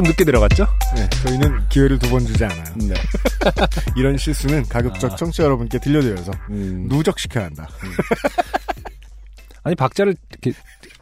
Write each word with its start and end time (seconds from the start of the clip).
좀 0.00 0.06
늦게 0.06 0.24
들어갔죠? 0.24 0.66
네, 0.96 1.06
저희는 1.24 1.68
기회를 1.68 1.98
두 1.98 2.08
번 2.08 2.24
주지 2.24 2.42
않아요. 2.42 2.64
네. 2.76 2.94
이런 3.96 4.16
실수는 4.16 4.62
가급적 4.66 5.14
청취자 5.18 5.44
여러분께 5.44 5.78
들려드려서 5.78 6.32
음. 6.48 6.86
누적시켜야 6.88 7.44
한다. 7.44 7.68
아니 9.62 9.76
박자를 9.76 10.16
이렇게 10.30 10.58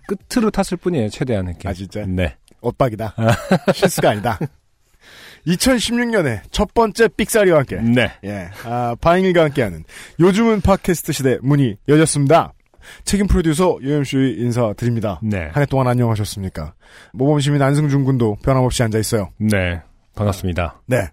끝으로 0.08 0.50
탔을 0.50 0.76
뿐이에요. 0.78 1.10
최대한 1.10 1.46
이렇게. 1.46 1.68
아, 1.68 1.72
진짜? 1.72 2.04
네. 2.06 2.34
엇박이다. 2.60 3.14
실수가 3.72 4.10
아니다. 4.10 4.36
2016년에 5.46 6.40
첫 6.50 6.74
번째 6.74 7.06
삑사리와 7.08 7.58
함께 7.58 7.76
네. 7.76 8.12
예, 8.24 8.50
아, 8.64 8.96
바잉일과 9.00 9.44
함께하는 9.44 9.84
요즘은 10.18 10.60
팟캐스트 10.60 11.12
시대 11.12 11.38
문이 11.40 11.76
열렸습니다. 11.86 12.52
책임 13.04 13.26
프로듀서 13.26 13.78
유엠씨 13.82 14.36
인사드립니다. 14.38 15.20
네. 15.22 15.48
한 15.52 15.62
해 15.62 15.66
동안 15.66 15.86
안녕하셨습니까? 15.88 16.74
모범 17.12 17.40
시민 17.40 17.60
안승준 17.62 18.04
군도 18.04 18.36
변함없이 18.42 18.82
앉아 18.82 18.98
있어요. 18.98 19.30
네. 19.38 19.80
반갑습니다. 20.14 20.82
네. 20.86 21.08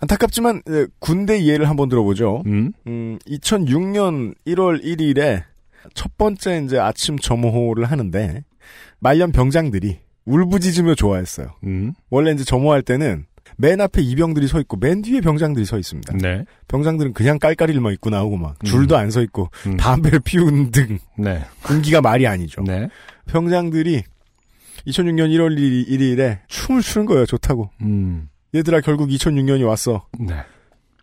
안타깝지만 0.00 0.62
예, 0.70 0.86
군대 1.00 1.44
예를 1.44 1.68
한번 1.68 1.88
들어보죠. 1.88 2.42
음. 2.46 2.72
음, 2.86 3.18
2006년 3.28 4.34
1월 4.46 4.82
1일에 4.84 5.42
첫 5.94 6.16
번째 6.16 6.62
이제 6.64 6.78
아침 6.78 7.18
점호를 7.18 7.84
하는데 7.86 8.44
말년 9.00 9.32
병장들이 9.32 9.98
울부짖으며 10.24 10.94
좋아했어요. 10.94 11.48
음. 11.64 11.94
원래 12.10 12.30
이제 12.32 12.44
점호할 12.44 12.82
때는 12.82 13.26
맨 13.60 13.80
앞에 13.80 14.00
이병들이 14.02 14.46
서 14.46 14.60
있고 14.60 14.76
맨 14.76 15.02
뒤에 15.02 15.20
병장들이 15.20 15.66
서 15.66 15.78
있습니다. 15.78 16.16
네. 16.18 16.44
병장들은 16.68 17.12
그냥 17.12 17.38
깔깔이만 17.40 17.92
입고 17.94 18.08
나오고 18.10 18.36
막 18.36 18.64
줄도 18.64 18.96
안서 18.96 19.20
있고 19.22 19.50
음. 19.66 19.76
담배를 19.76 20.20
피우는 20.20 20.70
등 20.70 20.98
네. 21.16 21.44
군기가 21.64 22.00
말이 22.00 22.26
아니죠. 22.26 22.62
네. 22.62 22.88
병장들이 23.26 24.04
2006년 24.86 25.28
1월 25.36 25.58
1일에 25.88 26.38
춤을 26.46 26.82
추는 26.82 27.06
거예요. 27.06 27.26
좋다고. 27.26 27.68
음. 27.82 28.28
얘들아 28.54 28.80
결국 28.80 29.08
2006년이 29.10 29.66
왔어. 29.66 30.06
네. 30.20 30.36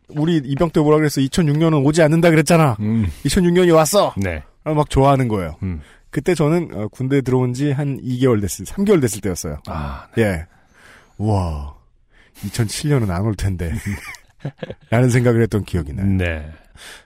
우리 0.09 0.38
이병 0.38 0.69
때 0.69 0.80
뭐라 0.80 0.97
그랬어? 0.97 1.19
2006년은 1.22 1.86
오지 1.86 2.02
않는다 2.02 2.30
그랬잖아. 2.30 2.78
음. 2.80 3.06
2006년이 3.25 3.75
왔어. 3.75 4.14
네. 4.17 4.44
막 4.64 4.90
좋아하는 4.90 5.28
거예요. 5.28 5.58
음. 5.62 5.81
그때 6.09 6.34
저는 6.34 6.69
어, 6.73 6.88
군대 6.88 7.22
들어온 7.22 7.53
지 7.53 7.72
한 7.73 8.00
2개월 8.02 8.40
됐을, 8.40 8.66
3개월 8.66 9.02
됐을 9.02 9.19
때였어요. 9.19 9.58
아. 9.67 10.08
예. 10.17 10.45
우와. 11.17 11.75
2007년은 12.44 13.09
안 13.09 13.25
올 13.25 13.36
텐데. 13.36 13.72
라는 14.91 15.09
생각을 15.09 15.41
했던 15.41 15.64
기억이 15.64 15.94
나요. 15.94 16.05
네. 16.05 16.52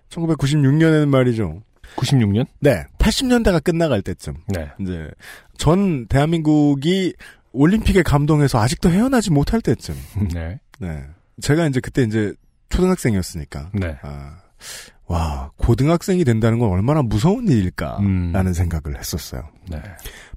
1996년에는 0.09 1.07
말이죠. 1.07 1.61
96년? 1.95 2.45
네. 2.59 2.83
80년대가 2.97 3.63
끝나갈 3.63 4.01
때쯤. 4.01 4.35
네. 4.47 4.69
이제 4.79 5.09
전 5.57 6.07
대한민국이 6.07 7.13
올림픽에 7.51 8.03
감동해서 8.03 8.59
아직도 8.59 8.89
헤어나지 8.91 9.31
못할 9.31 9.61
때쯤. 9.61 9.95
네. 10.33 10.59
네. 10.79 11.03
제가 11.41 11.67
이제 11.67 11.79
그때 11.79 12.03
이제 12.03 12.33
초등학생이었으니까. 12.69 13.71
네. 13.73 13.97
아, 14.03 14.37
와, 15.05 15.49
고등학생이 15.57 16.23
된다는 16.23 16.59
건 16.59 16.69
얼마나 16.69 17.01
무서운 17.01 17.47
일일까라는 17.47 18.35
음. 18.47 18.53
생각을 18.53 18.99
했었어요. 18.99 19.41
네. 19.69 19.81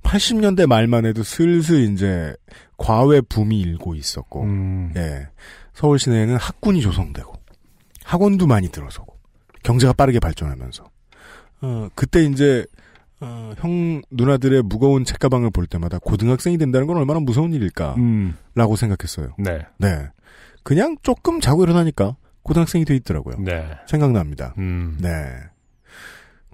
80년대 0.02 0.66
말만 0.66 1.04
해도 1.04 1.22
슬슬 1.22 1.80
이제 1.92 2.34
과외 2.82 3.20
붐이 3.20 3.60
일고 3.60 3.94
있었고, 3.94 4.42
음. 4.42 4.92
예. 4.96 5.28
서울 5.74 5.98
시내에는 5.98 6.36
학군이 6.36 6.80
조성되고, 6.82 7.32
학원도 8.04 8.46
많이 8.46 8.68
들어서고, 8.68 9.16
경제가 9.62 9.92
빠르게 9.92 10.18
발전하면서, 10.18 10.84
어, 11.62 11.88
그때 11.94 12.24
이제, 12.24 12.66
어, 13.20 13.52
형, 13.58 14.02
누나들의 14.10 14.62
무거운 14.62 15.04
책가방을 15.04 15.50
볼 15.50 15.66
때마다 15.66 15.98
고등학생이 16.00 16.58
된다는 16.58 16.86
건 16.88 16.96
얼마나 16.96 17.20
무서운 17.20 17.52
일일까라고 17.52 17.96
음. 18.00 18.34
생각했어요. 18.76 19.34
네. 19.38 19.60
네. 19.78 20.08
그냥 20.64 20.96
조금 21.02 21.40
자고 21.40 21.62
일어나니까 21.62 22.16
고등학생이 22.42 22.84
돼 22.84 22.96
있더라고요. 22.96 23.36
네. 23.38 23.70
생각납니다. 23.86 24.54
음. 24.58 24.98
네. 25.00 25.08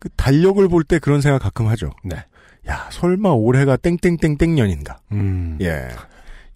그 0.00 0.08
달력을 0.10 0.66
볼 0.68 0.84
때 0.84 0.98
그런 0.98 1.22
생각 1.22 1.40
가끔 1.40 1.66
하죠. 1.68 1.90
네. 2.04 2.16
야, 2.68 2.86
설마 2.92 3.30
올해가 3.30 3.76
땡땡땡땡 3.78 4.54
년인가? 4.54 4.98
음. 5.12 5.56
예. 5.62 5.88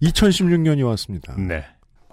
2016년이 0.03 0.87
왔습니다. 0.89 1.35
네. 1.39 1.65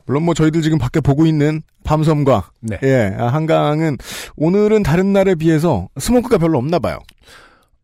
물론 0.05 0.23
뭐 0.23 0.33
저희들 0.33 0.61
지금 0.61 0.77
밖에 0.77 0.99
보고 0.99 1.25
있는 1.25 1.61
밤섬과 1.83 2.51
네. 2.61 2.79
예, 2.83 3.15
아, 3.17 3.27
한강은 3.27 3.97
오늘은 4.37 4.81
다른 4.83 5.13
날에 5.13 5.35
비해서 5.35 5.87
스모크가 5.97 6.37
별로 6.39 6.57
없나 6.57 6.79
봐요. 6.79 6.97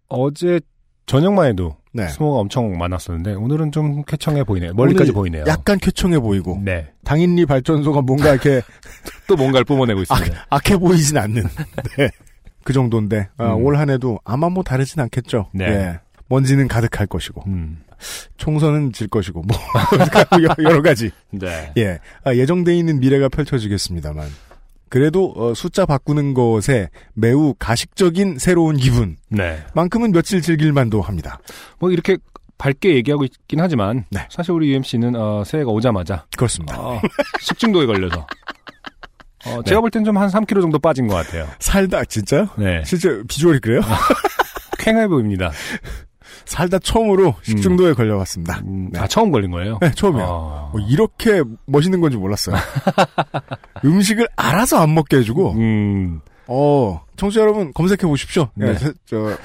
어제 0.08 0.60
저녁만 1.06 1.48
해도 1.48 1.76
네. 1.94 2.08
스모가 2.08 2.40
엄청 2.40 2.78
많았었는데 2.78 3.34
오늘은 3.36 3.72
좀 3.72 4.04
쾌청해 4.04 4.44
보이네요. 4.44 4.74
멀리까지 4.74 5.12
보이네요. 5.12 5.44
약간 5.48 5.78
쾌청해 5.78 6.20
보이고 6.20 6.60
네. 6.64 6.92
당인리 7.04 7.46
발전소가 7.46 8.02
뭔가 8.02 8.32
이렇게 8.32 8.62
또 9.28 9.36
뭔가를 9.36 9.66
뿜어내고 9.66 10.02
있습니다. 10.02 10.46
악 10.50 10.70
해 10.72 10.78
보이진 10.78 11.18
않는 11.18 11.44
네. 11.98 12.10
그 12.64 12.74
정도인데 12.74 13.30
아, 13.38 13.54
음. 13.54 13.64
올 13.64 13.78
한해도 13.78 14.20
아마 14.26 14.50
뭐 14.50 14.64
다르진 14.64 15.00
않겠죠. 15.00 15.50
네. 15.54 15.66
예. 15.66 16.00
먼지는 16.28 16.68
가득할 16.68 17.06
것이고 17.06 17.44
음. 17.46 17.84
총선은 18.38 18.94
질 18.94 19.08
것이고 19.08 19.42
뭐 19.44 19.58
여러 20.64 20.82
가지 20.82 21.12
네. 21.32 21.72
예 21.78 22.00
아, 22.24 22.34
예정돼 22.36 22.76
있는 22.78 23.00
미래가 23.00 23.30
펼쳐지겠습니다만 23.30 24.30
그래도 24.90 25.34
어, 25.36 25.54
숫자 25.54 25.86
바꾸는 25.86 26.34
것에 26.34 26.90
매우 27.14 27.54
가식적인 27.58 28.38
새로운 28.40 28.78
기분만큼은 28.78 30.12
네. 30.12 30.14
며칠 30.14 30.42
즐길만도 30.42 31.02
합니다. 31.02 31.40
뭐 31.80 31.92
이렇게 31.92 32.18
밝게 32.58 32.96
얘기하고 32.96 33.26
있긴 33.26 33.60
하지만 33.60 34.06
네. 34.10 34.26
사실 34.30 34.52
우리 34.54 34.70
UMC는 34.70 35.16
어, 35.16 35.44
새해가 35.44 35.72
오자마자 35.72 36.26
그렇습니다. 36.38 36.80
어, 36.80 37.02
식중독에 37.42 37.86
걸려서 37.86 38.26
어, 39.48 39.62
제가 39.64 39.82
볼땐 39.82 40.04
좀 40.06 40.16
한 40.18 40.30
3kg 40.30 40.62
정도 40.62 40.80
빠진 40.80 41.08
것 41.08 41.16
같아요. 41.16 41.48
살다 41.60 42.06
진짜요? 42.06 42.48
네. 42.58 42.82
실제 42.86 43.22
비주얼이 43.28 43.60
그래요? 43.60 43.82
쾌해 44.80 45.08
보입니다. 45.08 45.52
살다 46.46 46.80
처음으로 46.80 47.36
식중독에 47.42 47.94
걸려갔습니다. 47.94 48.62
음, 48.66 48.90
네. 48.92 49.00
아 49.00 49.08
처음 49.08 49.32
걸린 49.32 49.52
거예요? 49.52 49.78
네, 49.82 49.92
처음이에요. 49.92 50.28
어. 50.28 50.70
뭐 50.74 50.82
이렇게 50.82 51.42
멋있는 51.66 52.02
건지 52.02 52.18
몰랐어요. 52.18 52.56
음식을 53.86 54.28
알아서 54.36 54.80
안 54.80 54.94
먹게 54.94 55.18
해주고, 55.18 55.52
음, 55.54 56.22
어, 56.48 57.02
청취자 57.18 57.42
여러분 57.42 57.72
검색해 57.74 58.08
보십시오. 58.08 58.50
네. 58.56 58.74
네, 58.74 58.78
저, 58.78 58.94
저, 59.06 59.38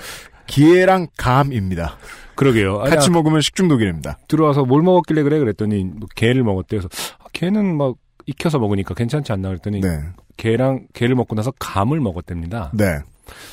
기회랑 0.47 1.09
감입니다. 1.17 1.97
그러게요. 2.34 2.81
아니, 2.81 2.91
같이 2.91 3.11
먹으면 3.11 3.41
식중독이랍니다. 3.41 4.19
들어와서 4.27 4.65
뭘 4.65 4.83
먹었길래 4.83 5.22
그래 5.22 5.39
그랬더니 5.39 5.84
뭐 5.84 6.09
게를 6.15 6.43
먹었대요. 6.43 6.81
그래서 6.81 6.89
아, 7.19 7.27
게는 7.33 7.77
막 7.77 7.97
익혀서 8.27 8.59
먹으니까 8.59 8.95
괜찮지 8.95 9.33
않나 9.33 9.49
그랬더니 9.49 9.81
네. 9.81 9.89
게랑 10.37 10.87
게를 10.95 11.15
먹고 11.15 11.34
나서 11.34 11.53
감을 11.59 12.01
먹었답니다. 12.01 12.71
네. 12.75 12.99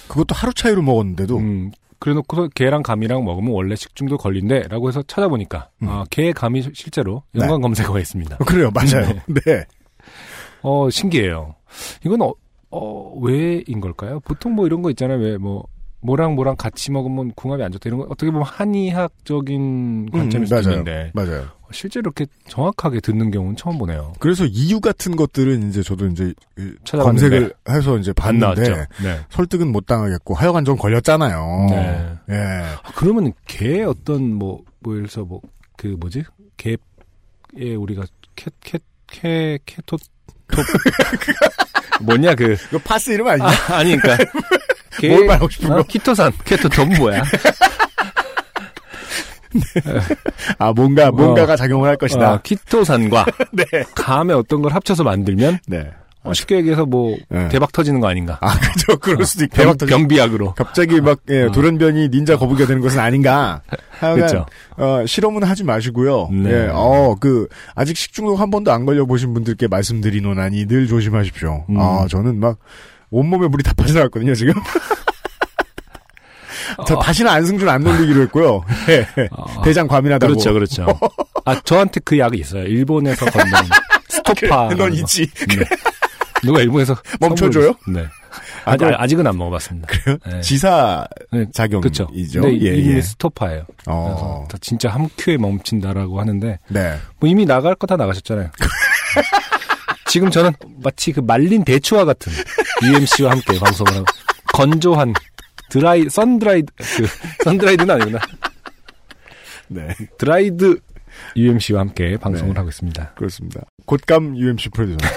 그것도 0.07 0.33
하루 0.33 0.53
차이로 0.53 0.81
먹었는데도, 0.81 1.37
음, 1.37 1.71
그래놓고서 1.99 2.49
게랑 2.55 2.83
감이랑 2.83 3.23
먹으면 3.25 3.51
원래 3.53 3.75
식중독 3.75 4.21
걸린대라고 4.21 4.87
해서 4.89 5.01
찾아보니까 5.03 5.69
음. 5.83 5.89
아, 5.89 6.05
게 6.09 6.31
감이 6.31 6.61
시- 6.61 6.71
실제로 6.73 7.23
연관 7.35 7.61
검색어가 7.61 7.99
있습니다. 7.99 8.35
어, 8.39 8.43
그래요, 8.45 8.69
맞아요. 8.73 9.07
네. 9.27 9.65
어 10.61 10.89
신기해요. 10.89 11.55
이건 12.05 12.21
어, 12.21 12.33
어 12.71 13.13
왜인 13.21 13.79
걸까요? 13.81 14.19
보통 14.21 14.53
뭐 14.55 14.65
이런 14.65 14.81
거 14.81 14.89
있잖아요. 14.91 15.17
왜 15.19 15.37
뭐 15.37 15.65
뭐랑 15.99 16.35
뭐랑 16.35 16.55
같이 16.57 16.91
먹으면 16.91 17.31
궁합이 17.35 17.63
안 17.63 17.71
좋다 17.71 17.89
이런 17.89 17.99
거 17.99 18.05
어떻게 18.09 18.29
보면 18.31 18.45
한의학적인 18.45 20.09
관점일 20.11 20.43
음, 20.43 20.45
수도 20.45 20.55
맞아요. 20.69 20.79
있는데 20.79 21.11
맞아요. 21.13 21.45
실제로 21.71 22.03
이렇게 22.05 22.25
정확하게 22.47 22.99
듣는 23.01 23.31
경우는 23.31 23.55
처음 23.55 23.77
보네요. 23.77 24.13
그래서 24.19 24.45
이유 24.45 24.79
같은 24.79 25.15
것들은 25.15 25.69
이제 25.69 25.83
저도 25.83 26.07
이제 26.07 26.33
검색을 26.91 27.53
해서 27.69 27.97
이제. 27.97 28.13
봤는데, 28.13 28.87
네. 29.03 29.19
설득은 29.29 29.71
못 29.71 29.85
당하겠고, 29.85 30.33
하여간 30.33 30.65
좀 30.65 30.77
걸렸잖아요. 30.77 31.67
네. 31.69 32.17
예. 32.29 32.35
아, 32.83 32.91
그러면 32.95 33.33
개 33.45 33.83
어떤 33.83 34.33
뭐, 34.33 34.61
뭐, 34.79 34.95
예를 34.95 35.07
들어서 35.07 35.25
뭐, 35.25 35.41
그 35.77 35.95
뭐지? 35.99 36.23
개에 36.57 37.75
우리가 37.75 38.03
캐, 38.35 38.49
캐, 38.61 38.79
캐, 39.07 39.59
캐토, 39.65 39.97
토, 39.97 40.61
뭐냐, 42.01 42.35
그, 42.35 42.55
이거 42.69 42.79
파스 42.79 43.11
이름 43.11 43.27
아니야? 43.27 43.47
아, 43.47 43.75
아니, 43.75 43.97
그니까. 43.99 44.17
개, 44.99 45.09
뭘 45.09 45.25
말하고 45.25 45.49
싶은 45.49 45.71
어, 45.71 45.75
거? 45.77 45.83
키토산, 45.83 46.31
캐토톱 46.43 46.87
뭐야? 46.97 47.23
아, 50.57 50.73
뭔가, 50.73 51.11
뭔가가 51.11 51.55
작용을 51.55 51.89
할 51.89 51.97
것이다. 51.97 52.33
어, 52.33 52.39
키토산과 52.43 53.25
네. 53.53 53.65
감의 53.95 54.35
어떤 54.35 54.61
걸 54.61 54.73
합쳐서 54.73 55.03
만들면 55.03 55.59
네. 55.67 55.91
어, 56.23 56.33
쉽게 56.33 56.57
얘기해서 56.57 56.85
뭐 56.85 57.15
예. 57.33 57.47
대박 57.47 57.71
터지는 57.71 58.01
거 58.01 58.09
아닌가? 58.09 58.37
아, 58.41 58.59
그죠. 58.59 58.97
그럴 58.97 59.25
수도 59.25 59.45
있고. 59.45 59.55
변, 59.55 59.65
대박 59.65 59.77
터지 59.77 59.91
변비약으로. 59.91 60.53
갑자기 60.55 60.99
막, 60.99 61.19
예, 61.29 61.43
어. 61.43 61.51
돌연변이 61.51 62.09
닌자 62.09 62.37
거북이가 62.37 62.67
되는 62.67 62.81
것은 62.81 62.99
아닌가. 62.99 63.61
그렇죠. 63.99 64.45
어, 64.75 65.05
실험은 65.05 65.43
하지 65.43 65.63
마시고요. 65.63 66.29
네. 66.33 66.51
예, 66.51 66.69
어, 66.73 67.15
그, 67.19 67.47
아직 67.75 67.95
식중독 67.95 68.39
한 68.41 68.51
번도 68.51 68.71
안 68.73 68.85
걸려 68.85 69.05
보신 69.05 69.33
분들께 69.33 69.67
말씀드리노나니 69.67 70.65
늘 70.67 70.87
조심하십시오. 70.87 71.65
음. 71.69 71.79
아, 71.79 72.07
저는 72.09 72.39
막, 72.41 72.57
온몸에 73.09 73.47
물이 73.47 73.63
다 73.63 73.71
빠져나왔거든요, 73.77 74.35
지금. 74.35 74.53
저 76.85 76.95
어. 76.95 76.99
다시는 76.99 77.31
안승준 77.31 77.67
안 77.67 77.81
놀리기로 77.83 78.21
했고요. 78.23 78.63
예. 78.89 79.07
어, 79.31 79.61
대장 79.63 79.87
과민하다고. 79.87 80.33
그렇죠, 80.33 80.53
그렇죠. 80.53 80.99
아, 81.45 81.59
저한테 81.61 82.01
그 82.03 82.17
약이 82.19 82.37
있어요. 82.39 82.63
일본에서 82.63 83.25
건넨 83.25 83.51
스토파. 84.09 84.69
넌 84.75 84.93
있지. 84.93 85.29
네. 85.47 85.63
누가 86.43 86.61
일본에서 86.61 86.95
멈춰줘요? 87.19 87.73
네. 87.87 88.05
아, 88.65 88.73
아직, 88.73 88.85
아직은 88.85 89.25
안 89.25 89.37
먹어봤습니다. 89.37 89.87
그래요? 89.87 90.17
네. 90.29 90.41
지사 90.41 91.07
네, 91.31 91.45
작용이죠. 91.53 92.07
그렇죠. 92.07 92.41
근데 92.41 92.51
예, 92.65 92.75
이름이 92.75 92.97
예. 92.97 93.01
스토파예요. 93.01 93.65
어. 93.87 94.45
그래서 94.47 94.57
진짜 94.61 94.89
한 94.89 95.09
큐에 95.17 95.37
멈춘다라고 95.37 96.19
하는데 96.19 96.59
네. 96.67 96.97
뭐 97.19 97.29
이미 97.29 97.45
나갈 97.45 97.73
거 97.75 97.87
다 97.87 97.95
나가셨잖아요. 97.95 98.49
지금 100.07 100.29
저는 100.29 100.51
마치 100.83 101.11
그 101.11 101.19
말린 101.21 101.63
대추와 101.63 102.05
같은 102.05 102.31
UMC와 102.83 103.31
함께 103.31 103.57
방송을 103.59 103.93
하고 103.95 104.05
건조한 104.53 105.13
드라이 105.69 106.09
선드라이드 106.09 106.73
그 106.75 107.07
선드라이드는 107.43 107.93
아니구나 107.95 108.19
네. 109.69 109.89
드라이드 110.17 110.79
UMC와 111.35 111.81
함께 111.81 112.17
방송을 112.17 112.53
네. 112.53 112.57
하고 112.59 112.69
있습니다. 112.69 113.13
그렇습니다. 113.15 113.61
곶감 113.85 114.37
UMC 114.37 114.69
프로듀서입니다. 114.69 115.09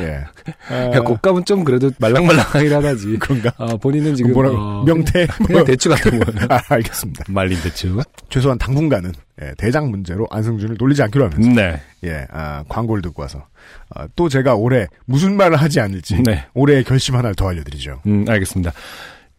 예. 0.00 0.24
아, 0.70 0.74
야, 0.94 1.00
곶감은 1.00 1.44
좀 1.44 1.64
그래도 1.64 1.90
말랑말랑하긴 1.98 2.72
하다지. 2.72 3.16
그런가? 3.18 3.52
어, 3.56 3.76
본인은 3.76 4.14
지금 4.14 4.32
뭐라고? 4.32 4.56
어, 4.56 4.84
명태? 4.84 5.26
그냥 5.46 5.64
대추 5.64 5.88
같은 5.88 6.18
거 6.18 6.32
아, 6.54 6.60
알겠습니다. 6.68 7.24
말린 7.28 7.60
대추. 7.62 8.00
최소한 8.28 8.58
당분간은 8.58 9.12
예, 9.42 9.52
대장 9.56 9.90
문제로 9.90 10.26
안승준을 10.30 10.76
놀리지 10.78 11.02
않기로 11.02 11.24
하면서 11.24 11.50
네, 11.50 11.80
예, 12.04 12.26
아, 12.30 12.64
광고를 12.68 13.02
듣고 13.02 13.22
와서 13.22 13.46
아, 13.94 14.06
또 14.14 14.28
제가 14.28 14.54
올해 14.54 14.86
무슨 15.06 15.36
말을 15.36 15.56
하지 15.56 15.80
않을지 15.80 16.22
네. 16.24 16.46
올해의 16.54 16.84
결심 16.84 17.16
하나를 17.16 17.34
더 17.34 17.48
알려드리죠. 17.48 18.02
음, 18.06 18.24
알겠습니다. 18.28 18.72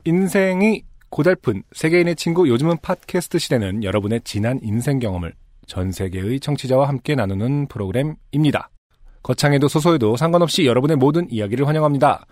인생이 0.05 0.83
고달픈 1.09 1.63
세계인의 1.73 2.15
친구 2.15 2.47
요즘은 2.47 2.77
팟캐스트 2.81 3.37
시대는 3.37 3.83
여러분의 3.83 4.21
지난 4.23 4.57
인생 4.63 4.97
경험을 4.99 5.33
전 5.65 5.91
세계의 5.91 6.39
청취자와 6.39 6.87
함께 6.87 7.15
나누는 7.15 7.67
프로그램입니다. 7.67 8.69
거창해도 9.23 9.67
소소해도 9.67 10.15
상관없이 10.15 10.65
여러분의 10.65 10.95
모든 10.97 11.29
이야기를 11.29 11.67
환영합니다. 11.67 12.25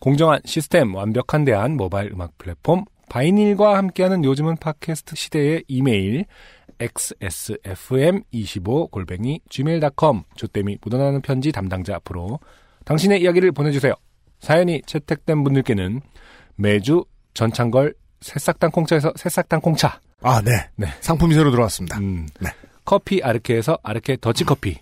공정한 0.00 0.40
시스템, 0.44 0.94
완벽한 0.94 1.46
대안, 1.46 1.78
모바일 1.78 2.12
음악 2.12 2.36
플랫폼, 2.36 2.84
바이닐과 3.08 3.78
함께하는 3.78 4.22
요즘은 4.24 4.56
팟캐스트 4.56 5.16
시대의 5.16 5.64
이메일 5.66 6.26
xsfm25골뱅이 6.78 9.40
gmail.com 9.48 10.24
조땜이 10.34 10.76
묻어나는 10.82 11.22
편지 11.22 11.52
담당자 11.52 11.94
앞으로 11.96 12.38
당신의 12.84 13.22
이야기를 13.22 13.52
보내주세요. 13.52 13.94
사연이 14.40 14.82
채택된 14.84 15.42
분들께는 15.42 16.02
매주 16.56 17.06
전창걸 17.34 17.94
새싹당 18.20 18.70
콩차에서 18.70 19.12
새싹당 19.16 19.60
콩차 19.60 20.00
아, 20.22 20.40
네. 20.40 20.52
네. 20.76 20.86
상품이 21.00 21.34
새로 21.34 21.50
들어왔습니다. 21.50 21.98
음, 21.98 22.26
네. 22.40 22.50
커피 22.84 23.22
아르케에서 23.22 23.78
아르케 23.82 24.16
더치커피 24.20 24.78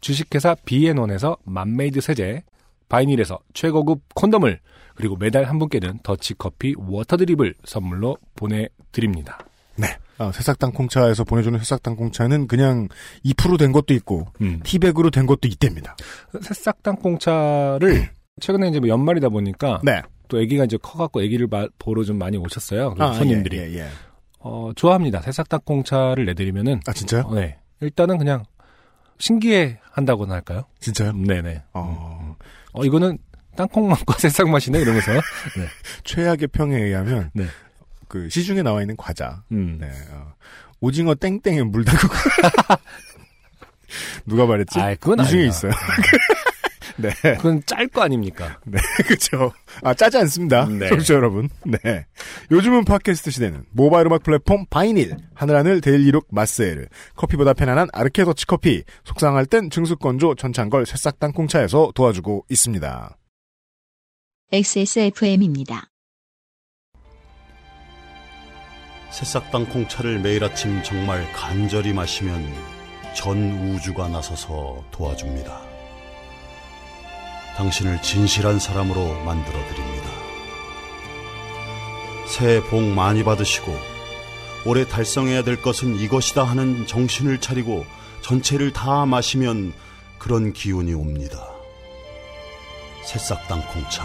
주식회사 0.00 0.56
비앤원에서 0.64 1.36
맘메이드 1.44 2.00
세제 2.00 2.42
바이닐에서 2.88 3.38
최고급 3.52 4.00
콘돔을 4.14 4.60
그리고 4.94 5.16
매달 5.16 5.44
한 5.44 5.58
분께는 5.58 6.00
더치커피 6.02 6.74
water 6.78 7.10
drip을 7.10 7.54
선물로 7.64 8.16
보내드립니다. 8.34 9.38
네. 9.76 9.96
아, 10.18 10.32
새싹당 10.32 10.72
콩차에서 10.72 11.24
보내주는 11.24 11.56
새싹당 11.58 11.94
콩차는 11.96 12.48
그냥 12.48 12.88
2%된 13.24 13.70
것도 13.72 13.94
있고 13.94 14.26
음. 14.40 14.60
티백으로 14.64 15.10
된 15.10 15.26
것도 15.26 15.46
있답니다. 15.46 15.96
새싹당 16.40 16.96
콩차를 16.96 18.08
최근에 18.40 18.68
이제 18.68 18.80
뭐 18.80 18.88
연말이다 18.88 19.28
보니까 19.28 19.80
네. 19.84 20.02
또 20.28 20.38
아기가 20.38 20.64
이제 20.64 20.76
커갖고 20.80 21.20
아기를 21.20 21.46
마- 21.48 21.66
보러 21.78 22.04
좀 22.04 22.18
많이 22.18 22.36
오셨어요. 22.36 22.94
그 22.94 23.14
손님들이. 23.14 23.58
예, 23.58 23.70
예, 23.72 23.78
예. 23.80 23.88
어, 24.40 24.70
좋아합니다. 24.76 25.20
새싹당 25.22 25.60
콩차를 25.64 26.24
내드리면은 26.26 26.80
아, 26.86 26.92
진짜요? 26.92 27.22
어, 27.26 27.34
네. 27.34 27.58
일단은 27.80 28.18
그냥 28.18 28.44
신기해 29.18 29.80
한다고나 29.90 30.34
할까요? 30.34 30.62
진짜요? 30.80 31.12
네네. 31.12 31.62
어, 31.74 32.36
어, 32.72 32.84
이거는 32.84 33.18
땅콩 33.56 33.88
맛과 33.88 34.14
새싹 34.18 34.48
맛이네 34.48 34.78
이러면서. 34.80 35.10
최악의 36.04 36.48
평에 36.48 36.76
의하면 36.76 37.30
네. 37.34 37.46
그 38.06 38.28
시중에 38.28 38.62
나와 38.62 38.80
있는 38.80 38.96
과자 38.96 39.42
음. 39.52 39.78
네, 39.80 39.90
어, 40.12 40.32
오징어 40.80 41.14
땡땡에 41.14 41.64
물 41.64 41.84
담그고 41.84 42.14
누가 44.26 44.46
말했지? 44.46 44.78
아, 44.80 44.94
그건 44.94 45.20
이 45.24 45.28
중에. 45.28 45.46
있어요. 45.46 45.72
네, 46.98 47.10
그건 47.36 47.62
짤 47.64 47.86
거 47.88 48.02
아닙니까? 48.02 48.60
그렇죠. 49.06 49.52
아 49.82 49.94
짜지 49.94 50.18
않습니다. 50.18 50.66
네. 50.66 50.88
청취자 50.88 51.14
여러분. 51.14 51.48
네. 51.64 52.06
요즘은 52.50 52.84
팟캐스트 52.84 53.30
시대는 53.30 53.64
모바일 53.70 54.06
음악 54.06 54.22
플랫폼 54.24 54.66
바이닐, 54.68 55.16
하늘하늘 55.34 55.80
daily 55.80 56.06
look 56.06 56.26
마스에르, 56.30 56.86
커피보다 57.14 57.52
편안한 57.54 57.88
아르케 57.92 58.24
더치 58.24 58.46
커피, 58.46 58.82
속상할 59.04 59.46
땐 59.46 59.70
증수건조 59.70 60.34
전창걸 60.34 60.86
새싹당 60.86 61.32
콩차에서 61.32 61.92
도와주고 61.94 62.46
있습니다. 62.50 63.16
XSFM입니다. 64.50 65.90
새싹당 69.10 69.66
콩차를 69.66 70.18
매일 70.20 70.44
아침 70.44 70.82
정말 70.82 71.30
간절히 71.32 71.92
마시면 71.92 72.44
전 73.14 73.70
우주가 73.70 74.08
나서서 74.08 74.84
도와줍니다. 74.90 75.67
당신을 77.58 78.00
진실한 78.02 78.60
사람으로 78.60 79.24
만들어 79.24 79.58
드립니다. 79.66 80.08
새해 82.28 82.62
복 82.62 82.80
많이 82.82 83.24
받으시고 83.24 83.76
올해 84.64 84.86
달성해야 84.86 85.42
될 85.42 85.60
것은 85.60 85.96
이것이다 85.96 86.44
하는 86.44 86.86
정신을 86.86 87.40
차리고 87.40 87.84
전체를 88.22 88.72
다 88.72 89.06
마시면 89.06 89.74
그런 90.18 90.52
기운이 90.52 90.94
옵니다. 90.94 91.48
새싹당 93.04 93.66
콩차 93.72 94.04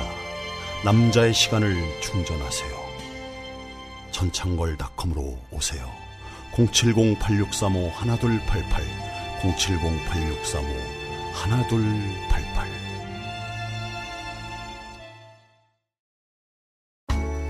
남자의 0.84 1.36
시간을 1.36 2.02
충전하세요. 2.02 2.84
전창걸닷컴으로 4.12 5.38
오세요. 5.52 5.88
070-8635 6.56 7.92
1288 7.94 8.84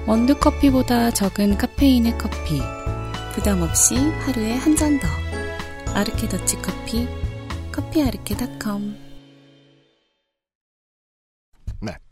원두 0.05 0.37
커피보다 0.39 1.11
적은 1.11 1.57
카페인의 1.57 2.17
커피. 2.17 2.61
부담 3.33 3.61
없이 3.61 3.95
하루에 3.95 4.55
한 4.57 4.75
잔 4.75 4.99
더. 4.99 5.07
아르케 5.93 6.27
더치 6.27 6.57
커피. 6.61 7.07
커피아르케닷컴. 7.71 9.01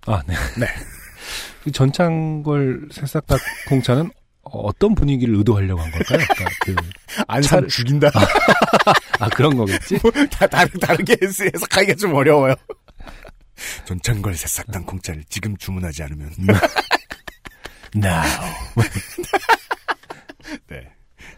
아, 0.08 0.20
네. 0.26 0.34
네. 0.60 0.66
이 1.68 1.72
전창걸 1.72 2.90
새싹닭 2.92 3.40
콩차는 3.70 4.10
어떤 4.42 4.96
분위기를 4.96 5.36
의도하려고 5.36 5.80
한 5.80 5.92
걸까요? 5.92 6.18
그러니까 6.34 6.46
그, 6.66 6.76
안산 7.28 7.66
차를- 7.66 7.70
죽인다. 7.70 8.10
아, 9.20 9.30
그런 9.30 9.56
거겠지? 9.56 10.00
다 10.32 10.48
다르, 10.48 10.72
다르게 10.80 11.16
해서 11.22 11.44
해석하기가 11.44 11.94
좀 11.96 12.16
어려워요. 12.16 12.56
전창걸 13.86 14.34
새싹당 14.34 14.86
콩차를 14.88 15.24
지금 15.30 15.56
주문하지 15.58 16.02
않으면. 16.02 16.32
Now. 17.96 18.24
네. 20.70 20.88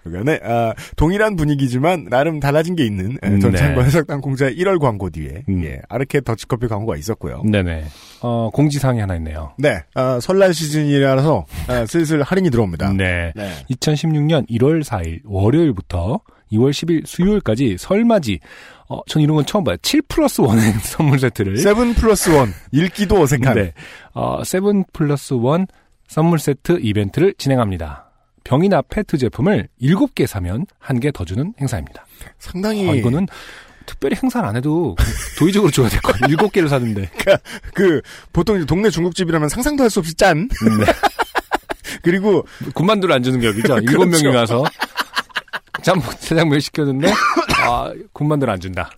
그간에 0.03 0.39
아, 0.43 0.73
동일한 0.97 1.35
분위기지만 1.37 2.07
나름 2.09 2.39
달라진 2.41 2.75
게 2.75 2.85
있는 2.85 3.17
에, 3.23 3.39
전창걸 3.39 3.75
네. 3.75 3.89
새싹당 3.89 4.19
콩차의 4.21 4.57
1월 4.57 4.79
광고 4.79 5.09
뒤에 5.09 5.43
음. 5.47 5.63
예, 5.63 5.81
아르케 5.87 6.21
더치커피 6.21 6.67
광고가 6.67 6.97
있었고요. 6.97 7.43
네네. 7.43 7.85
어, 8.21 8.49
공지사항이 8.51 8.99
하나 8.99 9.15
있네요. 9.15 9.53
네, 9.57 9.81
아, 9.95 10.19
설날 10.21 10.53
시즌이라서 10.53 11.45
아, 11.67 11.85
슬슬 11.85 12.21
할인이 12.21 12.49
들어옵니다. 12.49 12.91
네. 12.93 13.31
네. 13.33 13.51
2016년 13.71 14.49
1월 14.49 14.83
4일 14.83 15.21
월요일부터 15.23 16.19
2월 16.51 16.71
10일 16.71 17.05
수요일까지 17.05 17.77
설맞이 17.79 18.39
어, 18.89 18.99
전 19.07 19.21
이런 19.21 19.35
건 19.37 19.45
처음 19.45 19.63
봐요. 19.63 19.77
7 19.81 20.01
플러스 20.03 20.41
1의 20.41 20.79
선물 20.83 21.19
세트를 21.19 21.57
seven 21.57 21.93
plus 21.93 22.29
one 22.29 22.49
읽기도 22.71 23.21
어색한 23.21 23.55
네. 23.55 23.73
어, 24.13 24.43
seven 24.43 24.83
plus 24.91 25.33
one 25.33 25.65
선물 26.13 26.37
세트 26.37 26.77
이벤트를 26.83 27.33
진행합니다. 27.39 28.05
병이나 28.43 28.83
페트 28.83 29.17
제품을 29.17 29.67
7개 29.81 30.27
사면 30.27 30.67
1개 30.85 31.11
더 31.11 31.25
주는 31.25 31.55
행사입니다. 31.59 32.05
상당히 32.37 32.87
아, 32.87 32.93
이거는 32.93 33.25
특별히 33.87 34.15
행사를 34.21 34.47
안 34.47 34.55
해도 34.55 34.95
도의적으로 35.39 35.71
줘야 35.71 35.89
될것 35.89 36.13
같아요. 36.13 36.29
일곱 36.29 36.51
개를 36.51 36.69
사는데. 36.69 37.09
그 37.73 37.99
보통 38.31 38.57
이제 38.57 38.65
동네 38.67 38.91
중국집이라면 38.91 39.49
상상도 39.49 39.81
할 39.81 39.89
수 39.89 39.99
없이 40.01 40.13
짠. 40.13 40.47
네. 40.49 40.85
그리고 42.03 42.45
군만두를 42.75 43.15
안 43.15 43.23
주는 43.23 43.39
격이죠. 43.39 43.63
그렇죠. 43.73 43.83
일곱 43.91 44.05
명이 44.05 44.31
가서 44.35 44.63
짬뽕 45.81 46.11
짜장면 46.19 46.59
시켰는데 46.59 47.11
아 47.65 47.91
군만두를 48.13 48.53
안 48.53 48.59
준다. 48.59 48.91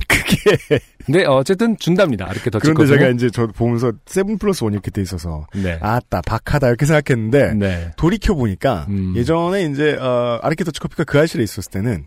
근데 1.05 1.25
어쨌든 1.27 1.77
준답니다. 1.77 2.25
이렇게 2.31 2.49
더 2.49 2.59
그런데 2.59 2.83
찍거든요. 2.83 2.97
제가 2.97 3.09
이제 3.15 3.29
저 3.29 3.47
보면서 3.47 3.91
seven 4.05 4.37
plus 4.37 4.63
one 4.63 4.73
이렇게 4.73 4.91
돼 4.91 5.01
있어서 5.01 5.47
네. 5.53 5.77
아따 5.81 6.21
박하다 6.21 6.67
이렇게 6.67 6.85
생각했는데 6.85 7.53
네. 7.53 7.91
돌이켜 7.97 8.33
보니까 8.33 8.85
음. 8.89 9.13
예전에 9.15 9.63
이제 9.65 9.95
어, 9.99 10.39
아르케 10.41 10.63
더치 10.63 10.79
커피가 10.79 11.03
그 11.03 11.19
아실에 11.19 11.43
있었을 11.43 11.71
때는 11.71 12.05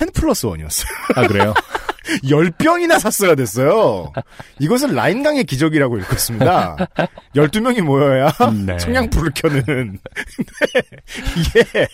10 0.00 0.12
plus 0.12 0.46
one이었어요. 0.46 0.88
아 1.16 1.26
그래요? 1.26 1.54
10병이나 2.22 2.98
샀어야 2.98 3.34
됐어요. 3.34 4.12
이것은 4.58 4.94
라인강의 4.94 5.44
기적이라고 5.44 5.98
읽었습니다. 5.98 6.76
12명이 7.34 7.80
모여야 7.80 8.30
네. 8.66 8.76
청량불을 8.76 9.32
켜는. 9.34 9.64
근데 9.64 9.98
이게 11.40 11.88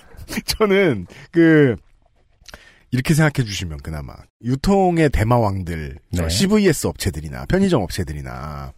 저는 0.46 1.06
그 1.30 1.76
이렇게 2.92 3.14
생각해 3.14 3.46
주시면 3.46 3.78
그나마 3.78 4.14
유통의 4.42 5.10
대마왕들 5.10 5.98
저 6.14 6.22
네. 6.24 6.28
CVS 6.28 6.88
업체들이나 6.88 7.46
편의점 7.46 7.82
업체들이나 7.82 8.72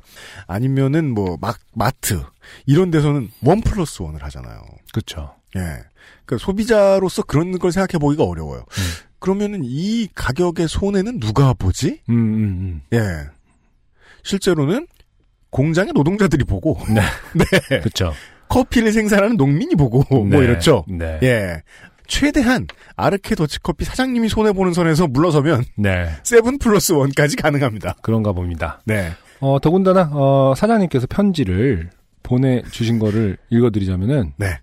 아니면은 0.47 1.15
뭐 1.15 1.37
막 1.41 1.59
마트 1.75 2.23
이런 2.67 2.91
데서는 2.91 3.31
원 3.43 3.61
플러스 3.63 4.03
원을 4.03 4.23
하잖아요. 4.25 4.63
그렇죠. 4.93 5.35
예. 5.57 5.61
그러니까 6.25 6.45
소비자로서 6.45 7.23
그런 7.23 7.59
걸 7.59 7.73
생각해 7.73 7.99
보기가 7.99 8.25
어려워요. 8.25 8.61
음. 8.61 8.83
그러면은 9.19 9.61
이 9.65 10.09
가격의 10.15 10.69
손해는 10.69 11.21
누가 11.21 11.53
보지? 11.55 12.03
음, 12.11 12.15
음, 12.15 12.83
예. 12.93 12.99
실제로는 14.25 14.87
공장의 15.51 15.93
노동자들이 15.95 16.45
보고 16.45 16.77
음. 16.89 16.95
네. 16.95 17.03
네. 17.35 17.81
그렇죠. 17.81 18.13
커피를 18.49 18.93
생산하는 18.93 19.37
농민이 19.37 19.75
보고 19.77 20.05
네. 20.11 20.37
뭐 20.37 20.43
이렇죠. 20.43 20.85
네. 20.89 21.19
예. 21.23 21.63
최대한 22.13 22.67
아르케 22.95 23.35
더치커피 23.35 23.87
사장님이 23.87 24.29
손해보는 24.29 24.75
선에서 24.75 25.07
물러서면 25.07 25.65
네. 25.79 26.11
seven 26.25 26.59
plus 26.59 26.93
one까지 26.93 27.37
가능합니다. 27.37 27.97
그런가 28.03 28.33
봅니다. 28.33 28.83
네. 28.85 29.13
어, 29.41 29.59
더군다나, 29.59 30.11
어, 30.13 30.53
사장님께서 30.55 31.07
편지를 31.09 31.89
보내주신 32.23 32.99
거를 32.99 33.39
읽어드리자면은, 33.49 34.35
네. 34.37 34.61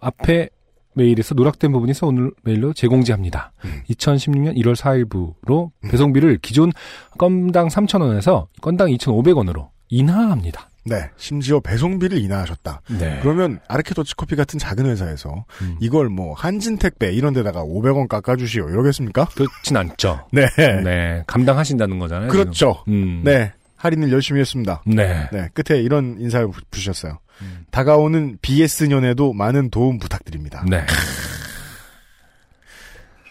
앞에 0.00 0.48
메일에서 0.94 1.36
누락된 1.36 1.70
부분이 1.70 1.92
있어 1.92 2.08
오늘 2.08 2.32
메일로 2.42 2.72
재공지합니다. 2.72 3.52
음. 3.64 3.82
2016년 3.90 4.56
1월 4.56 4.74
4일부로 4.74 5.70
배송비를 5.88 6.38
기존 6.42 6.72
건당 7.18 7.68
3,000원에서 7.68 8.48
건당 8.60 8.88
2,500원으로 8.88 9.68
인하합니다. 9.90 10.68
네. 10.86 11.08
심지어 11.16 11.60
배송비를 11.60 12.18
인하하셨다. 12.18 12.82
네. 12.98 13.18
그러면 13.22 13.58
아르케 13.68 13.94
더치커피 13.94 14.36
같은 14.36 14.58
작은 14.58 14.84
회사에서 14.86 15.44
음. 15.62 15.76
이걸 15.80 16.08
뭐 16.08 16.34
한진택배 16.34 17.12
이런 17.12 17.32
데다가 17.32 17.62
500원 17.64 18.06
깎아주시오 18.08 18.68
이러겠습니까? 18.68 19.26
그렇진 19.34 19.76
않죠. 19.76 20.26
네. 20.32 20.46
네. 20.56 21.22
감당하신다는 21.26 21.98
거잖아요. 21.98 22.28
그렇죠. 22.28 22.84
음. 22.88 23.22
네. 23.24 23.52
할인을 23.76 24.12
열심히 24.12 24.40
했습니다. 24.40 24.82
네. 24.86 25.28
네. 25.32 25.48
끝에 25.54 25.80
이런 25.80 26.16
인사를 26.18 26.48
부- 26.48 26.60
부르셨어요. 26.70 27.18
음. 27.42 27.64
다가오는 27.70 28.38
BS년에도 28.42 29.32
많은 29.32 29.70
도움 29.70 29.98
부탁드립니다. 29.98 30.64
네. 30.68 30.84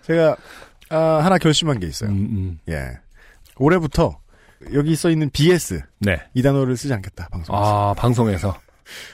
제가 0.03 0.35
아, 0.89 1.21
하나 1.23 1.37
결심한 1.37 1.79
게 1.79 1.87
있어요. 1.87 2.09
음, 2.09 2.15
음. 2.15 2.59
예. 2.69 2.89
올해부터 3.57 4.19
여기 4.73 4.95
써 4.95 5.09
있는 5.09 5.29
BS 5.31 5.81
네. 5.99 6.17
이 6.33 6.41
단어를 6.41 6.75
쓰지 6.77 6.93
않겠다 6.93 7.27
방송에서. 7.31 7.63
아, 7.89 7.93
방송에서. 7.93 8.55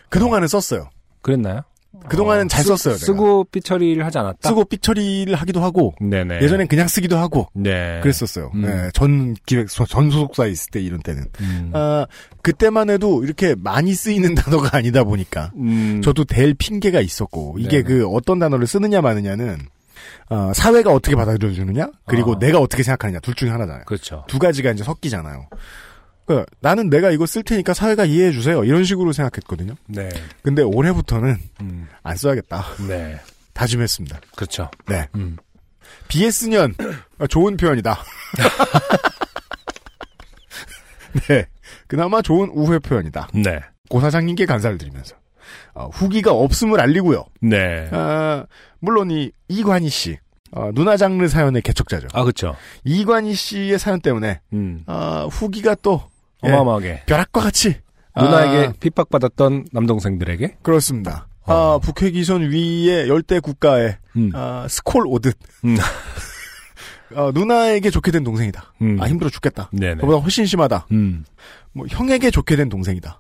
그 0.10 0.20
동안은 0.20 0.48
썼어요. 0.48 0.90
그랬나요? 1.22 1.62
그 2.08 2.16
동안은 2.16 2.48
잘 2.48 2.62
쓰- 2.64 2.70
썼어요. 2.70 2.94
내가. 2.94 3.06
쓰고 3.06 3.44
삐 3.46 3.62
처리를 3.62 4.06
하지 4.06 4.20
않았다? 4.20 4.48
쓰고 4.48 4.66
삐 4.66 4.78
처리를 4.78 5.36
하기도 5.36 5.62
하고 5.62 5.94
네네. 6.00 6.40
예전엔 6.42 6.68
그냥 6.68 6.88
쓰기도 6.88 7.18
하고 7.18 7.48
네. 7.54 8.00
그랬었어요. 8.02 8.52
음. 8.54 8.62
네, 8.62 8.90
전 8.94 9.36
기획 9.46 9.70
소- 9.70 9.86
전 9.86 10.10
소속사 10.12 10.46
있을 10.46 10.70
때 10.72 10.80
이런 10.80 11.02
때는 11.02 11.26
음. 11.42 11.72
아 11.74 12.06
그때만 12.44 12.90
해도 12.92 13.24
이렇게 13.24 13.56
많이 13.58 13.94
쓰이는 13.96 14.34
단어가 14.36 14.78
아니다 14.78 15.04
보니까 15.04 15.52
음. 15.58 16.02
저도 16.04 16.26
될 16.26 16.54
핑계가 16.54 17.02
있었고 17.02 17.56
이게 17.60 17.82
네네. 17.82 17.84
그 17.84 18.08
어떤 18.08 18.38
단어를 18.40 18.66
쓰느냐 18.68 19.02
마느냐는 19.02 19.58
어, 20.30 20.52
사회가 20.54 20.92
어떻게 20.92 21.16
받아들여 21.16 21.52
주느냐 21.52 21.90
그리고 22.06 22.36
아. 22.36 22.40
내가 22.40 22.60
어떻게 22.60 22.84
생각하느냐 22.84 23.20
둘 23.20 23.34
중에 23.36 23.50
하나잖아요. 23.50 23.86
그렇죠. 23.86 24.26
두 24.28 24.40
가지가 24.40 24.72
이제 24.72 24.84
섞이잖아요. 24.84 25.48
그 26.26 26.46
나는 26.60 26.90
내가 26.90 27.10
이거 27.10 27.26
쓸 27.26 27.42
테니까 27.42 27.74
사회가 27.74 28.06
이해해 28.06 28.32
주세요 28.32 28.64
이런 28.64 28.84
식으로 28.84 29.14
생각했거든요. 29.14 29.74
네. 29.88 30.10
근데 30.44 30.62
올해부터는 30.62 31.38
음. 31.62 31.88
안 32.04 32.18
써야겠다 32.18 32.64
네. 32.88 33.20
다짐했습니다. 33.54 34.20
그렇죠. 34.36 34.70
네. 34.88 35.08
음. 35.16 35.38
BS년 36.08 36.76
아, 37.18 37.28
좋은 37.28 37.58
표현이다. 37.58 37.98
네, 41.28 41.48
그나마 41.88 42.22
좋은 42.22 42.50
우회 42.54 42.78
표현이다. 42.78 43.30
네. 43.34 43.60
고 43.90 44.00
사장님께 44.00 44.46
감사를 44.46 44.78
드리면서 44.78 45.16
어, 45.74 45.90
후기가 45.92 46.32
없음을 46.32 46.80
알리고요. 46.80 47.26
네. 47.42 47.88
아, 47.92 48.46
물론 48.80 49.12
이 49.12 49.32
이관희 49.48 49.90
씨 49.90 50.18
어, 50.52 50.72
누나 50.74 50.98
장르 50.98 51.28
사연의 51.28 51.62
개척자죠. 51.62 52.08
아, 52.14 52.24
그렇죠. 52.24 52.56
이관희 52.84 53.34
씨의 53.34 53.78
사연 53.80 54.02
때문에 54.02 54.42
음. 54.54 54.84
어, 54.88 55.28
후기가 55.32 55.76
또 55.82 56.02
예, 56.46 56.50
어마어마하게. 56.50 57.04
벼락과 57.06 57.42
같이 57.42 57.76
누나에게 58.18 58.68
아, 58.68 58.74
핍박받았던 58.80 59.68
남동생들에게. 59.72 60.58
그렇습니다. 60.62 61.28
아, 61.46 61.54
어. 61.54 61.80
북회기선 61.80 62.52
위의 62.52 63.10
열대 63.10 63.40
국가에 63.40 63.98
음. 64.16 64.32
아, 64.34 64.66
스콜 64.70 65.04
오듯 65.08 65.38
음. 65.66 65.78
어, 67.16 67.32
누나에게 67.34 67.90
좋게 67.90 68.12
된 68.12 68.24
동생이다. 68.24 68.74
음. 68.82 69.02
아 69.02 69.08
힘들어 69.08 69.30
죽겠다. 69.30 69.70
네네. 69.74 69.96
그보다 70.02 70.20
훨씬 70.20 70.46
심하다. 70.46 70.88
음. 70.92 71.26
뭐 71.74 71.86
형에게 71.90 72.30
좋게 72.32 72.56
된 72.56 72.70
동생이다. 72.70 73.20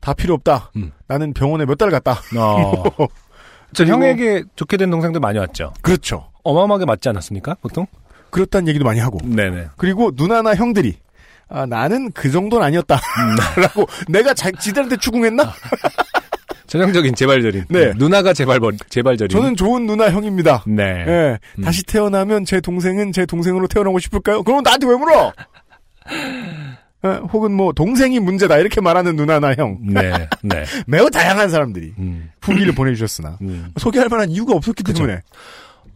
다 0.00 0.12
필요 0.14 0.34
없다. 0.34 0.70
음. 0.76 0.92
나는 1.06 1.32
병원에 1.34 1.64
몇 1.66 1.76
달 1.76 1.90
갔다. 1.90 2.20
어. 2.36 2.84
저 3.72 3.84
형에게 3.84 4.42
좋게 4.56 4.76
된 4.76 4.90
동생들 4.90 5.20
많이 5.20 5.38
왔죠. 5.38 5.72
그렇죠. 5.82 6.28
어마어마하게 6.42 6.86
맞지 6.86 7.08
않았습니까? 7.08 7.56
보통? 7.62 7.86
그렇다는 8.30 8.68
얘기도 8.68 8.84
많이 8.84 8.98
하고. 9.00 9.18
네네. 9.24 9.68
그리고 9.76 10.10
누나나 10.14 10.54
형들이 10.54 10.96
아, 11.48 11.66
나는 11.66 12.10
그 12.12 12.30
정도는 12.30 12.64
아니었다. 12.66 13.00
라고 13.60 13.86
내가 14.08 14.34
자, 14.34 14.50
지들한테 14.50 14.96
추궁했나? 14.96 15.52
전형적인 16.68 17.14
재발절인. 17.16 17.64
네. 17.68 17.92
누나가 17.96 18.32
재발버, 18.32 18.70
재발절인. 18.88 19.30
저는 19.36 19.56
좋은 19.56 19.86
누나 19.86 20.10
형입니다. 20.10 20.62
네. 20.68 20.82
예. 21.06 21.38
음. 21.58 21.64
다시 21.64 21.82
태어나면 21.84 22.44
제 22.44 22.60
동생은 22.60 23.10
제 23.12 23.26
동생으로 23.26 23.66
태어나고 23.66 23.98
싶을까요? 23.98 24.44
그럼 24.44 24.62
나한테 24.62 24.86
왜 24.86 24.94
물어? 24.94 25.32
예, 27.04 27.08
혹은 27.32 27.52
뭐 27.52 27.72
동생이 27.72 28.20
문제다 28.20 28.58
이렇게 28.58 28.80
말하는 28.80 29.16
누나나 29.16 29.54
형 29.54 29.78
네. 29.80 30.28
네. 30.42 30.64
매우 30.86 31.10
다양한 31.10 31.48
사람들이 31.48 31.94
음. 31.98 32.30
후기를 32.42 32.74
보내주셨으나 32.74 33.38
음. 33.40 33.72
소개할 33.78 34.08
만한 34.08 34.30
이유가 34.30 34.54
없었기 34.54 34.82
그쵸. 34.82 34.98
때문에 34.98 35.20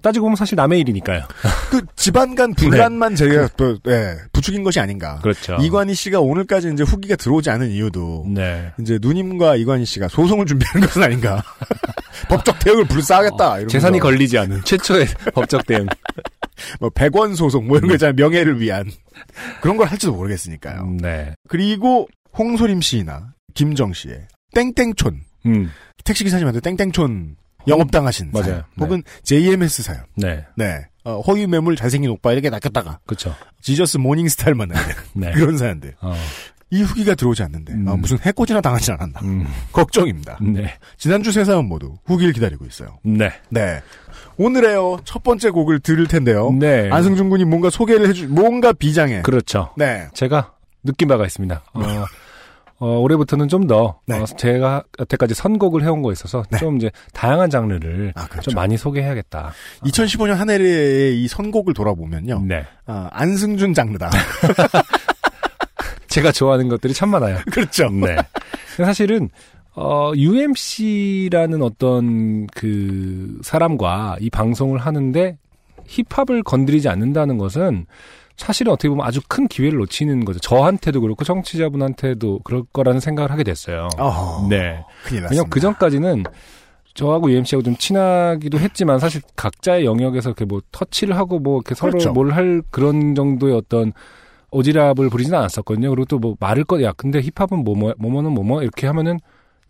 따지고 0.00 0.26
보면 0.26 0.36
사실 0.36 0.54
남의 0.56 0.80
일이니까요. 0.80 1.22
그 1.70 1.80
집안 1.96 2.34
간 2.34 2.54
분란만 2.54 3.16
제가 3.16 3.48
또, 3.56 3.78
예, 3.88 4.16
부추긴 4.32 4.62
것이 4.62 4.78
아닌가. 4.78 5.14
네. 5.16 5.22
그렇죠. 5.22 5.56
이관희 5.60 5.94
씨가 5.94 6.20
오늘까지 6.20 6.70
이제 6.74 6.82
후기가 6.82 7.16
들어오지 7.16 7.48
않은 7.48 7.70
이유도 7.70 8.26
네. 8.28 8.70
이제 8.78 8.98
누님과 9.00 9.56
이관희 9.56 9.86
씨가 9.86 10.08
소송을 10.08 10.44
준비하는 10.44 10.86
것은 10.86 11.02
아닌가. 11.02 11.42
법적 12.28 12.58
대응을 12.58 12.84
불사하겠다. 12.84 13.36
이러면서 13.36 13.68
재산이 13.68 13.98
걸리지 13.98 14.38
않은 14.38 14.62
최초의 14.64 15.06
법적 15.34 15.66
대응. 15.66 15.86
뭐 16.80 16.90
100원 16.90 17.34
소송 17.34 17.66
뭐 17.66 17.78
이런 17.78 17.88
거 17.88 17.94
있잖아요. 17.94 18.14
명예를 18.14 18.60
위한 18.60 18.90
그런 19.60 19.76
걸 19.76 19.86
할지도 19.86 20.12
모르겠으니까요. 20.14 20.96
네. 21.00 21.34
그리고 21.48 22.08
홍소림 22.36 22.80
씨나 22.80 23.34
김정 23.54 23.92
씨의 23.92 24.26
땡땡촌 24.54 25.20
음. 25.46 25.70
택시 26.04 26.24
기사님한테 26.24 26.60
땡땡촌 26.60 27.36
영업당하신 27.66 28.30
맞아요. 28.32 28.44
사연 28.46 28.64
혹은 28.78 29.02
JMS 29.22 29.82
사연. 29.82 30.04
네. 30.16 30.44
네. 30.56 30.84
어, 31.04 31.20
허위 31.20 31.46
매물 31.46 31.76
잘생긴 31.76 32.10
오빠 32.10 32.32
이렇게 32.32 32.50
낚였다가 32.50 33.00
그렇죠. 33.06 33.34
지저스 33.60 33.98
모닝스타를 33.98 34.54
만나는 34.54 34.82
네. 35.14 35.32
그런 35.32 35.56
사연들. 35.56 35.94
어. 36.00 36.14
이 36.70 36.82
후기가 36.82 37.14
들어오지 37.14 37.42
않는데 37.44 37.72
음. 37.74 37.88
아, 37.88 37.94
무슨 37.94 38.18
해코지나 38.18 38.60
당하지 38.60 38.92
않았나 38.92 39.20
음. 39.22 39.46
걱정입니다. 39.72 40.38
네. 40.40 40.76
지난주 40.96 41.30
세 41.30 41.44
사연 41.44 41.66
모두 41.66 41.96
후기를 42.04 42.32
기다리고 42.32 42.64
있어요. 42.66 42.98
네. 43.04 43.30
네. 43.50 43.80
오늘에요 44.36 44.98
첫 45.04 45.22
번째 45.22 45.50
곡을 45.50 45.80
들을 45.80 46.06
텐데요. 46.06 46.50
네. 46.58 46.88
안승준 46.90 47.30
군이 47.30 47.44
뭔가 47.44 47.70
소개를 47.70 48.08
해주 48.08 48.28
뭔가 48.28 48.72
비장해. 48.72 49.22
그렇죠. 49.22 49.70
네. 49.76 50.06
제가 50.14 50.52
느낀 50.82 51.08
바가 51.08 51.24
있습니다. 51.24 51.62
어, 51.74 51.80
어, 52.80 52.98
올해부터는 52.98 53.48
좀 53.48 53.66
더 53.68 54.00
네. 54.06 54.18
어, 54.18 54.26
제가 54.26 54.82
여태까지 54.98 55.32
선곡을 55.34 55.82
해온 55.84 56.02
거에 56.02 56.12
있어서 56.12 56.42
네. 56.50 56.58
좀 56.58 56.76
이제 56.76 56.90
다양한 57.12 57.48
장르를 57.48 58.12
아, 58.16 58.26
그렇죠. 58.26 58.50
좀 58.50 58.54
많이 58.56 58.76
소개해야겠다. 58.76 59.52
2015년 59.84 60.34
한 60.34 60.50
해의 60.50 61.22
이 61.22 61.28
선곡을 61.28 61.72
돌아보면요. 61.72 62.42
네. 62.46 62.64
아, 62.86 63.08
안승준 63.12 63.72
장르다. 63.72 64.10
제가 66.08 66.30
좋아하는 66.32 66.68
것들이 66.68 66.92
참 66.92 67.08
많아요. 67.10 67.38
그렇죠. 67.50 67.88
네. 67.90 68.16
사실은 68.76 69.30
어, 69.76 70.12
UMC라는 70.14 71.62
어떤 71.62 72.46
그 72.48 73.38
사람과 73.42 74.16
이 74.20 74.30
방송을 74.30 74.78
하는데 74.78 75.36
힙합을 75.86 76.42
건드리지 76.44 76.88
않는다는 76.88 77.38
것은 77.38 77.86
사실은 78.36 78.72
어떻게 78.72 78.88
보면 78.88 79.06
아주 79.06 79.20
큰 79.28 79.46
기회를 79.46 79.78
놓치는 79.78 80.24
거죠. 80.24 80.40
저한테도 80.40 81.00
그렇고 81.00 81.24
청취자분한테도 81.24 82.40
그럴 82.44 82.64
거라는 82.72 83.00
생각을 83.00 83.30
하게 83.30 83.44
됐어요. 83.44 83.88
어허, 83.98 84.48
네. 84.48 84.84
왜냐면 85.30 85.50
그 85.50 85.60
전까지는 85.60 86.24
저하고 86.94 87.30
UMC하고 87.30 87.62
좀 87.62 87.76
친하기도 87.76 88.58
했지만 88.58 88.98
사실 89.00 89.20
각자의 89.36 89.84
영역에서 89.84 90.30
이렇게 90.30 90.44
뭐 90.44 90.60
터치를 90.72 91.16
하고 91.16 91.38
뭐 91.38 91.56
이렇게 91.58 91.74
서로 91.74 91.92
그렇죠. 91.92 92.12
뭘할 92.12 92.62
그런 92.70 93.14
정도의 93.14 93.54
어떤 93.56 93.92
오지랖을 94.52 95.10
부리지는 95.10 95.36
않았었거든요. 95.38 95.90
그리고 95.90 96.04
또 96.04 96.18
뭐 96.18 96.36
말을 96.38 96.64
거, 96.64 96.80
야, 96.82 96.92
근데 96.92 97.20
힙합은 97.20 97.64
뭐뭐, 97.64 97.94
뭐뭐는 97.98 98.32
뭐뭐 98.32 98.62
이렇게 98.62 98.86
하면은 98.86 99.18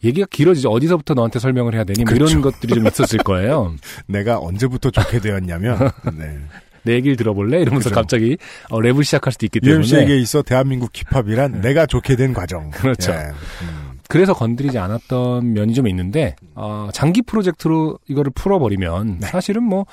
얘기가 0.03 0.27
길어지죠. 0.31 0.71
어디서부터 0.71 1.15
너한테 1.15 1.39
설명을 1.39 1.75
해야 1.75 1.85
되니? 1.85 2.05
뭐 2.05 2.13
그렇죠. 2.13 2.33
이런 2.33 2.43
것들이 2.43 2.75
좀 2.75 2.87
있었을 2.87 3.19
거예요. 3.21 3.75
내가 4.07 4.39
언제부터 4.39 4.91
좋게 4.91 5.21
되었냐면 5.21 5.91
네. 6.19 6.39
내 6.85 6.95
얘기를 6.95 7.17
들어볼래? 7.17 7.61
이러면서 7.61 7.89
그죠. 7.89 7.95
갑자기 7.95 8.37
어, 8.69 8.79
랩을 8.79 9.05
시작할 9.05 9.33
수도 9.33 9.47
있기 9.47 9.61
때문에. 9.61 9.77
UMC에게 9.77 10.19
있어 10.19 10.43
대한민국 10.43 10.91
힙합이란 10.93 11.61
내가 11.61 11.87
좋게 11.87 12.17
된 12.17 12.33
과정. 12.35 12.71
그렇죠. 12.71 13.13
예. 13.13 13.17
음, 13.63 13.99
그래서 14.09 14.35
건드리지 14.35 14.79
않았던 14.79 15.55
면이 15.55 15.75
좀 15.75 15.89
있는데, 15.89 16.37
어, 16.55 16.91
장기 16.93 17.23
프로젝트로 17.23 17.99
이거를 18.07 18.31
풀어버리면, 18.35 19.19
네. 19.21 19.27
사실은 19.29 19.63
뭐, 19.63 19.87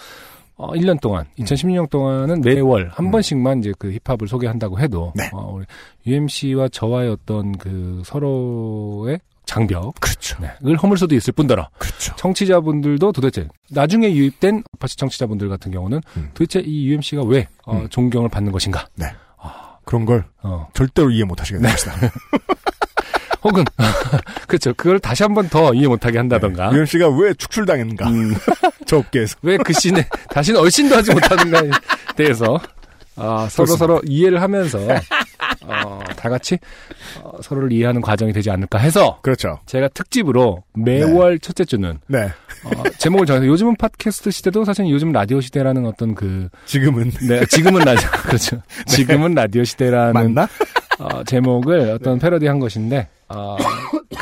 어, 0.56 0.74
1년 0.74 1.00
동안, 1.00 1.26
2016년 1.40 1.90
동안은 1.90 2.42
매월 2.42 2.90
한 2.94 3.06
음. 3.06 3.12
번씩만 3.12 3.60
이제 3.60 3.74
그 3.80 3.92
힙합을 4.06 4.28
소개한다고 4.28 4.80
해도, 4.80 5.14
네. 5.16 5.30
어, 5.32 5.54
우리 5.56 5.66
UMC와 6.06 6.68
저와의 6.70 7.10
어떤 7.10 7.58
그 7.58 8.02
서로의 8.06 9.20
장벽, 9.52 9.96
그렇죠. 10.00 10.38
네, 10.40 10.50
을 10.66 10.78
허물 10.78 10.98
수도 10.98 11.14
있을 11.14 11.34
뿐더러, 11.34 11.68
그렇죠. 11.78 12.16
청취자분들도 12.16 13.12
도대체, 13.12 13.48
나중에 13.70 14.14
유입된 14.14 14.64
아파치 14.76 14.96
청취자분들 14.96 15.50
같은 15.50 15.72
경우는 15.74 16.02
음. 16.16 16.30
도대체 16.34 16.62
이 16.62 16.88
UMC가 16.88 17.24
왜, 17.24 17.48
어, 17.66 17.78
음. 17.80 17.90
존경을 17.90 18.30
받는 18.30 18.52
것인가, 18.54 18.88
그런 19.84 20.06
걸 20.06 20.24
어, 20.42 20.70
절대로 20.74 21.10
이해 21.12 21.26
못 21.26 21.42
하시게 21.42 21.60
됩니다. 21.60 21.76
혹은, 23.44 23.66
그렇죠. 24.48 24.74
그걸 24.76 25.00
다시 25.00 25.24
한 25.24 25.34
번 25.34 25.50
더 25.50 25.74
이해 25.74 25.88
못하게 25.88 26.18
한다던가. 26.20 26.72
UMC가 26.74 27.10
왜 27.10 27.34
축출당했는가? 27.34 28.08
음. 28.10 28.34
저 28.86 28.98
업계에서. 29.00 29.36
왜 29.42 29.58
그 29.58 29.74
scene에 29.74 30.08
다시는 30.30 30.60
얼씬도 30.62 30.96
하지 30.96 31.12
못하는가에 31.12 31.70
대해서 32.16 32.60
아, 33.16 33.48
서로. 33.50 33.76
서로 33.76 34.02
이해를 34.06 34.42
하면서 34.42 34.78
어, 35.66 36.00
다 36.16 36.30
같이 36.30 36.58
어, 37.24 37.42
서로를 37.42 37.72
이해하는 37.72 38.02
과정이 38.02 38.34
되지 38.34 38.50
않을까 38.50 38.80
해서 38.80 39.20
그렇죠. 39.22 39.60
제가 39.66 39.88
특집으로 39.90 40.64
매월 40.74 41.40
첫째 41.40 41.66
주는 41.66 42.00
네. 42.08 42.26
어, 42.64 42.84
제목을 42.98 43.26
정해서 43.26 43.46
요즘은 43.48 43.76
팟캐스트 43.78 44.32
시대도 44.32 44.66
사실 44.66 44.90
요즘 44.90 45.12
라디오 45.12 45.42
시대라는 45.42 45.86
어떤 45.86 46.16
그 46.16 46.50
지금은 46.66 47.12
네, 47.28 47.46
지금은 47.46 47.82
라디오 47.84 48.10
그렇죠. 48.24 48.62
지금은 48.88 49.34
라디오 49.34 49.64
시대라는 49.64 50.14
맞나? 50.14 50.48
어, 51.00 51.24
제목을 51.24 51.92
어떤 51.92 52.20
패러디한 52.20 52.60
것인데 52.60 53.08
어, 53.30 53.58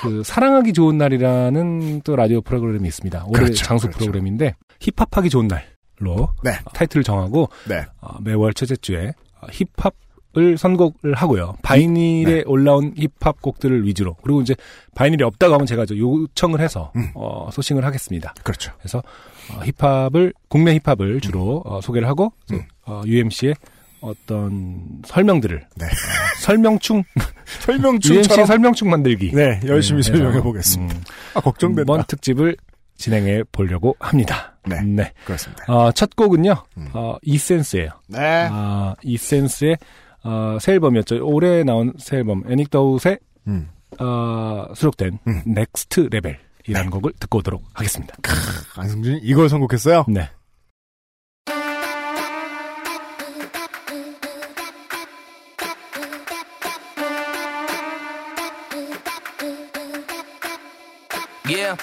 그 0.01 0.23
사랑하기 0.23 0.73
좋은 0.73 0.97
날이라는 0.97 2.01
또 2.01 2.15
라디오 2.15 2.41
프로그램이 2.41 2.87
있습니다. 2.87 3.25
올해 3.27 3.43
그렇죠, 3.43 3.65
장수 3.65 3.87
그렇죠. 3.87 3.99
프로그램인데 3.99 4.55
힙합하기 4.79 5.29
좋은 5.29 5.47
날로 5.47 6.29
네. 6.43 6.51
타이틀을 6.73 7.03
정하고 7.03 7.49
네. 7.67 7.85
어, 8.01 8.17
매월 8.21 8.53
첫째 8.53 8.75
주에 8.77 9.13
어, 9.41 9.47
힙합 9.51 9.93
을 10.37 10.59
선곡을 10.59 11.15
하고요. 11.15 11.55
바이닐에 11.63 12.31
네. 12.31 12.43
올라온 12.45 12.93
힙합 12.95 13.41
곡들을 13.41 13.83
위주로 13.87 14.15
그리고 14.21 14.41
이제 14.41 14.55
바이닐이 14.93 15.23
없다고 15.23 15.55
하면 15.55 15.65
제가 15.65 15.87
저 15.87 15.97
요청을 15.97 16.59
해서 16.61 16.91
음. 16.95 17.09
어, 17.15 17.49
소싱을 17.51 17.83
하겠습니다. 17.83 18.35
그렇죠. 18.43 18.71
그래서 18.77 18.99
어, 19.51 19.59
힙합을 19.63 20.33
국내 20.47 20.77
힙합을 20.77 21.19
주로 21.21 21.63
어, 21.65 21.81
소개를 21.81 22.07
하고 22.07 22.31
음. 22.51 22.61
어, 22.85 23.01
UMC의 23.07 23.55
어떤 24.01 25.01
설명들을 25.03 25.65
네. 25.75 25.85
어, 25.85 25.89
설명충 26.41 26.97
UMC 26.97 27.27
설명충처럼 27.65 28.45
설명충 28.45 28.89
만들기 28.91 29.31
네, 29.33 29.59
열심히 29.65 30.03
네, 30.03 30.11
설명해 30.11 30.35
해서, 30.35 30.43
보겠습니다. 30.43 30.95
음, 30.95 31.03
아, 31.33 31.41
걱정된다. 31.41 31.81
이번 31.81 32.05
특집을 32.05 32.55
진행해 32.97 33.43
보려고 33.51 33.95
합니다. 33.99 34.57
네. 34.67 35.11
그렇습니다. 35.25 35.63
어, 35.67 35.91
첫 35.91 36.15
곡은요, 36.15 36.53
음. 36.77 36.89
어, 36.93 37.17
이센스예요. 37.23 37.89
네. 38.09 38.47
아, 38.51 38.93
이센스의 39.01 39.77
어, 40.23 40.57
새 40.59 40.73
앨범이었죠. 40.73 41.25
올해 41.25 41.63
나온 41.63 41.93
새 41.97 42.17
앨범 42.17 42.43
Anecdote에 42.49 43.19
음. 43.47 43.69
어, 43.99 44.67
수록된 44.75 45.19
음. 45.27 45.41
Next 45.45 46.09
Level이라는 46.11 46.89
곡을 46.91 47.13
듣고 47.19 47.39
오도록 47.39 47.63
하겠습니다. 47.73 48.15
안승준이 48.75 49.19
이걸 49.23 49.49
선곡했어요? 49.49 50.05
네. 50.07 50.29
Yeah. 61.49 61.75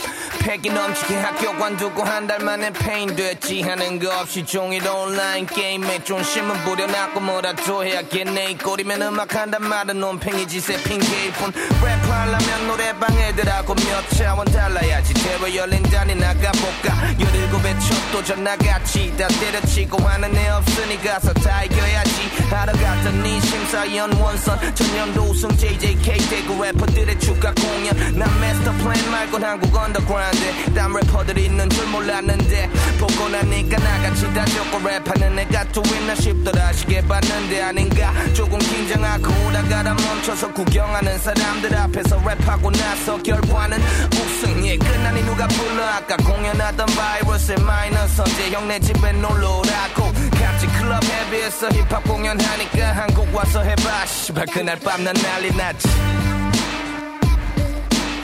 패기 0.46 0.70
넘치게 0.70 1.16
학교 1.16 1.52
관두고 1.58 2.04
한 2.04 2.26
달 2.26 2.38
만에 2.40 2.70
폐인 2.72 3.14
됐지. 3.14 3.62
하는 3.62 3.98
거 4.00 4.08
없이 4.20 4.44
종일 4.44 4.86
온라인 4.88 5.46
게임에 5.46 6.02
존심은 6.04 6.56
부려놨고 6.64 7.20
뭐라도 7.20 7.84
해야겠네 7.84 8.50
이 8.50 8.58
꼴이면 8.58 9.00
음악 9.02 9.34
한단 9.34 9.62
말은 9.62 9.98
놈팽이 10.00 10.60
새 10.60 10.76
핑계일 10.82 11.32
뿐 11.34 11.52
랩하려면 11.52 12.66
노래방 12.66 13.16
애들하고 13.16 13.74
몇 13.74 14.08
차원 14.16 14.44
달라야지. 14.46 15.14
대회 15.14 15.54
열린다니 15.56 16.14
나가볼까? 16.16 17.14
열일곱에 17.20 17.78
첫 17.80 17.96
도 18.12 18.22
전 18.24 18.42
나갔지 18.44 19.14
다 19.16 19.28
때려치고 19.28 19.98
하는 20.02 20.34
애 20.36 20.48
없으니 20.48 21.00
가서 21.02 21.32
다 21.34 21.62
이겨야지. 21.64 22.30
하러 22.50 22.72
갔더니 22.72 23.40
심사위원 23.40 24.12
원썬. 24.14 24.58
전년도 24.74 25.22
우승 25.22 25.48
JJK 25.56 26.16
대구 26.30 26.62
래퍼들의 26.62 27.18
추가 27.20 27.52
공연. 27.54 28.18
난 28.18 28.28
Master 28.40 28.72
Plan 28.72 29.10
말곤 29.10 29.44
한국 29.44 29.76
언더그라운드 29.76 30.35
딴 30.74 30.92
래퍼들이 30.92 31.46
있는 31.46 31.68
줄 31.70 31.86
몰랐는데. 31.86 32.68
보고 32.98 33.28
나니까 33.28 33.78
나같이 33.78 34.32
다 34.34 34.44
적고 34.44 34.78
랩하는 34.78 35.38
애가 35.38 35.64
또 35.72 35.82
있나 35.94 36.14
싶더라. 36.14 36.72
시계 36.72 37.00
봤는데 37.06 37.62
아닌가. 37.62 38.12
조금 38.34 38.58
긴장하고 38.58 39.26
오다가다 39.48 39.94
멈춰서 39.94 40.52
구경하는 40.52 41.18
사람들 41.18 41.74
앞에서 41.76 42.18
랩하고 42.22 42.70
나서 42.76 43.22
결과는 43.22 43.78
우승 44.12 44.66
예 44.66 44.76
끝나니 44.76 45.22
누가 45.24 45.46
불러? 45.48 45.84
아까 45.84 46.16
공연하던 46.16 46.86
바이러스의 46.86 47.58
마이너스 47.60 48.20
언제 48.20 48.50
형네 48.50 48.80
집에 48.80 49.12
놀러 49.12 49.58
오라고. 49.58 50.12
같이 50.38 50.66
클럽 50.78 51.02
헤비에서 51.04 51.68
힙합 51.68 52.02
공연하니까 52.04 52.92
한국 52.96 53.34
와서 53.34 53.62
해봐. 53.62 54.06
씨발 54.06 54.46
그날 54.46 54.78
밤 54.80 55.04
난 55.04 55.14
난리 55.14 55.50
났지. 55.56 55.88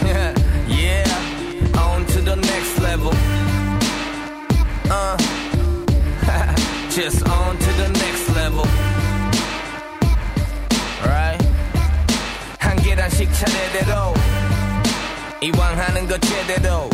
Yeah, 0.69 1.05
the 2.32 2.36
next 2.36 2.80
level. 2.80 3.12
Uh, 4.90 5.18
just 6.90 7.28
on 7.28 7.58
to 7.58 7.72
the 7.74 7.90
next 7.90 8.30
level. 8.36 8.66
Right? 11.06 11.40
한 12.60 12.76
계단씩 12.78 13.32
차례대로 13.34 14.14
이왕 15.42 15.80
하는 15.80 16.08
거 16.08 16.18
제대로. 16.18 16.90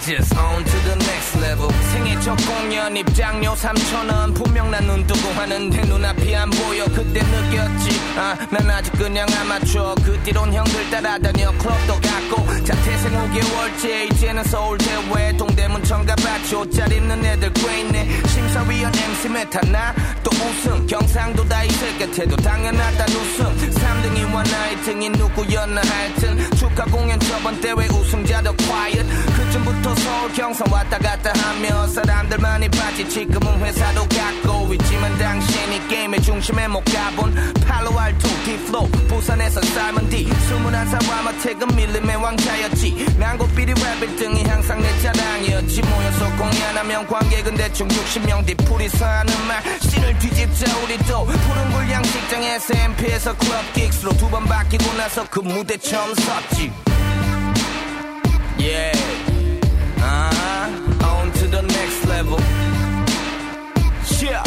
Just 0.00 0.36
on 0.36 0.62
to 0.64 0.76
the 0.84 0.96
next 0.96 1.38
level. 1.40 1.68
생애 1.92 2.18
첫 2.20 2.36
공연 2.46 2.94
입장료 2.96 3.54
3천원. 3.54 4.34
분명 4.34 4.70
난 4.70 4.84
눈 4.86 5.06
뜨고 5.06 5.30
하는데 5.30 5.80
눈앞이 5.82 6.34
안 6.34 6.50
보여. 6.50 6.84
그때 6.86 7.22
느꼈지. 7.22 8.00
아 8.18 8.36
난 8.50 8.70
아직 8.70 8.92
그냥 8.98 9.26
아마추어. 9.40 9.94
그 10.04 10.20
뒤론 10.24 10.52
형들 10.52 10.90
따라다녀. 10.90 11.50
클럽도 11.52 12.00
갔고 12.00 12.64
자퇴생 12.64 13.12
5개월째. 13.12 14.12
이제는 14.12 14.44
서울 14.44 14.76
대회 14.78 15.34
동대문 15.36 15.82
청가봤지 15.84 16.54
옷잘 16.56 16.92
입는 16.92 17.24
애들 17.24 17.52
꽤 17.54 17.80
있네. 17.80 18.08
심사 18.28 18.60
무사위한 18.64 18.92
MC 18.94 19.28
메타나? 19.28 19.94
또 20.22 20.30
우승 20.30 20.86
경상도 20.86 21.48
다 21.48 21.62
있을 21.64 21.98
곁에도 21.98 22.36
당연하다. 22.36 23.04
우승 23.06 23.56
3등이와 23.70 24.50
나의 24.50 24.76
등이 24.82 25.08
누구였나 25.10 25.80
하여튼. 25.80 26.50
축하 26.56 26.84
공연 26.84 27.18
저번 27.20 27.58
대회 27.60 27.74
우승자도 27.74 28.54
quiet. 28.56 29.04
그쯤부터 29.36 29.83
서울 29.94 30.32
경선 30.32 30.66
왔다 30.70 30.98
갔다 30.98 31.32
하며 31.36 31.86
사람들 31.86 32.38
많이 32.38 32.68
봤지. 32.68 33.08
지금은 33.08 33.60
회사도 33.60 34.06
갖고 34.08 34.72
있지만 34.74 35.16
당신이 35.18 35.88
게임의 35.88 36.22
중심에 36.22 36.66
못 36.68 36.82
가본 36.84 37.34
팔로알투 37.66 38.28
디플로 38.44 38.82
부산에서 39.08 39.60
삶은 39.60 40.08
뒤 40.08 40.26
21살 40.28 41.08
와마택은 41.10 41.76
밀림의 41.76 42.16
왕자였지. 42.16 43.16
난고 43.18 43.46
비리 43.48 43.72
랩 43.74 44.00
1등이 44.00 44.46
항상 44.46 44.80
내 44.80 44.98
자랑이었지. 45.00 45.82
모여서 45.82 46.30
공연하면 46.36 47.06
관객은 47.06 47.54
대충 47.54 47.88
60명 47.88 48.46
뒤풀이서 48.46 49.04
하는 49.04 49.32
말. 49.46 49.62
씬을 49.80 50.18
뒤집자 50.18 50.78
우리도 50.78 51.24
푸른 51.26 51.72
굴 51.72 51.90
양식장에서 51.90 52.74
MP에서 52.74 53.36
클럽 53.36 53.72
긱스로 53.74 54.12
두 54.16 54.28
번 54.30 54.44
바뀌고 54.46 54.92
나서 54.94 55.24
그 55.30 55.38
무대 55.40 55.76
처음 55.76 56.12
섰지. 56.14 56.72
Yeah 58.58 59.33
uh-huh. 60.03 61.05
On 61.05 61.31
to 61.31 61.47
the 61.47 61.61
next 61.61 62.05
level 62.05 62.39
Yeah 64.21 64.43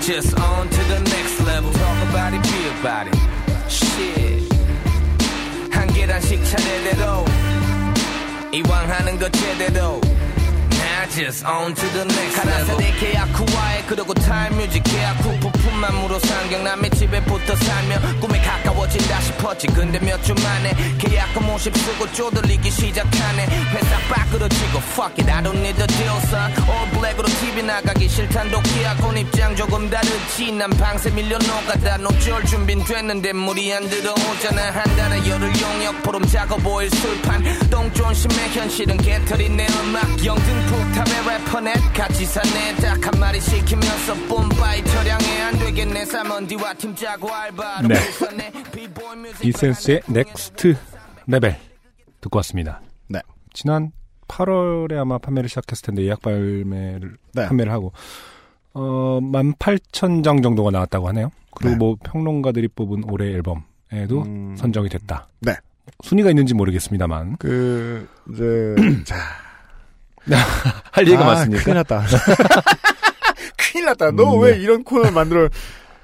Just 0.00 0.38
on 0.38 0.68
to 0.68 0.82
the 0.92 1.00
next 1.00 1.40
level 1.46 1.72
Talk 1.72 2.08
about 2.10 2.34
it, 2.34 2.42
be 2.42 2.80
about 2.80 3.06
it 3.08 3.16
Shit 3.68 4.54
한 5.70 5.88
계단씩 5.88 6.44
차례대로 6.44 7.24
이왕 8.52 8.90
하는 8.90 9.18
거 9.18 9.28
제대로 9.28 10.00
Now 10.00 10.17
Just 11.09 11.45
on 11.45 11.73
to 11.73 11.85
the 11.93 12.05
next 12.05 12.35
가라사대 12.35 12.91
계약 12.99 13.25
후와에 13.29 13.83
그러고 13.87 14.13
타임뮤직 14.13 14.83
계약 14.83 15.13
후 15.23 15.37
부품만 15.39 15.95
무로 16.01 16.19
상경남의 16.19 16.91
집에 16.91 17.23
붙어 17.23 17.55
살며 17.55 18.19
꿈에 18.19 18.39
가까워진다 18.41 19.19
싶었지. 19.21 19.67
근데 19.67 19.99
몇 19.99 20.19
주 20.21 20.33
만에 20.35 20.73
계약금 20.97 21.49
50 21.49 21.75
쓰고 21.75 22.11
쪼들리기 22.13 22.69
시작하네. 22.69 23.45
회사 23.45 23.99
치고 24.49 24.79
Fuck 24.79 25.15
it 25.19 25.29
I 25.29 25.41
don't 25.41 25.57
need 25.57 25.79
a 25.81 25.87
deal 25.87 26.17
son. 26.27 26.51
All 26.69 26.89
black으로 26.91 27.27
TV 27.39 27.63
나가기 27.63 28.07
싫단 28.07 28.51
도끼하곤 28.51 29.17
입장 29.17 29.55
조금 29.55 29.89
다르지. 29.89 30.51
난 30.51 30.69
방새 30.71 31.09
밀려 31.11 31.37
녹아다 31.37 31.97
녹절 31.97 32.45
준비는 32.45 32.85
됐는데 32.85 33.33
물이 33.33 33.73
안 33.73 33.89
들어오잖아. 33.89 34.61
한 34.71 34.83
달에 34.95 35.27
열흘 35.29 35.51
용역 35.61 36.03
보름 36.03 36.25
작업 36.27 36.59
5일 36.63 36.93
술판. 36.95 37.69
똥존심의 37.69 38.49
현실은 38.51 38.97
개털이 38.97 39.49
내 39.49 39.67
음악 39.81 40.03
영등포 40.23 40.91
탑의 40.99 41.13
래퍼넷 41.13 41.75
같이 41.93 42.25
사네 42.25 42.75
딱한 42.75 43.17
마리 43.21 43.39
시키면서 43.39 44.13
뽐바이 44.27 44.83
처량해 44.83 45.41
안 45.43 45.57
되겠네 45.57 46.03
사먼디와 46.03 46.73
팀 46.73 46.93
짜고 46.93 47.33
알바로 47.33 47.87
네. 47.87 47.95
이센스의 49.41 50.01
넥스트 50.09 50.75
레벨 51.27 51.55
듣고 52.19 52.39
왔습니다. 52.39 52.81
네. 53.07 53.21
지난 53.53 53.93
8월에 54.27 54.97
아마 54.97 55.17
판매를 55.19 55.47
시작했을 55.47 55.85
텐데 55.85 56.03
예약 56.03 56.21
발매를 56.21 57.15
네. 57.33 57.47
판매를 57.47 57.71
하고 57.71 57.93
어 58.73 59.21
18,000장 59.21 60.43
정도가 60.43 60.69
나왔다고 60.71 61.07
하네요. 61.07 61.31
그리고 61.55 61.69
네. 61.69 61.77
뭐 61.77 61.95
평론가들이 62.03 62.67
뽑은 62.75 63.09
올해 63.09 63.27
앨범에도 63.27 64.23
음. 64.23 64.53
선정이 64.57 64.89
됐다. 64.89 65.29
네. 65.39 65.53
순위가 66.03 66.29
있는지 66.29 66.53
모르겠습니다만 66.55 67.37
그 67.37 68.05
이제 68.33 68.75
자 69.05 69.15
할 70.91 71.07
얘기가 71.07 71.23
아, 71.23 71.27
많습니까? 71.27 71.63
큰일 71.63 71.75
났다. 71.75 72.03
큰일 73.57 73.85
났다. 73.85 74.11
너 74.11 74.35
음, 74.35 74.41
왜 74.41 74.53
네. 74.53 74.59
이런 74.59 74.83
코너 74.83 75.11
만들어? 75.11 75.49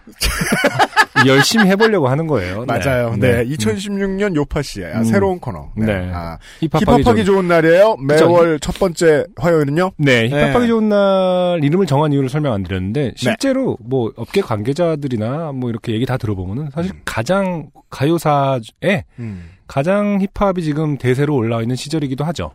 열심히 1.25 1.65
해보려고 1.67 2.07
하는 2.07 2.27
거예요. 2.27 2.65
맞아요. 2.65 3.15
네. 3.17 3.43
네. 3.43 3.55
2016년 3.55 4.35
요파 4.35 4.61
씨의 4.61 4.93
아, 4.93 4.99
음. 4.99 5.03
새로운 5.03 5.39
코너. 5.39 5.71
네. 5.75 5.85
네. 5.85 6.11
아, 6.13 6.37
힙합하기 6.59 7.03
힙합하기 7.03 7.25
좋은 7.25 7.47
날이에요. 7.47 7.97
매월 7.97 8.59
첫 8.59 8.77
번째 8.77 9.25
화요일은요. 9.37 9.91
네, 9.97 10.29
힙합하기 10.29 10.59
네. 10.59 10.67
좋은 10.67 10.89
날 10.89 11.59
이름을 11.63 11.85
정한 11.85 12.13
이유를 12.13 12.29
설명 12.29 12.53
안 12.53 12.63
드렸는데 12.63 13.13
실제로 13.15 13.77
뭐 13.81 14.11
업계 14.15 14.41
관계자들이나 14.41 15.53
뭐 15.53 15.69
이렇게 15.69 15.93
얘기 15.93 16.05
다 16.05 16.17
들어보면은 16.17 16.69
사실 16.71 16.91
가장 17.05 17.69
가요사에 17.89 19.05
음. 19.19 19.49
가장 19.67 20.19
힙합이 20.21 20.61
지금 20.63 20.97
대세로 20.97 21.35
올라와 21.35 21.61
있는 21.61 21.75
시절이기도 21.75 22.23
하죠. 22.25 22.51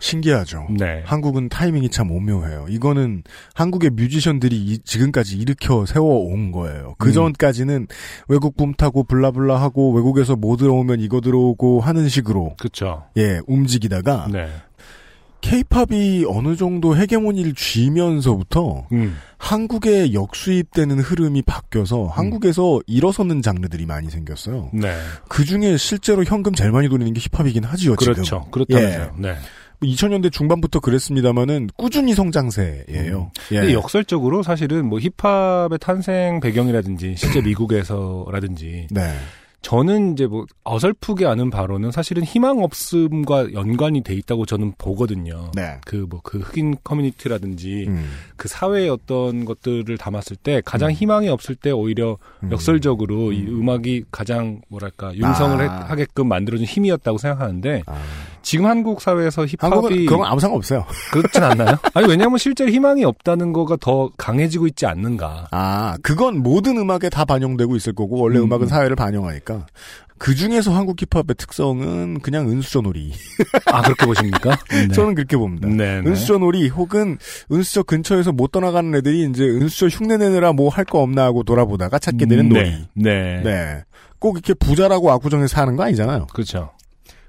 신기하죠. 0.00 0.66
네. 0.78 1.02
한국은 1.04 1.48
타이밍이 1.48 1.90
참 1.90 2.10
오묘해요. 2.10 2.66
이거는 2.68 3.22
한국의 3.54 3.90
뮤지션들이 3.90 4.56
이- 4.56 4.78
지금까지 4.78 5.36
일으켜 5.38 5.86
세워온 5.86 6.52
거예요. 6.52 6.94
그 6.98 7.08
음. 7.08 7.12
전까지는 7.12 7.86
외국 8.28 8.56
붐 8.56 8.74
타고 8.74 9.04
블라블라 9.04 9.60
하고 9.60 9.92
외국에서 9.92 10.36
뭐 10.36 10.56
들어오면 10.56 11.00
이거 11.00 11.20
들어오고 11.20 11.80
하는 11.80 12.08
식으로 12.08 12.56
그렇죠. 12.58 13.04
예 13.16 13.40
움직이다가 13.46 14.28
네. 14.32 14.48
케이팝이 15.40 16.24
어느 16.28 16.54
정도 16.54 16.96
헤게모니를 16.96 17.54
쥐면서부터 17.54 18.86
음. 18.92 19.16
한국에 19.38 20.12
역수입되는 20.12 21.00
흐름이 21.00 21.42
바뀌어서 21.42 22.06
한국에서 22.06 22.80
일어서는 22.86 23.42
장르들이 23.42 23.84
많이 23.86 24.08
생겼어요. 24.08 24.70
네. 24.72 24.96
그 25.28 25.44
중에 25.44 25.76
실제로 25.78 26.22
현금 26.22 26.54
제일 26.54 26.70
많이 26.70 26.88
돌리는 26.88 27.12
게 27.12 27.20
힙합이긴 27.20 27.64
하지요, 27.64 27.96
지금. 27.96 28.14
그렇죠. 28.14 28.46
그렇다면서요. 28.52 29.14
네. 29.18 29.34
2000년대 29.82 30.32
중반부터 30.32 30.80
그랬습니다만은 30.80 31.70
꾸준히 31.76 32.14
성장세예요. 32.14 33.30
예. 33.52 33.56
근데 33.60 33.72
역설적으로 33.74 34.42
사실은 34.42 34.86
뭐 34.86 34.98
힙합의 35.00 35.78
탄생 35.80 36.40
배경이라든지 36.40 37.14
실제 37.16 37.40
미국에서라든지 37.42 38.86
네. 38.90 39.14
저는 39.62 40.14
이제 40.14 40.26
뭐 40.26 40.44
어설프게 40.64 41.24
아는 41.24 41.48
바로는 41.48 41.92
사실은 41.92 42.24
희망 42.24 42.58
없음과 42.64 43.52
연관이 43.52 44.02
돼 44.02 44.12
있다고 44.14 44.44
저는 44.44 44.72
보거든요. 44.76 45.52
네. 45.54 45.76
그뭐그 45.86 46.38
흑인 46.40 46.74
커뮤니티라든지 46.82 47.84
음. 47.86 48.10
그 48.36 48.48
사회의 48.48 48.88
어떤 48.88 49.44
것들을 49.44 49.96
담았을 49.98 50.36
때 50.36 50.62
가장 50.64 50.90
희망이 50.90 51.28
없을 51.28 51.54
때 51.54 51.70
오히려 51.70 52.18
음. 52.42 52.50
역설적으로 52.50 53.30
이 53.32 53.46
음악이 53.46 54.06
가장 54.10 54.60
뭐랄까 54.68 55.14
융성을 55.14 55.60
아. 55.60 55.62
해- 55.62 55.84
하게끔 55.90 56.26
만들어준 56.26 56.66
힘이었다고 56.66 57.18
생각하는데 57.18 57.82
아. 57.86 58.02
지금 58.42 58.66
한국 58.66 59.00
사회에서 59.00 59.46
한국은 59.58 59.90
힙합이 59.90 60.06
그런 60.06 60.20
거 60.20 60.26
아무 60.26 60.40
상관없어요. 60.40 60.84
그렇진 61.12 61.42
않나요? 61.42 61.76
아니 61.94 62.08
왜냐하면 62.08 62.38
실제로 62.38 62.70
희망이 62.70 63.04
없다는 63.04 63.52
거가 63.52 63.76
더 63.80 64.10
강해지고 64.16 64.66
있지 64.66 64.86
않는가. 64.86 65.48
아, 65.50 65.96
그건 66.02 66.42
모든 66.42 66.76
음악에 66.76 67.08
다 67.08 67.24
반영되고 67.24 67.76
있을 67.76 67.94
거고, 67.94 68.18
원래 68.20 68.38
음, 68.38 68.44
음, 68.44 68.52
악은 68.52 68.66
음. 68.66 68.68
사회를 68.68 68.96
반영하니까. 68.96 69.66
그 70.18 70.36
중에서 70.36 70.72
한국 70.72 70.96
힙합의 71.02 71.34
특성은 71.36 72.20
그냥 72.20 72.48
은수저놀이. 72.48 73.12
아 73.66 73.82
그렇게 73.82 74.06
보십니까? 74.06 74.56
네. 74.70 74.86
저는 74.88 75.16
그렇게 75.16 75.36
봅니다. 75.36 75.66
네, 75.66 76.00
네. 76.00 76.08
은수저놀이 76.08 76.68
혹은 76.68 77.18
은수저 77.50 77.82
근처에서 77.82 78.30
못 78.30 78.52
떠나가는 78.52 78.94
애들이 78.94 79.24
이제 79.28 79.42
은수저 79.44 79.88
흉내 79.88 80.16
내느라 80.18 80.52
뭐 80.52 80.68
할 80.68 80.84
거 80.84 81.00
없나 81.00 81.24
하고 81.24 81.42
돌아보다가 81.42 81.98
찾게 81.98 82.26
되는 82.26 82.48
놀이. 82.48 82.60
네. 82.62 82.86
네. 82.94 83.40
네. 83.42 83.82
꼭 84.20 84.36
이렇게 84.36 84.54
부자라고 84.54 85.10
압구정에 85.10 85.48
사는 85.48 85.74
거 85.74 85.82
아니잖아요. 85.82 86.28
그렇죠. 86.32 86.70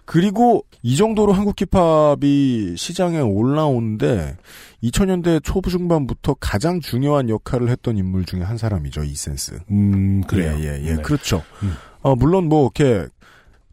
그리고 0.05 0.65
이 0.81 0.97
정도로 0.97 1.33
한국 1.33 1.55
힙합이 1.57 2.75
시장에 2.77 3.19
올라오는데 3.19 4.37
2000년대 4.83 5.43
초중반부터 5.43 6.35
가장 6.39 6.81
중요한 6.81 7.29
역할을 7.29 7.69
했던 7.69 7.97
인물 7.97 8.25
중에 8.25 8.41
한 8.41 8.57
사람이죠, 8.57 9.03
이센스. 9.03 9.59
음 9.71 10.21
그래요. 10.27 10.55
예, 10.59 10.63
예, 10.63 10.85
예. 10.85 10.95
네. 10.95 11.01
그렇죠. 11.01 11.43
음. 11.63 11.73
어, 12.01 12.15
물론 12.15 12.49
뭐 12.49 12.63
이렇게 12.63 13.07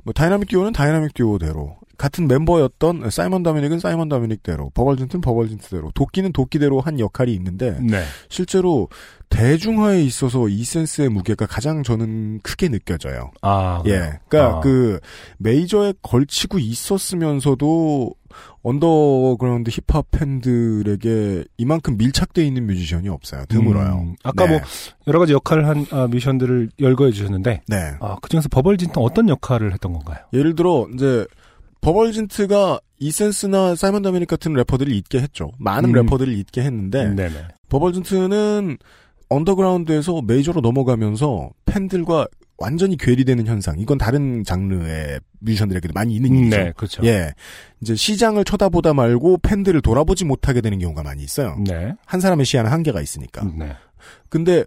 뭐 0.05 0.13
다이나믹 0.13 0.49
듀오는 0.49 0.73
다이나믹 0.73 1.15
듀오대로 1.15 1.77
같은 2.01 2.29
멤버였던 2.29 3.11
사이먼 3.11 3.43
도미닉은 3.43 3.79
사이먼 3.79 4.09
도미닉대로 4.09 4.71
버벌진트는 4.71 5.21
버벌진트대로 5.21 5.91
도끼는 5.95 6.33
도끼대로 6.33 6.81
한 6.81 6.99
역할이 6.99 7.35
있는데 7.35 7.79
네. 7.79 8.03
실제로 8.31 8.89
대중화에 9.29 10.03
있어서 10.05 10.49
이센스의 10.49 11.11
무게가 11.11 11.45
가장 11.45 11.83
저는 11.83 12.41
크게 12.43 12.71
느껴져요. 12.71 13.33
아 13.43 13.83
예. 13.85 14.19
그러니까 14.29 14.57
아. 14.57 14.61
그 14.61 14.99
메이저에 15.37 15.93
걸치고 16.01 16.59
있었으면서도 16.59 18.15
언더그라운드 18.63 19.71
힙합 19.71 20.11
팬들에게 20.11 21.45
이만큼 21.59 21.99
밀착돼 21.99 22.47
있는 22.47 22.67
뮤지션이 22.67 23.11
없어요. 23.11 23.45
드물어요. 23.47 23.93
음, 23.93 24.17
아까 24.23 24.47
네. 24.47 24.53
뭐 24.53 24.61
여러 25.07 25.19
가지 25.19 25.35
역할을 25.35 25.69
한 25.69 25.85
아, 25.91 26.07
뮤지션들을 26.07 26.71
열거해 26.81 27.13
주셨는데 27.13 27.61
네. 27.69 27.93
아, 28.01 28.17
그중에서 28.23 28.49
버벌진트 28.49 28.99
어떤 29.01 29.29
역할을 29.29 29.75
했던 29.75 29.93
건가요? 29.93 30.19
예를 30.33 30.55
들어 30.55 30.89
이제 30.95 31.27
버벌진트가 31.81 32.81
이센스나 32.99 33.75
사이먼 33.75 34.03
도미닉 34.03 34.29
같은 34.29 34.53
래퍼들을 34.53 34.93
있게 34.93 35.21
했죠. 35.21 35.51
많은 35.59 35.91
음. 35.91 35.95
래퍼들을 35.95 36.33
있게 36.33 36.63
했는데 36.63 37.09
네네. 37.15 37.49
버벌진트는 37.69 38.77
언더그라운드에서 39.29 40.23
메이저로 40.23 40.61
넘어가면서 40.61 41.51
팬들과 41.65 42.27
완전히 42.59 42.99
괴리되는 42.99 43.47
현상. 43.47 43.79
이건 43.79 43.97
다른 43.97 44.45
장르의 44.45 45.21
뮤지션들에게도 45.39 45.93
많이 45.95 46.15
있는 46.15 46.35
일이죠. 46.37 46.57
네, 46.57 46.73
그렇죠. 46.77 47.03
예. 47.07 47.33
이제 47.81 47.95
시장을 47.95 48.45
쳐다보다 48.45 48.93
말고 48.93 49.39
팬들을 49.39 49.81
돌아보지 49.81 50.27
못하게 50.27 50.61
되는 50.61 50.79
경우가 50.79 51.03
많이 51.03 51.23
있어요. 51.23 51.57
네. 51.67 51.95
한 52.05 52.21
사람의 52.21 52.45
시야는 52.45 52.71
한계가 52.71 53.01
있으니까. 53.01 53.51
네. 53.59 53.73
근데 54.29 54.65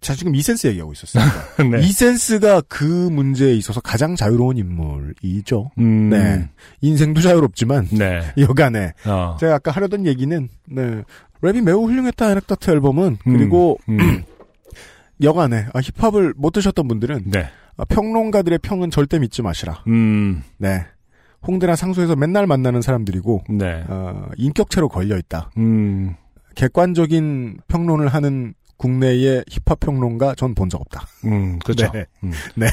자 0.00 0.14
지금 0.14 0.34
이센스 0.34 0.66
얘기하고 0.68 0.92
있었습니다. 0.92 1.32
네. 1.70 1.80
이센스가 1.80 2.62
그 2.68 2.84
문제에 2.84 3.54
있어서 3.54 3.80
가장 3.80 4.14
자유로운 4.14 4.56
인물이죠. 4.56 5.70
음, 5.78 6.10
네. 6.10 6.48
인생도 6.80 7.20
자유롭지만 7.20 7.88
네. 7.92 8.20
여간에 8.38 8.92
어. 9.06 9.36
제가 9.40 9.56
아까 9.56 9.70
하려던 9.70 10.06
얘기는 10.06 10.48
네. 10.66 11.02
랩이 11.42 11.62
매우 11.62 11.84
훌륭했다 11.84 12.30
에넥다트 12.30 12.70
앨범은 12.70 13.18
그리고 13.24 13.78
음. 13.88 14.22
여간에 15.22 15.66
아, 15.72 15.80
힙합을 15.80 16.34
못 16.36 16.52
드셨던 16.52 16.86
분들은 16.86 17.24
네. 17.26 17.48
아, 17.76 17.84
평론가들의 17.84 18.58
평은 18.58 18.90
절대 18.90 19.18
믿지 19.18 19.42
마시라. 19.42 19.82
음. 19.88 20.42
네. 20.58 20.84
홍대나 21.46 21.76
상수에서 21.76 22.16
맨날 22.16 22.46
만나는 22.46 22.82
사람들이고 22.82 23.44
네. 23.50 23.84
어, 23.88 24.28
인격체로 24.36 24.88
걸려 24.88 25.16
있다. 25.16 25.50
음. 25.56 26.14
객관적인 26.56 27.58
평론을 27.68 28.08
하는 28.08 28.54
국내의 28.78 29.44
힙합 29.50 29.80
평론가 29.80 30.34
전 30.36 30.54
본 30.54 30.68
적 30.70 30.80
없다. 30.80 31.06
음. 31.26 31.58
그렇죠. 31.60 31.90
네. 31.92 32.06
음. 32.22 32.32
네. 32.54 32.66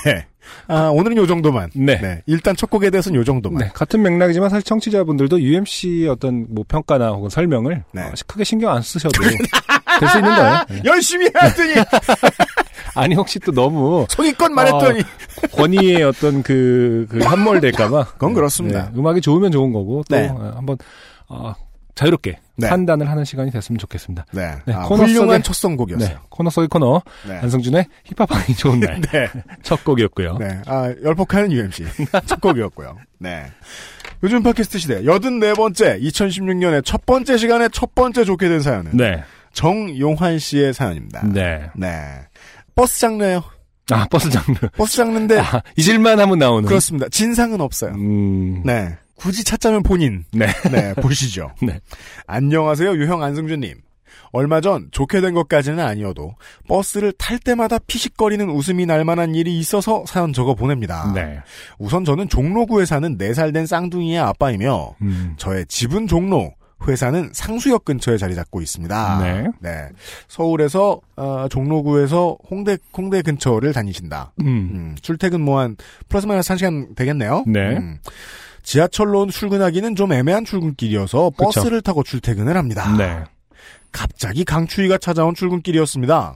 아, 0.67 0.89
오늘은 0.93 1.17
요 1.17 1.25
정도만. 1.25 1.71
네. 1.73 1.99
네. 1.99 2.21
일단 2.27 2.55
첫 2.55 2.69
곡에 2.69 2.91
대해서는 2.91 3.19
요 3.19 3.23
정도만. 3.23 3.59
네, 3.63 3.71
같은 3.73 4.01
맥락이지만 4.03 4.49
사실 4.49 4.63
청취자분들도 4.63 5.41
UMC의 5.41 6.07
어떤 6.07 6.45
뭐 6.49 6.63
평가나 6.67 7.09
혹은 7.09 7.29
설명을 7.29 7.83
네. 7.91 8.01
어, 8.03 8.11
크게 8.27 8.43
신경 8.43 8.71
안 8.71 8.81
쓰셔도 8.83 9.19
될 9.23 10.09
수 10.09 10.17
있는 10.17 10.35
거예요. 10.35 10.65
네. 10.69 10.81
열심히 10.85 11.29
해왔더니 11.33 11.73
아니 12.95 13.15
혹시 13.15 13.39
또 13.39 13.51
너무 13.51 14.05
소기껏 14.09 14.51
말했더니 14.51 15.01
권위의 15.53 16.03
어떤 16.03 16.43
그, 16.43 17.07
그 17.09 17.19
함몰될까봐. 17.19 18.05
그건 18.13 18.33
그렇습니다. 18.33 18.89
네, 18.91 18.99
음악이 18.99 19.21
좋으면 19.21 19.51
좋은 19.51 19.71
거고 19.73 20.03
또 20.09 20.15
네. 20.15 20.27
어, 20.27 20.53
한번 20.55 20.77
어, 21.27 21.53
자유롭게 21.95 22.37
네. 22.57 22.69
판단을 22.69 23.09
하는 23.09 23.23
시간이 23.25 23.51
됐으면 23.51 23.79
좋겠습니다. 23.79 24.25
네. 24.31 24.55
네, 24.65 24.73
아, 24.73 24.83
코너 24.83 25.03
훌륭한 25.03 25.41
첫 25.43 25.53
선곡이었어요. 25.55 26.09
네, 26.09 26.15
코너 26.29 26.49
속의 26.49 26.67
코너 26.67 27.01
네. 27.27 27.37
안성준의 27.39 27.85
힙합 28.05 28.31
하기 28.31 28.55
좋은 28.55 28.79
날 28.81 28.99
네. 29.11 29.29
첫 29.63 29.83
곡이었고요. 29.83 30.37
네. 30.37 30.61
아, 30.65 30.93
열폭하는 31.03 31.51
UMC. 31.51 31.85
첫 32.27 32.39
곡이었고요. 32.41 32.97
네. 33.19 33.45
요즘 34.23 34.43
팟캐스트 34.43 34.77
시대 34.79 35.01
84번째 35.03 36.01
2016년의 36.01 36.83
첫 36.85 37.05
번째 37.05 37.37
시간에 37.37 37.69
첫 37.69 37.95
번째 37.95 38.23
좋게 38.25 38.47
된 38.47 38.61
사연은 38.61 38.95
네, 38.97 39.23
정용환 39.53 40.39
씨의 40.39 40.73
사연입니다. 40.73 41.25
네. 41.27 41.69
네. 41.75 41.91
버스 42.75 42.99
장르예요. 42.99 43.43
아 43.91 44.05
버스 44.09 44.29
장르. 44.29 44.55
버스 44.75 44.97
장르인데 44.97 45.39
아, 45.39 45.61
잊을만 45.77 46.19
하면 46.19 46.39
나오는. 46.39 46.67
그렇습니다. 46.67 47.07
진상은 47.09 47.61
없어요. 47.61 47.91
음, 47.93 48.63
네. 48.65 48.97
굳이 49.15 49.43
찾자면 49.43 49.83
본인. 49.83 50.25
네. 50.33 50.47
네, 50.71 50.93
보시죠. 50.95 51.51
네. 51.61 51.79
안녕하세요, 52.27 52.95
유형 52.95 53.23
안승준님. 53.23 53.75
얼마 54.31 54.59
전 54.59 54.89
좋게 54.91 55.21
된 55.21 55.33
것까지는 55.33 55.79
아니어도 55.79 56.35
버스를 56.67 57.13
탈 57.17 57.39
때마다 57.39 57.79
피식거리는 57.79 58.49
웃음이 58.49 58.85
날 58.85 59.05
만한 59.05 59.33
일이 59.33 59.57
있어서 59.59 60.03
사연 60.07 60.33
적어 60.33 60.55
보냅니다. 60.55 61.11
네. 61.15 61.39
우선 61.79 62.03
저는 62.03 62.27
종로구에 62.27 62.85
사는 62.85 63.17
4살 63.17 63.53
된 63.53 63.65
쌍둥이의 63.65 64.19
아빠이며 64.19 64.95
음, 65.01 65.35
저의 65.37 65.65
집은 65.67 66.07
종로, 66.07 66.53
회사는 66.85 67.31
상수역 67.33 67.85
근처에 67.85 68.17
자리 68.17 68.35
잡고 68.35 68.61
있습니다. 68.61 69.19
네. 69.61 69.89
서울에서 70.27 70.99
어, 71.15 71.47
종로구에서 71.49 72.37
홍대 72.49 72.77
홍대 72.95 73.21
근처를 73.21 73.71
다니신다. 73.73 74.33
음, 74.41 74.45
음, 74.47 74.95
출퇴근 75.01 75.39
뭐 75.41 75.59
한 75.61 75.77
플러스 76.09 76.25
마이너스 76.27 76.53
1시간 76.53 76.93
되겠네요. 76.95 77.45
네. 77.47 77.77
음. 77.77 77.99
지하철로 78.65 79.27
출근하기는 79.27 79.95
좀 79.95 80.11
애매한 80.11 80.43
출근길이어서. 80.43 81.31
버스를 81.37 81.81
타고 81.81 82.03
출퇴근을 82.03 82.57
합니다. 82.57 82.93
네. 82.97 83.23
갑자기 83.91 84.43
강추위가 84.43 84.97
찾아온 84.97 85.33
출근길이었습니다. 85.35 86.35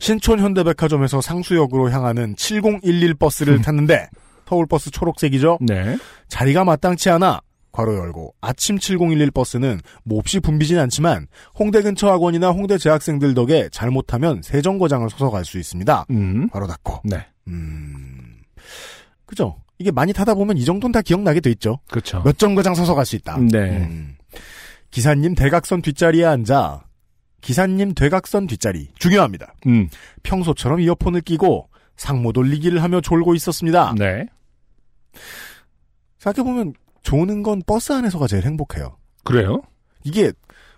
신촌 0.00 0.40
현대백화점에서 0.40 1.20
상수역으로 1.20 1.90
향하는 1.90 2.34
7011 2.36 3.14
버스를 3.14 3.62
탔는데 3.62 4.08
서울버스 4.48 4.90
초록색이죠. 4.90 5.58
네. 5.62 5.96
자리가 6.28 6.64
마땅치 6.64 7.08
않아 7.08 7.40
괄호 7.72 7.94
열고 7.96 8.34
아침 8.42 8.78
7011 8.78 9.30
버스는 9.30 9.80
몹시 10.04 10.40
붐비진 10.40 10.78
않지만 10.78 11.26
홍대 11.58 11.80
근처 11.80 12.10
학원이나 12.10 12.50
홍대 12.50 12.76
재학생들 12.76 13.32
덕에 13.32 13.70
잘못하면 13.72 14.42
세정거장을 14.42 15.08
서서 15.08 15.30
갈 15.30 15.44
수 15.46 15.58
있습니다. 15.58 16.04
음, 16.10 16.48
괄호 16.50 16.66
닫고. 16.66 17.00
네. 17.04 17.24
음. 17.48 18.42
그죠? 19.24 19.56
이게 19.78 19.90
많이 19.90 20.12
타다 20.12 20.34
보면 20.34 20.56
이 20.58 20.64
정도는 20.64 20.92
다 20.92 21.02
기억나게 21.02 21.40
돼 21.40 21.50
있죠. 21.50 21.78
그렇죠. 21.88 22.22
몇 22.22 22.38
정거장 22.38 22.74
서서 22.74 22.94
갈 22.94 23.04
수 23.04 23.16
있다. 23.16 23.38
네. 23.38 23.58
음. 23.86 24.16
기사님 24.90 25.34
대각선 25.34 25.82
뒷자리에 25.82 26.24
앉아 26.24 26.84
기사님 27.40 27.94
대각선 27.94 28.46
뒷자리 28.46 28.88
중요합니다. 28.98 29.54
음, 29.66 29.88
평소처럼 30.22 30.80
이어폰을 30.80 31.22
끼고 31.22 31.68
상모 31.96 32.32
돌리기를 32.32 32.82
하며 32.82 33.00
졸고 33.00 33.34
있었습니다. 33.34 33.94
네. 33.98 34.26
생각해보면 36.18 36.74
조는 37.02 37.42
건 37.42 37.62
버스 37.66 37.92
안에서가 37.92 38.26
제일 38.26 38.44
행복해요. 38.44 38.96
그래요? 39.24 39.62
이게 40.04 40.32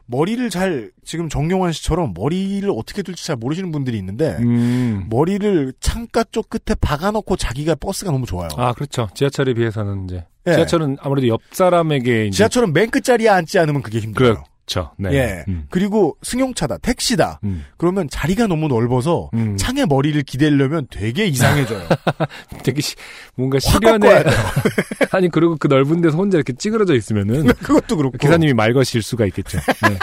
머리를 0.07 0.49
잘 0.51 0.91
지금 1.05 1.29
정용환 1.29 1.73
씨처럼 1.73 2.13
머리를 2.15 2.69
어떻게 2.71 3.03
둘지 3.03 3.27
잘 3.27 3.37
모르시는 3.37 3.73
분들이 3.73 3.99
있는데 3.99 4.37
음. 4.41 5.07
머리를 5.09 5.73
창가 5.81 6.25
쪽 6.31 6.51
끝에 6.51 6.77
박아놓고 6.81 7.37
자기가 7.37 7.77
버스가 7.77 8.11
너무 8.11 8.27
좋아요. 8.27 8.49
아, 8.57 8.73
그렇죠. 8.73 9.09
지하철에 9.15 9.55
비해서는 9.55 10.05
이제. 10.05 10.25
예. 10.47 10.53
지하철은 10.55 10.99
아무래도 11.01 11.29
옆 11.29 11.41
사람에게. 11.53 12.31
지하철은 12.31 12.73
맨 12.73 12.91
끝자리에 12.91 13.29
앉지 13.29 13.59
않으면 13.59 13.83
그게 13.83 14.01
힘들어요. 14.01 14.45
그렇죠. 14.67 14.93
네. 14.99 15.13
예. 15.13 15.45
음. 15.49 15.67
그리고 15.71 16.17
승용차다, 16.23 16.79
택시다. 16.79 17.39
음. 17.45 17.65
그러면 17.77 18.09
자리가 18.09 18.47
너무 18.47 18.67
넓어서 18.69 19.31
음. 19.35 19.57
창에 19.57 19.85
머리를 19.85 20.21
기대려면 20.23 20.87
되게 20.91 21.27
이상해져요. 21.27 21.87
되게 22.65 22.81
시- 22.81 22.95
뭔가. 23.35 23.59
꺾어야 23.59 24.23
아니, 25.13 25.29
그리고 25.29 25.57
그 25.59 25.67
넓은 25.67 26.01
데서 26.01 26.17
혼자 26.17 26.39
이렇게 26.39 26.55
찌그러져 26.55 26.95
있으면은. 26.95 27.47
그것도 27.63 27.97
그렇고. 27.97 28.17
기사님이 28.19 28.55
말 28.55 28.73
거실 28.73 29.03
수가 29.03 29.27
있겠죠. 29.27 29.59
네. 29.59 29.99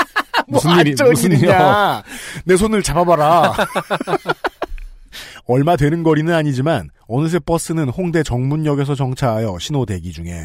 뭐 0.47 0.62
무슨 0.62 0.71
일이, 0.80 0.91
안정이 0.91 1.10
무슨 1.12 1.32
일이야. 1.32 2.04
내 2.45 2.56
손을 2.56 2.84
잡아봐라. 2.84 3.54
얼마 5.45 5.76
되는 5.76 6.04
거리는 6.04 6.34
아니지만 6.34 6.89
어느새 7.08 7.39
버스는 7.39 7.89
홍대 7.89 8.24
정문역에서 8.24 8.95
정차하여 8.95 9.58
신호 9.60 9.86
대기 9.86 10.12
중에 10.12 10.36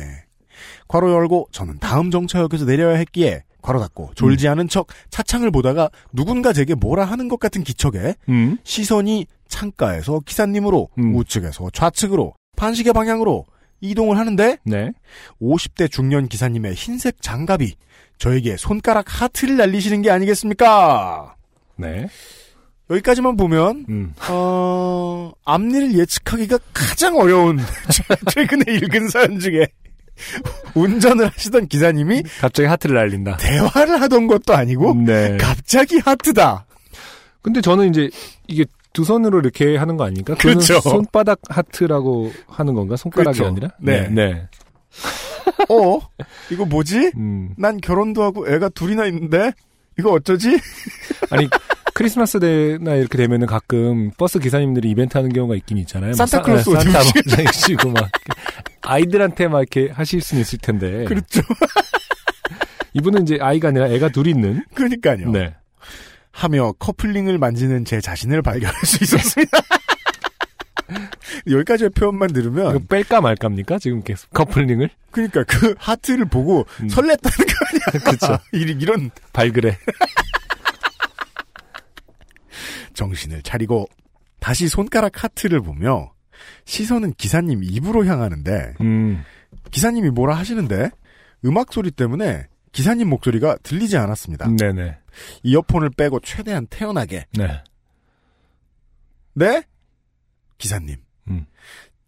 괄호 0.88 1.12
열고 1.12 1.48
저는 1.52 1.78
다음 1.78 2.10
정차역에서 2.10 2.64
내려야 2.64 2.96
했기에 2.96 3.42
괄호 3.66 3.80
닫고 3.80 4.04
음. 4.04 4.14
졸지 4.14 4.46
않은 4.48 4.68
척 4.68 4.86
차창을 5.10 5.50
보다가 5.50 5.90
누군가 6.12 6.52
제게 6.52 6.74
뭐라 6.74 7.04
하는 7.04 7.26
것 7.28 7.40
같은 7.40 7.64
기척에 7.64 8.14
음. 8.28 8.58
시선이 8.62 9.26
창가에서 9.48 10.20
기사님으로 10.20 10.88
음. 10.98 11.16
우측에서 11.16 11.70
좌측으로 11.72 12.34
반시계 12.56 12.92
방향으로 12.92 13.44
이동을 13.80 14.18
하는데 14.18 14.58
네. 14.64 14.92
50대 15.42 15.90
중년 15.90 16.28
기사님의 16.28 16.74
흰색 16.74 17.20
장갑이 17.20 17.74
저에게 18.18 18.56
손가락 18.56 19.20
하트를 19.20 19.56
날리시는 19.56 20.02
게 20.02 20.10
아니겠습니까? 20.10 21.34
네. 21.76 22.06
여기까지만 22.88 23.36
보면 23.36 23.84
음. 23.88 24.14
어, 24.30 25.32
앞일을 25.44 25.98
예측하기가 25.98 26.58
가장 26.72 27.18
어려운 27.18 27.58
최근에 28.32 28.76
읽은 28.76 29.08
사연 29.08 29.40
중에 29.40 29.66
운전을 30.74 31.26
하시던 31.28 31.68
기사님이 31.68 32.22
갑자기 32.40 32.66
하트를 32.68 32.96
날린다. 32.96 33.36
대화를 33.38 34.00
하던 34.02 34.26
것도 34.26 34.54
아니고 34.54 34.94
네. 34.94 35.36
갑자기 35.38 35.98
하트다. 35.98 36.66
근데 37.42 37.60
저는 37.60 37.90
이제 37.90 38.10
이게 38.48 38.64
두 38.92 39.04
손으로 39.04 39.38
이렇게 39.40 39.76
하는 39.76 39.96
거 39.96 40.04
아닙니까? 40.04 40.34
그렇죠. 40.34 40.80
손바닥 40.80 41.38
하트라고 41.48 42.32
하는 42.48 42.74
건가? 42.74 42.96
손가락이 42.96 43.38
그렇죠. 43.38 43.50
아니라? 43.50 43.68
네. 43.78 44.08
네. 44.08 44.48
어? 45.68 46.00
이거 46.50 46.64
뭐지? 46.64 47.12
음. 47.16 47.50
난 47.56 47.78
결혼도 47.80 48.22
하고 48.22 48.48
애가 48.52 48.70
둘이나 48.70 49.06
있는데 49.06 49.52
이거 49.98 50.10
어쩌지? 50.12 50.58
아니 51.30 51.48
크리스마스 51.94 52.38
때나 52.38 52.94
이렇게 52.94 53.16
되면은 53.16 53.46
가끔 53.46 54.10
버스 54.18 54.38
기사님들이 54.38 54.90
이벤트 54.90 55.16
하는 55.16 55.32
경우가 55.32 55.54
있긴 55.56 55.78
있잖아요. 55.78 56.12
뭐 56.16 56.26
산타클로스 56.26 56.70
사- 56.72 56.78
네, 56.78 56.84
산타 56.90 57.00
옷뭐 57.00 57.42
입으시고 57.42 57.90
막 57.90 58.10
아이들한테 58.86 59.48
막 59.48 59.60
이렇게 59.60 59.90
하실 59.92 60.20
수는 60.20 60.40
있을 60.42 60.58
텐데. 60.58 61.04
그렇죠. 61.04 61.42
이분은 62.94 63.22
이제 63.22 63.38
아이가 63.40 63.68
아니라 63.68 63.88
애가 63.88 64.08
둘이 64.10 64.30
있는. 64.30 64.64
그러니까요. 64.74 65.30
네. 65.30 65.54
하며 66.32 66.72
커플링을 66.72 67.38
만지는 67.38 67.84
제 67.84 68.00
자신을 68.00 68.42
발견할 68.42 68.74
수 68.84 69.02
있었습니다. 69.04 69.58
여기까지의 71.50 71.90
표현만 71.90 72.32
들으면 72.32 72.76
이거 72.76 72.84
뺄까 72.88 73.20
말까입니까? 73.20 73.78
지금 73.78 74.02
계속 74.02 74.30
커플링을? 74.30 74.88
그러니까 75.10 75.44
그 75.44 75.74
하트를 75.78 76.26
보고 76.26 76.66
음. 76.80 76.88
설렜다는 76.88 77.46
거 77.46 78.28
아니야. 78.28 78.40
이- 78.54 78.76
이런 78.80 79.10
발그레. 79.32 79.76
정신을 82.94 83.42
차리고 83.42 83.86
다시 84.40 84.68
손가락 84.68 85.24
하트를 85.24 85.60
보며 85.60 86.12
시선은 86.64 87.14
기사님 87.14 87.62
입으로 87.62 88.04
향하는데 88.04 88.74
음. 88.80 89.22
기사님이 89.70 90.10
뭐라 90.10 90.34
하시는데 90.36 90.90
음악 91.44 91.72
소리 91.72 91.90
때문에 91.90 92.46
기사님 92.72 93.08
목소리가 93.08 93.56
들리지 93.62 93.96
않았습니다. 93.96 94.48
네네. 94.58 94.98
이어폰을 95.42 95.90
빼고 95.90 96.20
최대한 96.20 96.66
태연하게 96.68 97.26
네. 97.32 97.62
네? 99.34 99.62
기사님. 100.58 100.96
음. 101.28 101.46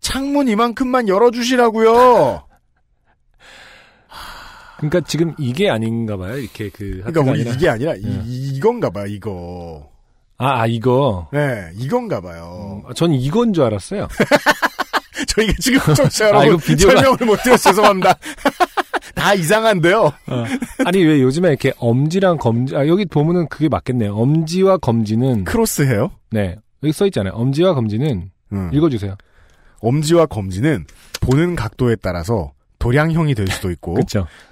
창문 0.01 0.48
이만큼만 0.48 1.09
열어주시라고요. 1.09 2.46
그러니까 4.79 5.01
지금 5.01 5.35
이게 5.38 5.68
아닌가 5.68 6.16
봐요. 6.16 6.37
이렇게 6.38 6.70
그 6.70 7.03
그러니까 7.05 7.20
우리 7.22 7.31
아니라. 7.31 7.53
이게 7.53 7.68
아니라 7.68 7.92
네. 7.94 8.01
이, 8.24 8.57
이건가 8.57 8.90
봐 8.90 9.07
이거. 9.07 9.88
아, 10.38 10.62
아 10.62 10.66
이거. 10.66 11.29
네, 11.33 11.70
이건가 11.77 12.20
봐요. 12.20 12.83
음, 12.87 12.94
전 12.94 13.12
이건 13.12 13.53
줄 13.53 13.64
알았어요. 13.64 14.09
저희가 15.27 15.53
지금 15.61 15.94
청취자 15.94 16.27
아, 16.35 16.46
여러분 16.46 16.59
비디오가- 16.59 16.92
설명을 16.94 17.18
못 17.27 17.42
드려서 17.42 17.70
죄송합니다. 17.70 18.14
다 19.16 19.35
이상한데요. 19.35 20.01
어. 20.29 20.44
아니 20.85 21.03
왜 21.05 21.20
요즘에 21.20 21.48
이렇게 21.48 21.72
엄지랑 21.79 22.37
검지 22.38 22.77
아 22.77 22.87
여기 22.87 23.05
보면은 23.05 23.48
그게 23.48 23.68
맞겠네요. 23.68 24.14
엄지와 24.14 24.77
검지는 24.79 25.42
크로스해요. 25.44 26.12
네 26.31 26.57
여기 26.85 26.92
써 26.92 27.05
있잖아요. 27.07 27.33
엄지와 27.35 27.74
검지는 27.74 28.31
음. 28.53 28.70
읽어주세요. 28.72 29.16
엄지와 29.81 30.27
검지는 30.27 30.87
보는 31.20 31.57
각도에 31.57 31.96
따라서 31.96 32.53
도량형이 32.79 33.35
될 33.35 33.48
수도 33.48 33.72
있고. 33.72 33.96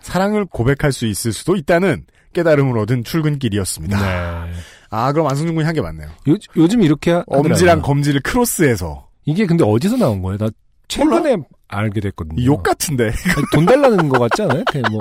사랑을 0.01 0.44
고백할 0.46 0.90
수 0.92 1.07
있을 1.07 1.33
수도 1.33 1.55
있다는 1.55 2.05
깨달음을 2.33 2.77
얻은 2.79 3.05
출근길이었습니다. 3.05 4.46
네. 4.46 4.53
아 4.97 5.13
그럼 5.13 5.27
안승준 5.29 5.55
군이 5.55 5.65
한 5.65 5.75
게 5.75 5.81
맞네요. 5.81 6.09
요, 6.29 6.35
요즘 6.57 6.83
이렇게 6.83 7.11
하- 7.13 7.25
엄지랑 7.27 7.53
하더라고요. 7.55 7.83
검지를 7.83 8.21
크로스해서 8.23 9.09
이게 9.25 9.47
근데 9.47 9.65
어디서 9.65 9.97
나온 9.97 10.23
거예요? 10.23 10.39
나 10.39 10.49
최근에 10.89 11.37
알게 11.69 12.01
됐거든요. 12.01 12.45
욕 12.45 12.63
같은데. 12.63 13.07
아니, 13.07 13.45
돈 13.53 13.67
달라는 13.67 14.09
거 14.09 14.19
같지 14.21 14.43
않아요? 14.43 14.63
그냥 14.71 14.93
뭐 14.93 15.01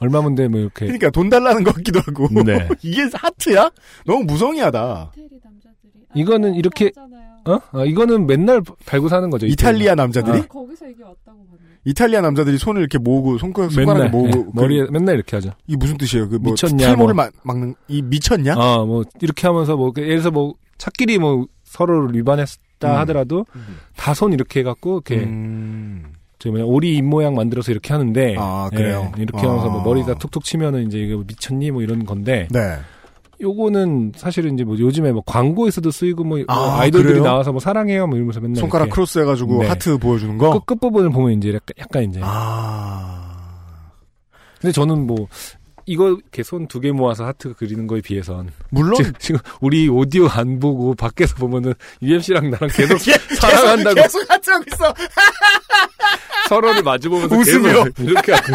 얼마면데 0.00 0.48
뭐 0.48 0.58
이렇게 0.60 0.86
그러니까 0.86 1.10
돈 1.10 1.28
달라는 1.30 1.62
것 1.64 1.74
같기도 1.76 2.00
하고. 2.00 2.28
네. 2.42 2.68
이게 2.82 3.08
하트야? 3.14 3.70
너무 4.04 4.24
무성의하다. 4.24 5.12
이거는 6.14 6.54
이렇게- 6.54 6.92
어? 7.46 7.58
아, 7.72 7.84
이거는 7.84 8.26
맨날 8.26 8.62
달고 8.86 9.08
사는 9.08 9.28
거죠. 9.30 9.46
이탈리아 9.46 9.94
남자들이 9.94 10.38
아. 10.38 10.46
거기서 10.46 10.88
이게 10.88 11.02
왔다고. 11.02 11.44
이탈리아 11.84 12.20
남자들이 12.20 12.58
손을 12.58 12.80
이렇게 12.80 12.98
모으고 12.98 13.38
손가락 13.38 13.72
손가락에 13.72 14.04
맨날 14.04 14.10
모으고 14.10 14.38
예, 14.38 14.50
머리에 14.52 14.86
맨날 14.90 15.16
이렇게 15.16 15.36
하죠. 15.36 15.50
이 15.66 15.76
무슨 15.76 15.98
뜻이에요? 15.98 16.28
그뭐 16.28 16.40
미쳤냐, 16.40 16.86
탈모를 16.86 17.14
뭐. 17.14 17.24
막, 17.24 17.32
막는 17.42 17.74
이 17.88 18.02
미쳤냐? 18.02 18.54
아, 18.54 18.84
뭐 18.84 19.04
이렇게 19.20 19.46
하면서 19.46 19.76
뭐 19.76 19.92
예를 19.96 20.08
들어서 20.08 20.30
뭐 20.30 20.54
차끼리 20.78 21.18
뭐 21.18 21.46
서로를 21.64 22.14
위반했다 22.14 22.92
음. 22.92 22.96
하더라도 23.00 23.46
다손 23.96 24.32
이렇게 24.32 24.60
해갖고 24.60 25.02
이렇게 25.06 25.24
음. 25.24 26.12
저 26.38 26.50
뭐냐 26.50 26.64
오리 26.64 26.96
입 26.96 27.02
모양 27.02 27.34
만들어서 27.34 27.72
이렇게 27.72 27.92
하는데 27.92 28.34
아, 28.38 28.68
예, 28.72 28.76
그래요? 28.76 29.12
이렇게 29.18 29.46
하면서 29.46 29.68
뭐 29.68 29.80
아. 29.80 29.84
머리가 29.84 30.14
툭툭 30.14 30.44
치면은 30.44 30.86
이제 30.86 30.98
이거 30.98 31.22
미쳤니 31.26 31.70
뭐 31.70 31.82
이런 31.82 32.04
건데 32.04 32.48
네. 32.50 32.78
요거는 33.40 34.12
사실은 34.16 34.54
이제 34.54 34.64
뭐 34.64 34.78
요즘에 34.78 35.12
뭐 35.12 35.22
광고에서도 35.26 35.90
쓰이고 35.90 36.24
뭐, 36.24 36.38
뭐 36.38 36.44
아, 36.48 36.80
아이돌들이 36.80 37.14
그래요? 37.14 37.24
나와서 37.24 37.50
뭐 37.52 37.60
사랑해요 37.60 38.06
뭐 38.06 38.16
이러면서 38.16 38.40
맨날 38.40 38.56
손가락 38.60 38.84
이렇게 38.86 38.94
크로스 38.94 39.18
해가지고 39.20 39.62
네. 39.62 39.68
하트 39.68 39.98
보여주는 39.98 40.36
거. 40.38 40.52
끝, 40.60 40.66
끝부분을 40.66 41.10
보면 41.10 41.38
이제 41.38 41.48
약간, 41.52 41.74
약간 41.78 42.02
이제 42.04 42.20
아. 42.22 43.90
근데 44.60 44.72
저는 44.72 45.06
뭐 45.06 45.28
이거 45.86 46.08
이렇게 46.08 46.42
손 46.42 46.66
두 46.66 46.80
개 46.80 46.92
모아서 46.92 47.26
하트 47.26 47.52
그리는 47.54 47.86
거에 47.86 48.00
비해선 48.00 48.50
물론 48.70 48.94
지금, 48.96 49.12
지금 49.18 49.40
우리 49.60 49.88
오디오 49.88 50.26
안 50.28 50.58
보고 50.58 50.94
밖에서 50.94 51.34
보면은 51.36 51.74
UMC랑 52.00 52.50
나랑 52.50 52.70
계속 52.72 52.96
계속, 53.04 53.34
사랑한다고 53.36 53.94
계속 53.96 54.30
하트 54.30 54.50
하고 54.50 54.64
있어. 54.72 54.94
서로를 56.48 56.82
마주보면서 56.82 57.34
웃으며. 57.36 57.84
계속 57.84 58.00
이렇게 58.00 58.32
하고 58.32 58.52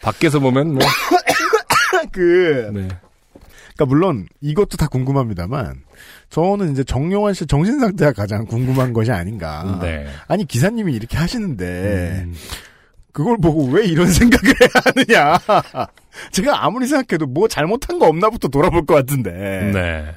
밖에서 0.00 0.40
보면 0.40 0.74
뭐 0.74 0.82
그 2.12 2.70
네. 2.74 2.88
그러니까 3.82 3.84
물론 3.86 4.26
이것도 4.40 4.76
다 4.76 4.86
궁금합니다만 4.86 5.82
저는 6.30 6.72
이제 6.72 6.84
정용환 6.84 7.34
씨 7.34 7.46
정신 7.46 7.80
상태가 7.80 8.12
가장 8.12 8.46
궁금한 8.46 8.92
것이 8.92 9.10
아닌가. 9.10 9.78
네. 9.80 10.06
아니 10.28 10.46
기사님이 10.46 10.94
이렇게 10.94 11.16
하시는데 11.16 12.24
음, 12.24 12.34
그걸 13.12 13.36
보고 13.38 13.66
왜 13.66 13.84
이런 13.86 14.06
생각을 14.10 14.54
해야 14.60 14.68
하느냐. 14.84 15.38
제가 16.30 16.64
아무리 16.64 16.86
생각해도 16.86 17.26
뭐 17.26 17.48
잘못한 17.48 17.98
거 17.98 18.06
없나부터 18.06 18.48
돌아볼 18.48 18.86
것 18.86 18.94
같은데. 18.94 19.30
네. 19.72 20.14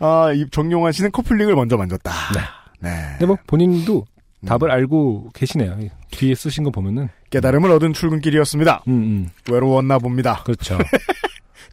아, 0.00 0.32
이 0.32 0.48
정용환 0.50 0.92
씨는 0.92 1.10
커플링을 1.10 1.54
먼저 1.54 1.76
만졌다. 1.76 2.12
네. 2.34 2.40
네. 2.80 3.06
근데 3.12 3.26
뭐 3.26 3.36
본인도 3.46 4.06
음. 4.40 4.46
답을 4.46 4.70
알고 4.70 5.30
계시네요. 5.34 5.76
뒤에 6.10 6.34
쓰신 6.34 6.62
거 6.64 6.70
보면은 6.70 7.08
깨달음을 7.30 7.70
얻은 7.72 7.92
출근길이었습니다. 7.92 8.84
음, 8.88 8.92
음. 8.92 9.28
외로웠나 9.50 9.98
봅니다. 9.98 10.42
그렇죠. 10.44 10.78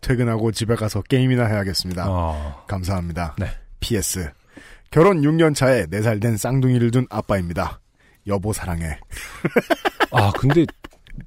퇴근하고 0.02 0.52
집에 0.52 0.76
가서 0.76 1.02
게임이나 1.02 1.46
해야겠습니다. 1.46 2.06
어. 2.08 2.64
감사합니다. 2.68 3.36
네. 3.40 3.48
PS. 3.80 4.32
결혼 4.92 5.22
6년 5.22 5.56
차에 5.56 5.86
4살 5.88 6.22
된 6.22 6.38
쌍둥이를 6.38 6.92
둔 6.92 7.06
아빠입니다. 7.10 7.80
여보 8.28 8.54
사랑해. 8.54 9.00
아, 10.12 10.32
근데 10.38 10.66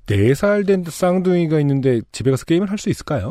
네살된 0.06 0.84
쌍둥이가 0.88 1.60
있는데 1.60 2.00
집에 2.12 2.30
가서 2.30 2.44
게임을 2.44 2.70
할 2.70 2.78
수 2.78 2.88
있을까요? 2.88 3.30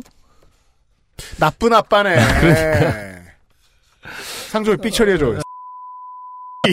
나쁜 1.39 1.73
아빠네. 1.73 2.15
그러니까. 2.39 3.17
상조에 4.52 4.76
삑 4.78 4.91
처리해줘. 4.91 5.41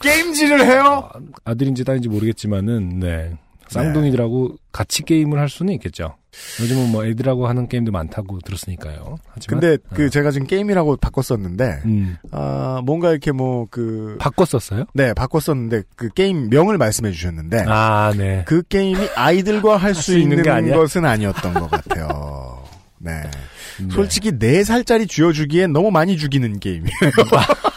게임질을 0.00 0.64
해요? 0.66 1.10
아, 1.12 1.18
아들인지 1.44 1.84
딸인지 1.84 2.08
모르겠지만은 2.08 3.00
네. 3.00 3.36
쌍둥이들하고 3.68 4.56
같이 4.72 5.02
게임을 5.02 5.38
할 5.38 5.48
수는 5.48 5.72
있겠죠. 5.74 6.16
요즘은 6.60 6.92
뭐 6.92 7.06
애들하고 7.06 7.48
하는 7.48 7.66
게임도 7.66 7.92
많다고 7.92 8.40
들었으니까요. 8.40 9.16
하지만 9.28 9.60
근데 9.60 9.78
그 9.94 10.10
제가 10.10 10.30
지금 10.30 10.46
게임이라고 10.46 10.96
바꿨었는데 10.96 11.80
음, 11.86 12.16
아 12.30 12.82
뭔가 12.84 13.10
이렇게 13.10 13.32
뭐 13.32 13.66
그 13.70 14.16
바꿨었어요? 14.20 14.84
네, 14.94 15.12
바꿨었는데 15.14 15.82
그 15.96 16.08
게임 16.10 16.48
명을 16.50 16.78
말씀해 16.78 17.10
주셨는데 17.12 17.64
아, 17.66 18.12
네. 18.16 18.44
그 18.46 18.62
게임이 18.62 19.08
아이들과 19.14 19.76
할수수 19.76 20.18
있는 20.18 20.38
있는? 20.38 20.72
것은 20.74 21.04
아니었던 21.04 21.54
것 21.54 21.70
같아요. 21.70 22.62
네. 22.98 23.22
네. 23.22 23.88
솔직히 23.90 24.32
4살짜리 24.32 25.08
쥐어주기엔 25.08 25.72
너무 25.72 25.90
많이 25.90 26.16
죽이는 26.16 26.58
게임이에요. 26.60 26.90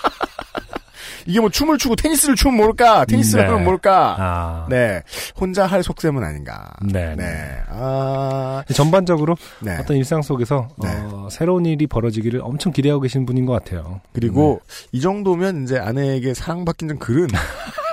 이게 1.29 1.39
뭐 1.39 1.47
춤을 1.51 1.77
추고 1.77 1.95
테니스를 1.95 2.35
추면 2.35 2.57
모를까? 2.57 3.05
테니스를 3.05 3.43
네. 3.43 3.49
하면 3.51 3.63
모를까? 3.63 4.15
아, 4.17 4.67
네. 4.67 5.03
혼자 5.39 5.67
할 5.67 5.83
속셈은 5.83 6.23
아닌가. 6.23 6.71
네. 6.81 7.15
네. 7.15 7.61
아, 7.67 8.63
전반적으로 8.73 9.35
네. 9.61 9.77
어떤 9.77 9.95
일상 9.95 10.23
속에서 10.23 10.67
네. 10.81 10.89
어, 10.89 11.27
새로운 11.31 11.67
일이 11.67 11.85
벌어지기를 11.85 12.41
엄청 12.43 12.71
기대하고 12.73 13.01
계신 13.01 13.27
분인 13.27 13.45
것 13.45 13.53
같아요. 13.53 14.01
그리고 14.11 14.59
네. 14.67 14.87
이 14.93 15.01
정도면 15.01 15.65
이제 15.65 15.77
아내에게 15.77 16.33
사랑받긴 16.33 16.89
좀 16.89 16.97
그른, 16.97 17.27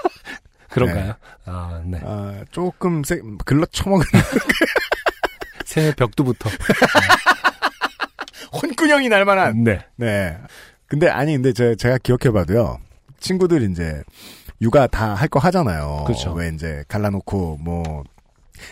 그런가요? 0.71 1.13
아, 1.45 1.83
네. 1.85 2.01
아, 2.05 2.41
조금 2.51 3.05
세, 3.05 3.21
글러 3.45 3.67
처먹은 3.67 4.03
새해 5.67 5.93
벽두부터. 5.95 6.49
혼꾸녕이 8.63 9.11
날 9.11 9.27
만한. 9.27 9.63
네. 9.63 9.81
네. 9.97 10.39
근데 10.87 11.11
아니 11.11 11.35
근데 11.35 11.53
제, 11.53 11.75
제가 11.77 11.99
기억해봐도요. 11.99 12.79
친구들 13.21 13.71
이제 13.71 14.03
육아 14.61 14.87
다 14.87 15.15
할 15.15 15.29
거 15.29 15.39
하잖아요. 15.41 16.05
그렇죠. 16.07 16.33
왜 16.33 16.51
이제 16.55 16.85
갈라놓고 16.89 17.59
뭐 17.61 18.05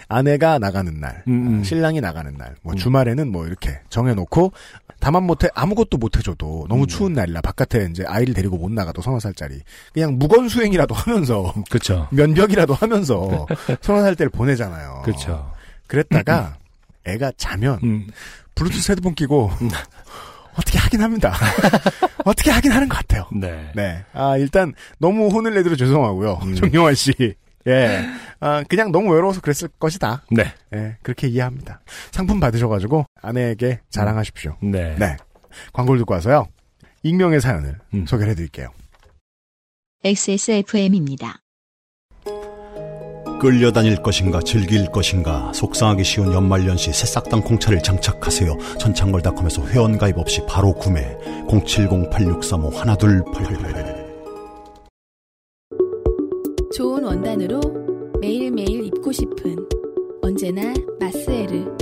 아내가 0.08 0.58
나가는 0.58 0.98
날, 0.98 1.22
음, 1.28 1.58
음. 1.58 1.64
신랑이 1.64 2.00
나가는 2.00 2.32
날, 2.38 2.56
뭐 2.62 2.72
음. 2.72 2.76
주말에는 2.76 3.30
뭐 3.30 3.46
이렇게 3.46 3.80
정해놓고 3.90 4.52
다만 4.98 5.24
못해 5.24 5.48
아무것도 5.54 5.98
못 5.98 6.16
해줘도 6.16 6.64
너무 6.70 6.84
음. 6.84 6.86
추운 6.86 7.12
날이라 7.12 7.42
바깥에 7.42 7.88
이제 7.90 8.02
아이를 8.06 8.32
데리고 8.32 8.56
못 8.56 8.72
나가도 8.72 9.02
서너 9.02 9.20
살짜리 9.20 9.60
그냥 9.92 10.18
무건 10.18 10.48
수행이라도 10.48 10.94
하면서 10.94 11.52
그렇죠. 11.68 12.08
면벽이라도 12.12 12.72
하면서 12.72 13.46
서너 13.82 14.00
살 14.00 14.16
때를 14.16 14.30
보내잖아요. 14.30 15.02
그렇죠. 15.04 15.52
그랬다가 15.86 16.56
애가 17.04 17.32
자면 17.36 17.78
음. 17.82 18.06
블루투스 18.54 18.92
헤드폰 18.92 19.14
끼고 19.14 19.50
어떻게 20.56 20.78
하긴 20.78 21.02
합니다. 21.02 21.34
어떻게 22.24 22.50
하긴 22.50 22.72
하는 22.72 22.88
것 22.88 22.96
같아요. 22.98 23.28
네. 23.32 23.70
네. 23.74 24.04
아, 24.12 24.36
일단 24.36 24.72
너무 24.98 25.28
혼을 25.28 25.54
내드려 25.54 25.76
죄송하고요. 25.76 26.40
음. 26.42 26.54
정영환 26.56 26.94
씨. 26.94 27.12
예. 27.66 28.06
아, 28.40 28.62
그냥 28.68 28.92
너무 28.92 29.12
외로워서 29.12 29.40
그랬을 29.40 29.68
것이다. 29.78 30.24
네. 30.30 30.52
예. 30.74 30.96
그렇게 31.02 31.28
이해합니다. 31.28 31.80
상품 32.10 32.40
받으셔가지고 32.40 33.06
아내에게 33.22 33.80
자랑하십시오. 33.90 34.56
네. 34.62 34.96
네. 34.98 35.16
광고를 35.72 36.00
듣고 36.00 36.14
와서요. 36.14 36.48
익명의 37.02 37.40
사연을 37.40 37.78
음. 37.94 38.06
소개를 38.06 38.32
해드릴게요. 38.32 38.68
XSFM입니다. 40.04 41.43
끌려다닐 43.38 44.02
것인가 44.02 44.40
즐길 44.40 44.90
것인가 44.90 45.52
속상하기 45.52 46.02
쉬운 46.04 46.32
연말연시 46.32 46.92
새싹당 46.92 47.42
콩차를 47.42 47.82
장착하세요. 47.82 48.56
전창걸닷컴에서 48.78 49.66
회원가입 49.66 50.16
없이 50.18 50.40
바로 50.48 50.72
구매 50.72 51.16
070-8635-1288 51.48 54.04
좋은 56.74 57.04
원단으로 57.04 57.60
매일매일 58.20 58.84
입고 58.86 59.12
싶은 59.12 59.56
언제나 60.22 60.72
마스에르 60.98 61.76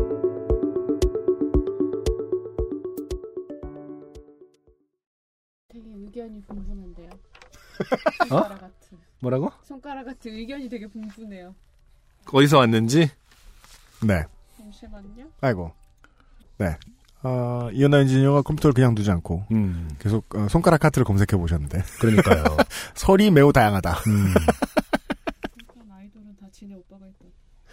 되게 5.69 5.91
의견이 5.95 6.43
분분한데요. 6.43 7.11
어? 8.31 8.43
같은. 8.43 8.99
뭐라고? 9.23 9.51
손가락 9.63 10.05
같은 10.05 10.35
의견이 10.35 10.69
되게 10.69 10.87
분분해요. 10.89 11.55
어디서 12.33 12.59
왔는지? 12.59 13.09
네. 14.03 14.25
잠시만요. 14.59 15.29
아이고. 15.41 15.73
네. 16.59 16.77
어, 17.23 17.69
이현아 17.73 18.01
엔지니어가 18.01 18.43
컴퓨터를 18.43 18.75
그냥 18.75 18.97
두지 18.97 19.09
않고 19.13 19.47
음, 19.53 19.89
계속 20.01 20.25
어, 20.35 20.49
손가락 20.49 20.85
하트를 20.85 21.05
검색해 21.05 21.39
보셨는데 21.39 21.85
그러니까요. 22.01 22.43
설이 22.95 23.31
매우 23.31 23.53
다양하다. 23.53 23.93
음. 24.09 24.35
아이돌은 25.93 26.37
다 26.41 26.49
지네 26.51 26.75
오빠가 26.75 27.07
있다. 27.07 27.19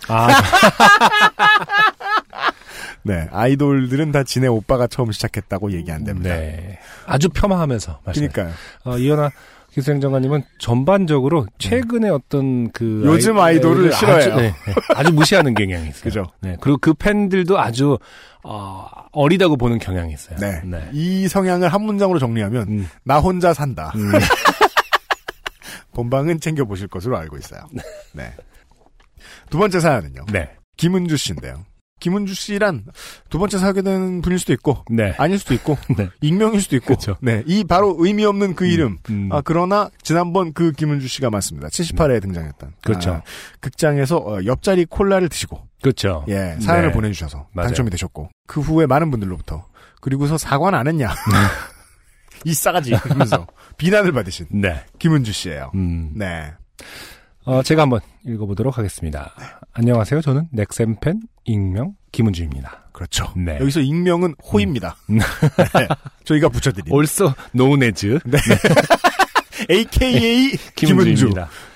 아, 0.08 0.28
네. 3.02 3.28
아이돌들은 3.32 4.12
다 4.12 4.22
지네 4.24 4.46
오빠가 4.46 4.86
처음 4.86 5.12
시작했다고 5.12 5.72
얘기 5.72 5.92
안 5.92 6.04
됩니다. 6.04 6.30
네. 6.30 6.78
아주 7.08 7.30
폄하하면서 7.30 8.02
말씀. 8.06 8.28
그러니까요. 8.28 8.54
어, 8.84 9.00
이현아 9.00 9.32
기술행정관님은 9.72 10.44
전반적으로 10.58 11.46
최근에 11.58 12.10
어떤 12.10 12.72
그 12.72 12.84
음. 12.84 13.06
요즘 13.06 13.40
아이 13.40 13.60
돌을 13.60 13.90
아주, 13.90 13.98
싫어해요. 13.98 14.36
네, 14.36 14.42
네. 14.44 14.74
아주 14.96 15.14
무시하는 15.14 15.54
경향이 15.54 15.90
있어요. 15.90 16.04
그죠? 16.04 16.26
네. 16.42 16.58
그리고 16.60 16.78
그 16.80 16.94
팬들도 16.94 17.60
아주 17.60 17.98
어, 18.44 18.88
어리다고 19.12 19.58
보는 19.58 19.80
경향이 19.80 20.14
있어요. 20.14 20.38
네. 20.40 20.62
네. 20.66 20.90
이 20.94 21.28
성향을 21.28 21.72
한 21.72 21.82
문장으로 21.82 22.20
정리하면 22.20 22.68
음. 22.68 22.90
나 23.04 23.20
혼자 23.20 23.54
산다. 23.54 23.92
음. 23.96 24.12
본방은 25.94 26.40
챙겨 26.40 26.66
보실 26.66 26.88
것으로 26.88 27.18
알고 27.18 27.38
있어요. 27.38 27.62
네. 28.14 28.34
두 29.50 29.58
번째 29.58 29.80
사연은요. 29.80 30.26
네. 30.32 30.50
김은주 30.78 31.18
씨인데요. 31.18 31.66
김은주 32.00 32.34
씨란 32.34 32.86
두 33.30 33.40
번째 33.40 33.58
사게 33.58 33.82
되는 33.82 34.22
분일 34.22 34.40
수도 34.40 34.54
있고 34.54 34.84
네. 34.90 35.14
아닐 35.18 35.38
수도 35.40 35.54
있고 35.54 35.78
네. 35.98 36.10
익명일 36.22 36.62
수도 36.62 36.76
있고 36.78 36.96
그쵸. 36.96 37.18
네. 37.22 37.44
이 37.46 37.64
바로 37.64 37.96
의미 38.00 38.26
없는 38.26 38.56
그 38.56 38.66
이름. 38.66 38.98
음. 39.10 39.30
아 39.32 39.42
그러나 39.44 39.90
지난번 40.02 40.54
그 40.54 40.72
김은주 40.72 41.08
씨가 41.08 41.30
맞습니다. 41.30 41.68
78회에 41.70 42.22
등장했던 42.22 42.74
그렇죠. 42.84 43.12
아, 43.12 43.22
극장에서 43.60 44.18
어, 44.18 44.40
옆자리 44.46 44.86
콜라를 44.86 45.30
드시고 45.30 45.68
그렇죠. 45.82 46.26
예 46.28 46.58
사연을 46.60 46.90
네. 46.90 46.94
보내주셔서 46.94 47.48
맞아요. 47.54 47.68
당첨이 47.68 47.90
되셨고 47.90 48.30
그 48.48 48.62
후에 48.62 48.86
많은 48.86 49.12
분들로부터 49.12 49.66
그리고서 50.02 50.38
사과는 50.38 50.78
안 50.78 50.88
했냐 50.88 51.14
이 52.46 52.54
싸가지 52.54 52.94
하면서 52.94 53.46
비난을 53.78 54.12
받으신 54.12 54.48
네. 54.50 54.84
김은주 54.98 55.32
씨예요. 55.32 55.72
음. 55.76 56.12
네. 56.16 56.52
어, 57.46 57.64
제가 57.64 57.84
한번 57.84 58.00
읽어보도록 58.26 58.78
하겠습니다. 58.78 59.34
안녕하세요. 59.74 60.22
저는 60.22 60.50
넥센팬 60.52 61.22
익명 61.50 61.96
김은주입니다. 62.12 62.90
그렇죠. 62.92 63.32
네. 63.36 63.58
여기서 63.60 63.80
익명은 63.82 64.36
호입니다. 64.44 64.96
음. 65.10 65.20
네. 65.78 65.88
저희가 66.26 66.50
붙여드린 66.50 66.94
올소 66.94 67.34
노네즈 67.54 68.20
네. 68.26 68.38
AKA 69.70 70.52
김은주. 70.76 71.32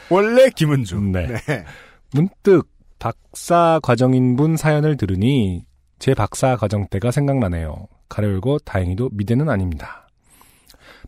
원래 0.09 0.49
김은주. 0.49 0.99
네. 0.99 1.28
네. 1.28 1.65
문득 2.11 2.69
박사 2.99 3.80
과정인 3.82 4.36
분 4.36 4.55
사연을 4.55 4.97
들으니 4.97 5.65
제 5.99 6.13
박사 6.13 6.55
과정 6.55 6.88
때가 6.88 7.11
생각나네요. 7.11 7.88
가려 8.09 8.28
열고 8.30 8.59
다행히도 8.59 9.09
미대는 9.13 9.49
아닙니다. 9.49 10.07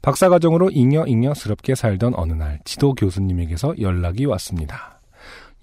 박사 0.02 0.30
과정으로 0.30 0.70
잉여잉여스럽게 0.72 1.76
살던 1.76 2.14
어느 2.16 2.34
날 2.34 2.60
지도 2.66 2.94
교수님에게서 2.94 3.76
연락이 3.80 4.26
왔습니다. 4.26 4.95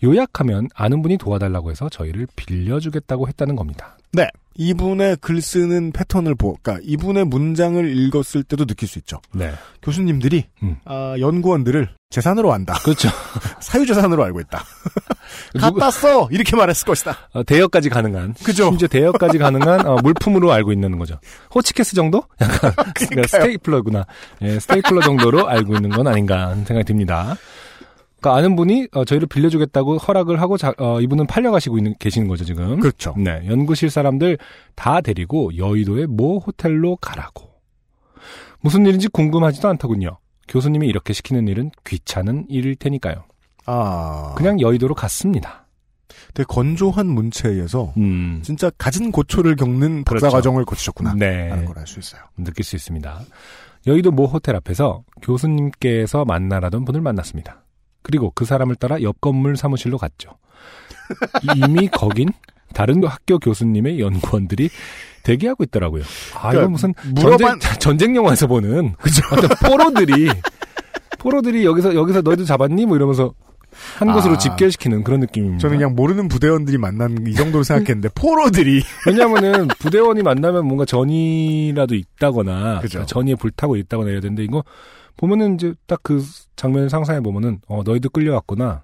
요약하면 0.02 0.68
아는 0.74 1.02
분이 1.02 1.18
도와달라고 1.18 1.70
해서 1.70 1.88
저희를 1.88 2.26
빌려주겠다고 2.36 3.28
했다는 3.28 3.56
겁니다. 3.56 3.96
네. 4.12 4.28
이분의 4.54 5.16
글 5.22 5.40
쓰는 5.40 5.92
패턴을 5.92 6.34
보, 6.34 6.56
그러니까 6.60 6.84
이분의 6.86 7.24
문장을 7.24 7.96
읽었을 7.96 8.42
때도 8.42 8.66
느낄 8.66 8.86
수 8.86 8.98
있죠. 8.98 9.18
네. 9.32 9.50
교수님들이 9.80 10.44
음. 10.62 10.76
아, 10.84 11.14
연구원들을 11.18 11.88
재산으로 12.10 12.52
안다. 12.52 12.74
그렇죠. 12.84 13.08
사유재산으로 13.60 14.22
알고 14.24 14.40
있다. 14.40 14.62
갖다 15.58 15.90
써! 15.90 16.28
이렇게 16.30 16.54
말했을 16.54 16.84
것이다. 16.84 17.16
어, 17.32 17.42
대여까지 17.42 17.88
가능한. 17.88 18.34
그죠? 18.44 18.64
심지어 18.64 18.88
대여까지 18.88 19.38
가능한 19.38 19.86
어, 19.86 19.96
물품으로 20.02 20.52
알고 20.52 20.72
있는 20.72 20.98
거죠. 20.98 21.18
호치케스 21.54 21.94
정도? 21.94 22.24
약간 22.42 22.72
그러니까 22.94 23.28
스테이플러구나. 23.28 24.04
예, 24.42 24.60
스테이플러 24.60 25.00
정도로 25.00 25.48
알고 25.48 25.76
있는 25.76 25.88
건 25.88 26.06
아닌가 26.06 26.48
하는 26.48 26.66
생각이 26.66 26.84
듭니다. 26.84 27.36
그러니까 28.22 28.36
아는 28.38 28.54
분이 28.56 28.88
어, 28.92 29.04
저희를 29.04 29.26
빌려주겠다고 29.26 29.98
허락을 29.98 30.40
하고 30.40 30.56
자- 30.56 30.72
어, 30.78 31.00
이분은 31.00 31.26
팔려가시고 31.26 31.76
있는, 31.78 31.94
계시는 31.98 32.28
거죠 32.28 32.44
지금. 32.44 32.78
그렇죠. 32.80 33.14
네, 33.18 33.42
연구실 33.46 33.90
사람들 33.90 34.38
다 34.76 35.00
데리고 35.00 35.54
여의도의 35.56 36.06
모 36.06 36.38
호텔로 36.38 36.96
가라고. 36.96 37.50
무슨 38.60 38.86
일인지 38.86 39.08
궁금하지도 39.08 39.68
않더군요. 39.68 40.18
교수님이 40.48 40.86
이렇게 40.86 41.12
시키는 41.12 41.48
일은 41.48 41.70
귀찮은 41.84 42.46
일일 42.48 42.76
테니까요. 42.76 43.24
아. 43.66 44.34
그냥 44.36 44.60
여의도로 44.60 44.94
갔습니다. 44.94 45.66
되게 46.34 46.46
건조한 46.48 47.06
문체에서 47.08 47.92
음, 47.96 48.40
진짜 48.44 48.70
갖은 48.78 49.10
고초를 49.12 49.56
겪는 49.56 50.04
박사 50.04 50.20
그렇죠. 50.28 50.36
과정을 50.36 50.64
거치셨구나. 50.64 51.14
네. 51.14 51.48
하는 51.50 51.64
걸 51.64 51.76
알 51.78 51.86
수 51.86 51.98
있어요. 51.98 52.22
느낄 52.38 52.64
수 52.64 52.76
있습니다. 52.76 53.20
여의도 53.86 54.12
모 54.12 54.26
호텔 54.26 54.54
앞에서 54.56 55.02
교수님께서 55.22 56.24
만나라던 56.24 56.84
분을 56.84 57.00
만났습니다. 57.00 57.61
그리고 58.02 58.32
그 58.34 58.44
사람을 58.44 58.76
따라 58.76 59.00
옆 59.02 59.20
건물 59.20 59.56
사무실로 59.56 59.98
갔죠. 59.98 60.30
이미 61.56 61.88
거긴 61.88 62.28
다른 62.74 63.02
학교 63.04 63.38
교수님의 63.38 64.00
연구원들이 64.00 64.70
대기하고 65.24 65.64
있더라고요. 65.64 66.02
아, 66.34 66.50
그러니까 66.50 66.60
이건 66.62 66.72
무슨 66.72 66.94
물어만- 66.94 67.38
전쟁, 67.60 67.78
전쟁 67.78 68.16
영화에서 68.16 68.46
보는 68.46 68.94
어떤 69.32 69.48
포로들이 69.68 70.28
포로들이 71.18 71.64
여기서 71.64 71.94
여기서 71.94 72.22
너희도 72.22 72.44
잡았니? 72.44 72.86
뭐 72.86 72.96
이러면서 72.96 73.32
한 73.98 74.10
아. 74.10 74.14
곳으로 74.14 74.36
집결시키는 74.36 75.04
그런 75.04 75.20
느낌입니다. 75.20 75.60
저는 75.60 75.78
그냥 75.78 75.94
모르는 75.94 76.28
부대원들이 76.28 76.76
만난 76.78 77.26
이 77.26 77.34
정도로 77.34 77.62
생각했는데 77.62 78.08
포로들이 78.14 78.82
왜냐하면은 79.06 79.68
부대원이 79.78 80.22
만나면 80.22 80.66
뭔가 80.66 80.84
전이라도 80.84 81.94
있다거나 81.94 82.80
그죠. 82.80 82.92
그러니까 82.98 83.06
전이에 83.06 83.34
불타고 83.36 83.76
있다거나 83.76 84.08
이래야 84.10 84.20
되는데 84.20 84.42
이거 84.44 84.64
보면은 85.16 85.54
이제 85.54 85.74
딱 85.86 86.00
그 86.02 86.24
장면을 86.56 86.90
상상해 86.90 87.20
보면은 87.20 87.60
어 87.68 87.82
너희도 87.84 88.10
끌려왔구나 88.10 88.82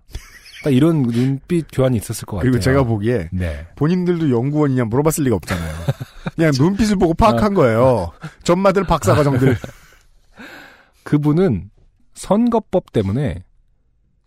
딱 0.64 0.70
이런 0.74 1.02
눈빛 1.08 1.66
교환이 1.72 1.96
있었을 1.96 2.26
것 2.26 2.36
같아요. 2.36 2.50
그리고 2.50 2.62
제가 2.62 2.82
보기에 2.84 3.28
네 3.32 3.66
본인들도 3.76 4.30
연구원이냐 4.30 4.84
물어봤을 4.84 5.24
리가 5.24 5.36
없잖아요. 5.36 5.74
그냥 6.36 6.52
눈빛을 6.58 6.96
보고 6.96 7.14
파악한 7.14 7.54
거예요. 7.54 8.12
전마들 8.44 8.84
박사 8.84 9.14
과정들. 9.14 9.56
그분은 11.04 11.70
선거법 12.14 12.92
때문에 12.92 13.44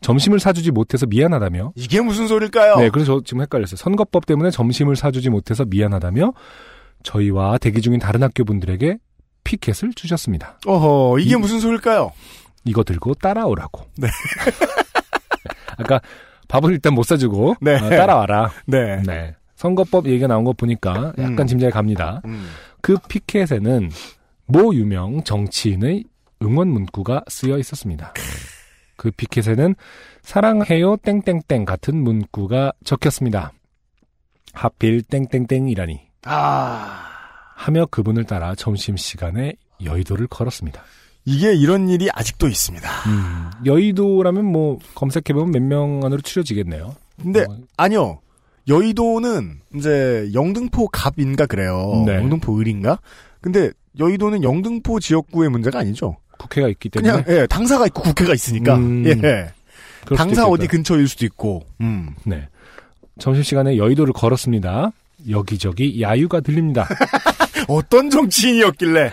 점심을 0.01 0.39
사주지 0.39 0.71
못해서 0.71 1.05
미안하다며 1.05 1.73
이게 1.75 2.01
무슨 2.01 2.27
소릴까요? 2.27 2.77
네 2.77 2.89
그래서 2.89 3.19
저 3.19 3.23
지금 3.23 3.41
헷갈렸어요. 3.41 3.77
선거법 3.77 4.25
때문에 4.25 4.49
점심을 4.49 4.95
사주지 4.95 5.29
못해서 5.29 5.63
미안하다며 5.65 6.33
저희와 7.03 7.57
대기 7.59 7.81
중인 7.81 7.99
다른 7.99 8.23
학교 8.23 8.43
분들에게 8.43 8.97
피켓을 9.43 9.93
주셨습니다. 9.93 10.57
어허, 10.65 11.19
이게 11.19 11.31
이- 11.31 11.35
무슨 11.35 11.59
소릴까요? 11.59 12.11
이거 12.63 12.83
들고 12.83 13.15
따라오라고. 13.15 13.85
네. 13.97 14.07
아까 15.77 15.99
밥을 16.47 16.71
일단 16.73 16.93
못 16.93 17.03
사주고 17.03 17.55
네. 17.61 17.75
어, 17.75 17.89
따라와라. 17.89 18.51
네. 18.65 19.01
네. 19.03 19.35
선거법 19.55 20.07
얘기가 20.07 20.27
나온 20.27 20.43
거 20.43 20.53
보니까 20.53 21.13
약간 21.17 21.39
음. 21.39 21.47
짐작이 21.47 21.71
갑니다. 21.71 22.21
음. 22.25 22.49
그 22.81 22.97
피켓에는 23.07 23.89
모 24.47 24.73
유명 24.75 25.23
정치인의 25.23 26.03
응원 26.43 26.67
문구가 26.69 27.23
쓰여 27.27 27.57
있었습니다. 27.59 28.13
그 28.97 29.11
피켓에는 29.11 29.75
사랑해요 30.23 30.97
땡땡땡 30.97 31.65
같은 31.65 31.97
문구가 32.03 32.73
적혔습니다. 32.83 33.51
하필 34.53 35.01
땡땡땡이라니 35.03 36.01
아. 36.25 37.07
하며 37.61 37.85
그분을 37.85 38.23
따라 38.23 38.55
점심시간에 38.55 39.53
여의도를 39.83 40.27
걸었습니다. 40.27 40.81
이게 41.25 41.53
이런 41.53 41.89
일이 41.89 42.09
아직도 42.11 42.47
있습니다. 42.47 42.89
음, 43.07 43.51
여의도라면 43.65 44.43
뭐 44.45 44.79
검색해보면 44.95 45.51
몇 45.51 45.61
명 45.61 46.01
안으로 46.03 46.21
추려지겠네요. 46.21 46.95
근데 47.21 47.41
어, 47.47 47.57
아니요. 47.77 48.19
여의도는 48.67 49.59
이제 49.75 50.29
영등포 50.33 50.87
갑인가 50.87 51.45
그래요. 51.45 52.03
네. 52.07 52.15
영등포 52.15 52.59
을인가? 52.59 52.99
근데 53.41 53.69
여의도는 53.99 54.43
영등포 54.43 54.99
지역구의 54.99 55.49
문제가 55.49 55.79
아니죠. 55.79 56.17
국회가 56.39 56.67
있기 56.69 56.89
때문에 56.89 57.23
그냥 57.23 57.41
예, 57.41 57.45
당사가 57.47 57.85
있고 57.87 58.01
국회가 58.01 58.33
있으니까. 58.33 58.75
음. 58.77 59.03
예. 59.05 59.51
당사. 60.15 60.47
어디 60.47 60.65
근처일 60.67 61.07
수도 61.07 61.25
있고. 61.25 61.63
음. 61.81 62.15
네. 62.23 62.47
점심시간에 63.19 63.77
여의도를 63.77 64.13
걸었습니다. 64.13 64.91
여기저기 65.29 66.01
야유가 66.01 66.39
들립니다. 66.41 66.87
어떤 67.67 68.09
정치인이었길래? 68.09 69.11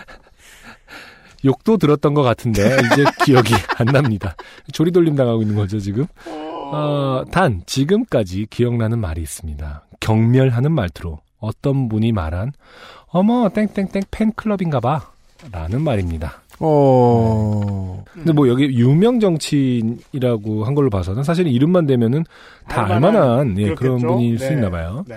욕도 1.45 1.77
들었던 1.77 2.13
것 2.13 2.21
같은데 2.21 2.77
이제 2.91 3.05
기억이 3.23 3.53
안 3.77 3.87
납니다. 3.87 4.35
조리돌림 4.73 5.15
당하고 5.15 5.41
있는 5.41 5.55
거죠 5.55 5.79
지금. 5.79 6.05
어, 6.25 7.23
단 7.31 7.61
지금까지 7.65 8.47
기억나는 8.49 8.99
말이 8.99 9.21
있습니다. 9.21 9.85
경멸하는 9.99 10.71
말투로 10.71 11.19
어떤 11.39 11.87
분이 11.89 12.11
말한 12.11 12.51
어머 13.07 13.49
땡땡땡 13.49 14.03
팬클럽인가봐 14.11 15.11
라는 15.51 15.81
말입니다. 15.81 16.41
어. 16.59 18.03
근데 18.13 18.33
뭐 18.33 18.49
여기 18.49 18.65
유명 18.65 19.19
정치인이라고 19.19 20.65
한 20.65 20.75
걸로 20.75 20.89
봐서는 20.89 21.23
사실 21.23 21.47
이름만 21.47 21.85
대면은 21.85 22.25
다 22.67 22.83
알만한, 22.83 23.15
알만한 23.15 23.59
예, 23.59 23.73
그런? 23.73 23.99
분일 23.99 24.37
수 24.37 24.49
네. 24.49 24.55
있나 24.55 24.69
봐요. 24.69 25.05
네. 25.07 25.15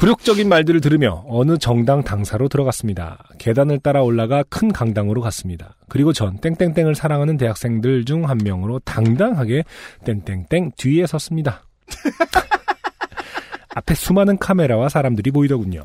굴욕적인 0.00 0.48
말들을 0.48 0.80
들으며 0.80 1.22
어느 1.28 1.58
정당 1.58 2.02
당사로 2.02 2.48
들어갔습니다. 2.48 3.22
계단을 3.36 3.80
따라 3.80 4.02
올라가 4.02 4.42
큰 4.44 4.72
강당으로 4.72 5.20
갔습니다. 5.20 5.76
그리고 5.90 6.14
전 6.14 6.38
땡땡땡을 6.38 6.94
사랑하는 6.94 7.36
대학생들 7.36 8.06
중 8.06 8.24
한 8.24 8.38
명으로 8.42 8.78
당당하게 8.78 9.62
땡땡땡 10.06 10.72
뒤에 10.78 11.06
섰습니다. 11.06 11.64
앞에 13.76 13.94
수많은 13.94 14.38
카메라와 14.38 14.88
사람들이 14.88 15.32
보이더군요. 15.32 15.84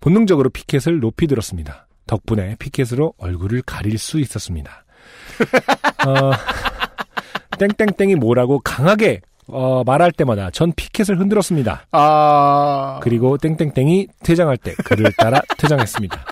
본능적으로 0.00 0.50
피켓을 0.50 1.00
높이 1.00 1.26
들었습니다. 1.26 1.86
덕분에 2.06 2.56
피켓으로 2.58 3.14
얼굴을 3.16 3.62
가릴 3.62 3.96
수 3.96 4.20
있었습니다. 4.20 4.84
어, 6.06 6.32
땡땡땡이 7.58 8.16
뭐라고 8.16 8.60
강하게 8.60 9.22
어, 9.48 9.82
말할 9.84 10.12
때마다 10.12 10.50
전 10.50 10.72
피켓을 10.74 11.18
흔들었습니다. 11.20 11.86
아. 11.92 12.98
그리고 13.02 13.38
땡땡땡이 13.38 14.08
퇴장할 14.22 14.56
때 14.56 14.74
그를 14.84 15.12
따라 15.18 15.40
퇴장했습니다. 15.58 16.24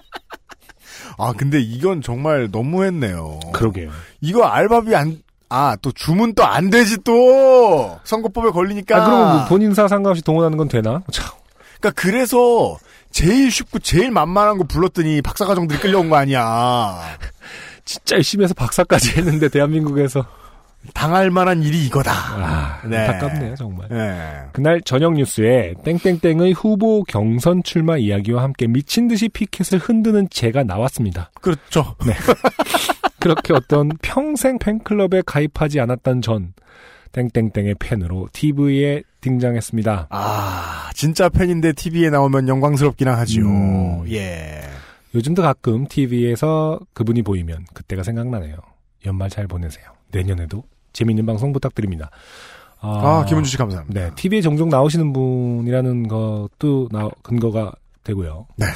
아, 1.19 1.33
근데 1.37 1.61
이건 1.61 2.03
정말 2.03 2.49
너무했네요. 2.51 3.39
그러게요. 3.53 3.91
이거 4.21 4.45
알바비 4.45 4.95
안, 4.97 5.23
아, 5.49 5.77
또 5.81 5.93
주문 5.93 6.35
또 6.35 6.43
안 6.45 6.71
되지 6.71 6.99
또! 7.05 7.99
선거법에 8.03 8.51
걸리니까. 8.51 8.97
아, 9.01 9.05
그러면 9.05 9.37
뭐 9.37 9.45
본인사 9.47 9.87
상관없이 9.87 10.23
동원하는 10.23 10.59
건 10.59 10.67
되나? 10.69 11.03
참. 11.13 11.27
그러니까 11.81 12.01
그래서 12.03 12.77
제일 13.13 13.51
쉽고 13.53 13.79
제일 13.79 14.11
만만한 14.11 14.59
거 14.59 14.65
불렀더니 14.65 15.23
박사과정들이 15.23 15.79
끌려온 15.79 16.09
거 16.11 16.17
아니야. 16.17 16.99
진짜 17.85 18.17
열심히 18.17 18.43
해서 18.45 18.55
박사까지 18.55 19.11
했는데 19.19 19.49
대한민국에서 19.49 20.25
당할 20.93 21.31
만한 21.31 21.63
일이 21.63 21.87
이거다. 21.87 22.13
아, 22.13 22.81
네. 22.87 22.99
안타깝네요 22.99 23.55
정말. 23.57 23.89
네. 23.89 24.43
그날 24.53 24.81
저녁 24.83 25.15
뉴스에 25.15 25.75
땡땡땡의 25.85 26.53
후보 26.53 27.03
경선 27.05 27.63
출마 27.63 27.97
이야기와 27.97 28.43
함께 28.43 28.67
미친 28.67 29.09
듯이 29.09 29.29
피켓을 29.29 29.79
흔드는 29.79 30.29
제가 30.31 30.65
나왔습니다. 30.65 31.31
그렇죠. 31.41 31.97
그렇게 33.21 33.55
어떤 33.55 33.89
평생 34.03 34.59
팬클럽에 34.59 35.23
가입하지 35.25 35.81
않았던 35.81 36.21
전 36.21 36.53
땡땡땡의 37.13 37.77
팬으로 37.79 38.29
TV에 38.33 39.03
등장했습니다. 39.23 40.09
아, 40.11 40.91
진짜 40.95 41.29
팬인데 41.31 41.73
TV에 41.73 42.11
나오면 42.11 42.49
영광스럽긴 42.49 43.09
하지요. 43.09 43.47
음. 43.47 44.05
예. 44.11 44.61
요즘도 45.15 45.43
가끔 45.43 45.87
TV에서 45.87 46.81
그분이 46.93 47.23
보이면 47.23 47.65
그때가 47.73 48.03
생각나네요. 48.03 48.57
연말 49.07 49.31
잘 49.31 49.47
보내세요. 49.47 49.85
내년에도 50.11 50.65
재미있는 50.95 51.27
방송 51.27 51.53
부탁드립니다. 51.53 52.11
아, 52.81 53.25
김은주 53.29 53.51
씨 53.51 53.57
감사합니다. 53.59 54.01
네, 54.01 54.11
TV에 54.15 54.41
종종 54.41 54.69
나오시는 54.71 55.13
분이라는 55.13 56.09
것도 56.09 56.89
나, 56.91 57.09
근거가 57.23 57.73
되고요. 58.05 58.47
네. 58.57 58.67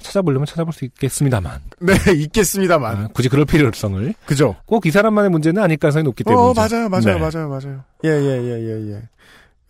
찾아보려면 0.00 0.46
찾아볼 0.46 0.72
수 0.72 0.84
있겠습니다만 0.86 1.60
네, 1.80 1.92
있겠습니다만. 2.14 2.96
아, 2.96 3.08
굳이 3.12 3.28
그럴 3.28 3.44
필요성을 3.44 4.14
그죠? 4.26 4.54
꼭 4.64 4.86
이 4.86 4.90
사람만의 4.90 5.30
문제는 5.30 5.60
아닐 5.62 5.76
가능성이 5.76 6.04
높기 6.04 6.24
때문에 6.24 6.40
어, 6.42 6.54
맞아요, 6.54 6.88
맞아요, 6.88 7.04
네. 7.04 7.18
맞아요, 7.18 7.48
맞아요. 7.48 7.84
예, 8.04 8.08
예, 8.10 8.42
예, 8.42 8.60
예, 8.62 8.92
예. 8.92 9.02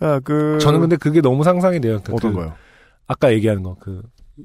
아, 0.00 0.20
그. 0.22 0.58
저는 0.60 0.80
근데 0.80 0.96
그게 0.96 1.20
너무 1.20 1.42
상상이 1.42 1.80
돼요. 1.80 2.00
그, 2.04 2.12
어떤 2.12 2.32
그 2.32 2.36
거요? 2.38 2.52
아까 3.08 3.32
얘기하는 3.32 3.62
거, 3.62 3.74
그 3.80 4.02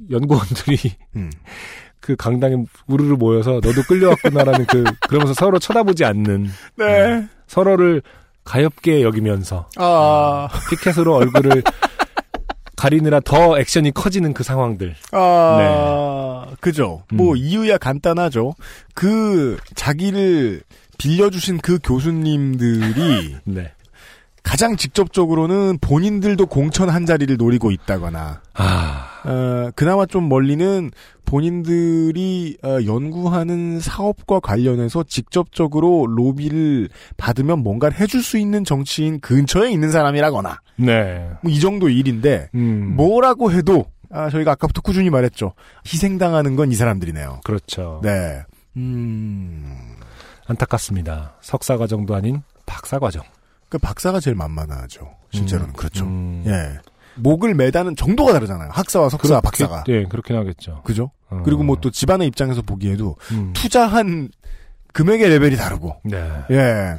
연구원들이 0.09 0.77
음. 1.17 1.29
그 1.99 2.15
강당에 2.15 2.55
우르르 2.87 3.15
모여서 3.15 3.51
너도 3.63 3.81
끌려왔구나라는 3.87 4.65
그 4.65 4.83
그러면서 5.07 5.33
서로 5.33 5.59
쳐다보지 5.59 6.03
않는 6.05 6.47
네. 6.77 7.27
서로를 7.53 8.01
가엽게 8.43 9.03
여기면서 9.03 9.69
아, 9.77 10.47
피켓으로 10.71 11.15
얼굴을 11.15 11.63
가리느라 12.75 13.19
더 13.19 13.59
액션이 13.59 13.91
커지는 13.91 14.33
그 14.33 14.43
상황들. 14.43 14.95
아, 15.11 16.47
그죠. 16.59 17.03
음. 17.13 17.17
뭐, 17.17 17.35
이유야 17.35 17.77
간단하죠. 17.77 18.55
그, 18.95 19.57
자기를 19.75 20.63
빌려주신 20.97 21.59
그 21.59 21.77
교수님들이 21.81 23.35
네. 23.45 23.71
가장 24.41 24.75
직접적으로는 24.75 25.77
본인들도 25.79 26.47
공천 26.47 26.89
한 26.89 27.05
자리를 27.05 27.37
노리고 27.37 27.71
있다거나, 27.71 28.41
아, 28.55 29.12
어, 29.25 29.69
그나마 29.75 30.05
좀 30.05 30.27
멀리는 30.29 30.91
본인들이 31.25 32.57
어, 32.63 32.77
연구하는 32.85 33.79
사업과 33.79 34.39
관련해서 34.39 35.03
직접적으로 35.03 36.05
로비를 36.07 36.89
받으면 37.17 37.59
뭔가를 37.59 37.99
해줄 37.99 38.21
수 38.21 38.37
있는 38.37 38.63
정치인 38.63 39.19
근처에 39.19 39.71
있는 39.71 39.91
사람이라거나 39.91 40.59
네. 40.77 41.29
뭐 41.41 41.51
이 41.51 41.59
정도 41.59 41.89
일인데 41.89 42.49
음. 42.55 42.95
뭐라고 42.95 43.51
해도 43.51 43.85
아, 44.09 44.29
저희가 44.29 44.51
아까부터 44.51 44.81
꾸준히 44.81 45.09
말했죠 45.09 45.53
희생당하는 45.87 46.55
건 46.55 46.71
이 46.71 46.75
사람들이네요. 46.75 47.41
그렇죠. 47.43 47.99
네. 48.03 48.41
음. 48.77 49.95
안타깝습니다. 50.47 51.35
석사 51.41 51.77
과정도 51.77 52.15
아닌 52.15 52.41
박사 52.65 52.99
과정. 52.99 53.23
그 53.69 53.77
박사가 53.77 54.19
제일 54.19 54.35
만만하죠. 54.35 55.09
실제로는 55.31 55.71
음, 55.71 55.73
그렇죠. 55.75 56.05
음. 56.05 56.43
예. 56.45 56.77
목을 57.15 57.53
매다는 57.55 57.95
정도가 57.95 58.33
다르잖아요. 58.33 58.69
학사와 58.71 59.09
석사, 59.09 59.39
박사가. 59.41 59.83
예, 59.89 60.03
그렇긴 60.05 60.35
하겠죠. 60.35 60.81
그죠? 60.83 61.11
어. 61.29 61.41
그리고 61.45 61.63
뭐 61.63 61.75
또 61.81 61.89
집안의 61.91 62.27
입장에서 62.27 62.61
보기에도 62.61 63.15
음. 63.31 63.51
투자한 63.53 64.29
금액의 64.93 65.29
레벨이 65.29 65.55
다르고. 65.55 65.95
네. 66.05 66.29
예. 66.51 66.97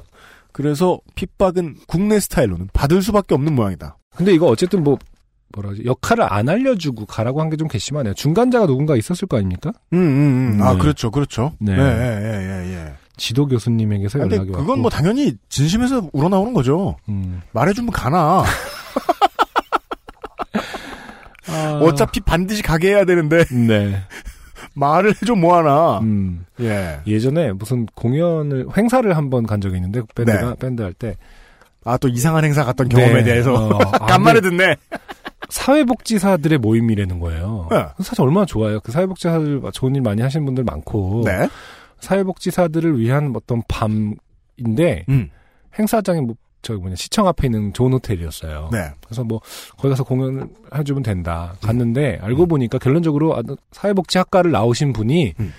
그래서 0.53 0.99
핍박은 1.15 1.77
국내 1.89 2.21
스타일로는 2.21 2.69
받을 2.73 3.03
수밖에 3.03 3.35
없는 3.35 3.55
모양이다. 3.55 3.97
근데 4.17 4.33
이거 4.33 4.47
어쨌든 4.47 4.85
뭐 4.85 4.99
뭐라지 5.57 5.83
역할을 5.85 6.25
안 6.33 6.49
알려주고 6.49 7.07
가라고 7.07 7.41
한 7.41 7.51
게 7.51 7.57
좀 7.57 7.69
괘씸하네요. 7.69 8.15
중간자가 8.15 8.67
누군가 8.67 8.97
있었을 8.97 9.27
거 9.29 9.37
아닙니까? 9.37 9.73
음, 9.93 9.99
음, 9.99 10.55
음. 10.59 10.63
아, 10.63 10.73
네. 10.75 10.79
그렇죠, 10.79 11.11
그렇죠. 11.11 11.53
네. 11.61 11.73
예, 11.73 11.77
예, 11.79 11.83
예, 11.83 12.69
예, 12.69 12.75
예. 12.75 12.95
지도 13.17 13.47
교수님에게서 13.47 14.19
근데 14.19 14.37
연락이 14.37 14.51
왔고. 14.51 14.63
그건 14.65 14.81
뭐 14.81 14.91
당연히 14.91 15.35
진심에서 15.49 16.09
우러나오는 16.13 16.53
거죠. 16.53 16.97
음. 17.09 17.41
말해주면 17.53 17.93
가나. 17.93 18.43
아, 21.55 21.79
어차피 21.83 22.21
반드시 22.21 22.63
가게 22.63 22.89
해야 22.91 23.05
되는데 23.05 23.45
네. 23.47 23.97
말을 24.75 25.11
해줘 25.21 25.35
뭐하나. 25.35 25.99
음. 26.01 26.45
예. 26.61 27.01
예전에 27.07 27.53
무슨 27.53 27.87
공연을 27.95 28.67
행사를 28.77 29.17
한 29.17 29.31
번 29.31 29.47
간 29.47 29.61
적이 29.61 29.77
있는데 29.77 30.03
밴드가 30.15 30.51
네. 30.51 30.55
밴드 30.59 30.83
할 30.83 30.93
때 30.95 31.17
아, 31.85 31.97
또 31.99 32.09
이상한 32.09 32.45
행사 32.45 32.65
갔던 32.65 32.89
경험에 32.89 33.15
네. 33.17 33.25
대해서 33.25 33.53
어, 33.55 33.79
아, 33.93 34.07
간만에 34.07 34.41
듣네. 34.41 34.77
사회복지사들의 35.51 36.59
모임이라는 36.59 37.21
거예요. 37.21 37.69
네. 37.71 37.85
사실 38.03 38.23
얼마나 38.23 38.47
좋아요. 38.47 38.81
그 38.81 38.91
사회복지사들 38.93 39.63
좋은 39.73 39.95
일 39.95 40.01
많이 40.03 40.23
하시는 40.23 40.45
분들 40.45 40.65
많고 40.65 41.23
네. 41.27 41.49
사회복지사들을 42.01 42.99
위한 42.99 43.33
어떤 43.37 43.63
밤인데 43.69 45.05
음. 45.09 45.31
행사장이 45.79 46.21
뭐 46.23 46.35
저기 46.65 46.81
뭐냐 46.81 46.97
시청 46.97 47.29
앞에 47.29 47.47
있는 47.47 47.73
좋은 47.73 47.93
호텔이었어요. 47.93 48.71
네. 48.73 48.91
그래서 49.05 49.23
뭐 49.23 49.41
거기 49.77 49.91
가서 49.91 50.03
공연을 50.03 50.49
해주면 50.75 51.03
된다. 51.05 51.55
갔는데 51.63 52.19
알고 52.23 52.47
보니까 52.47 52.79
결론적으로 52.79 53.37
아, 53.37 53.43
사회복지학과를 53.71 54.51
나오신 54.51 54.93
분이 54.93 55.35
음. 55.39 55.53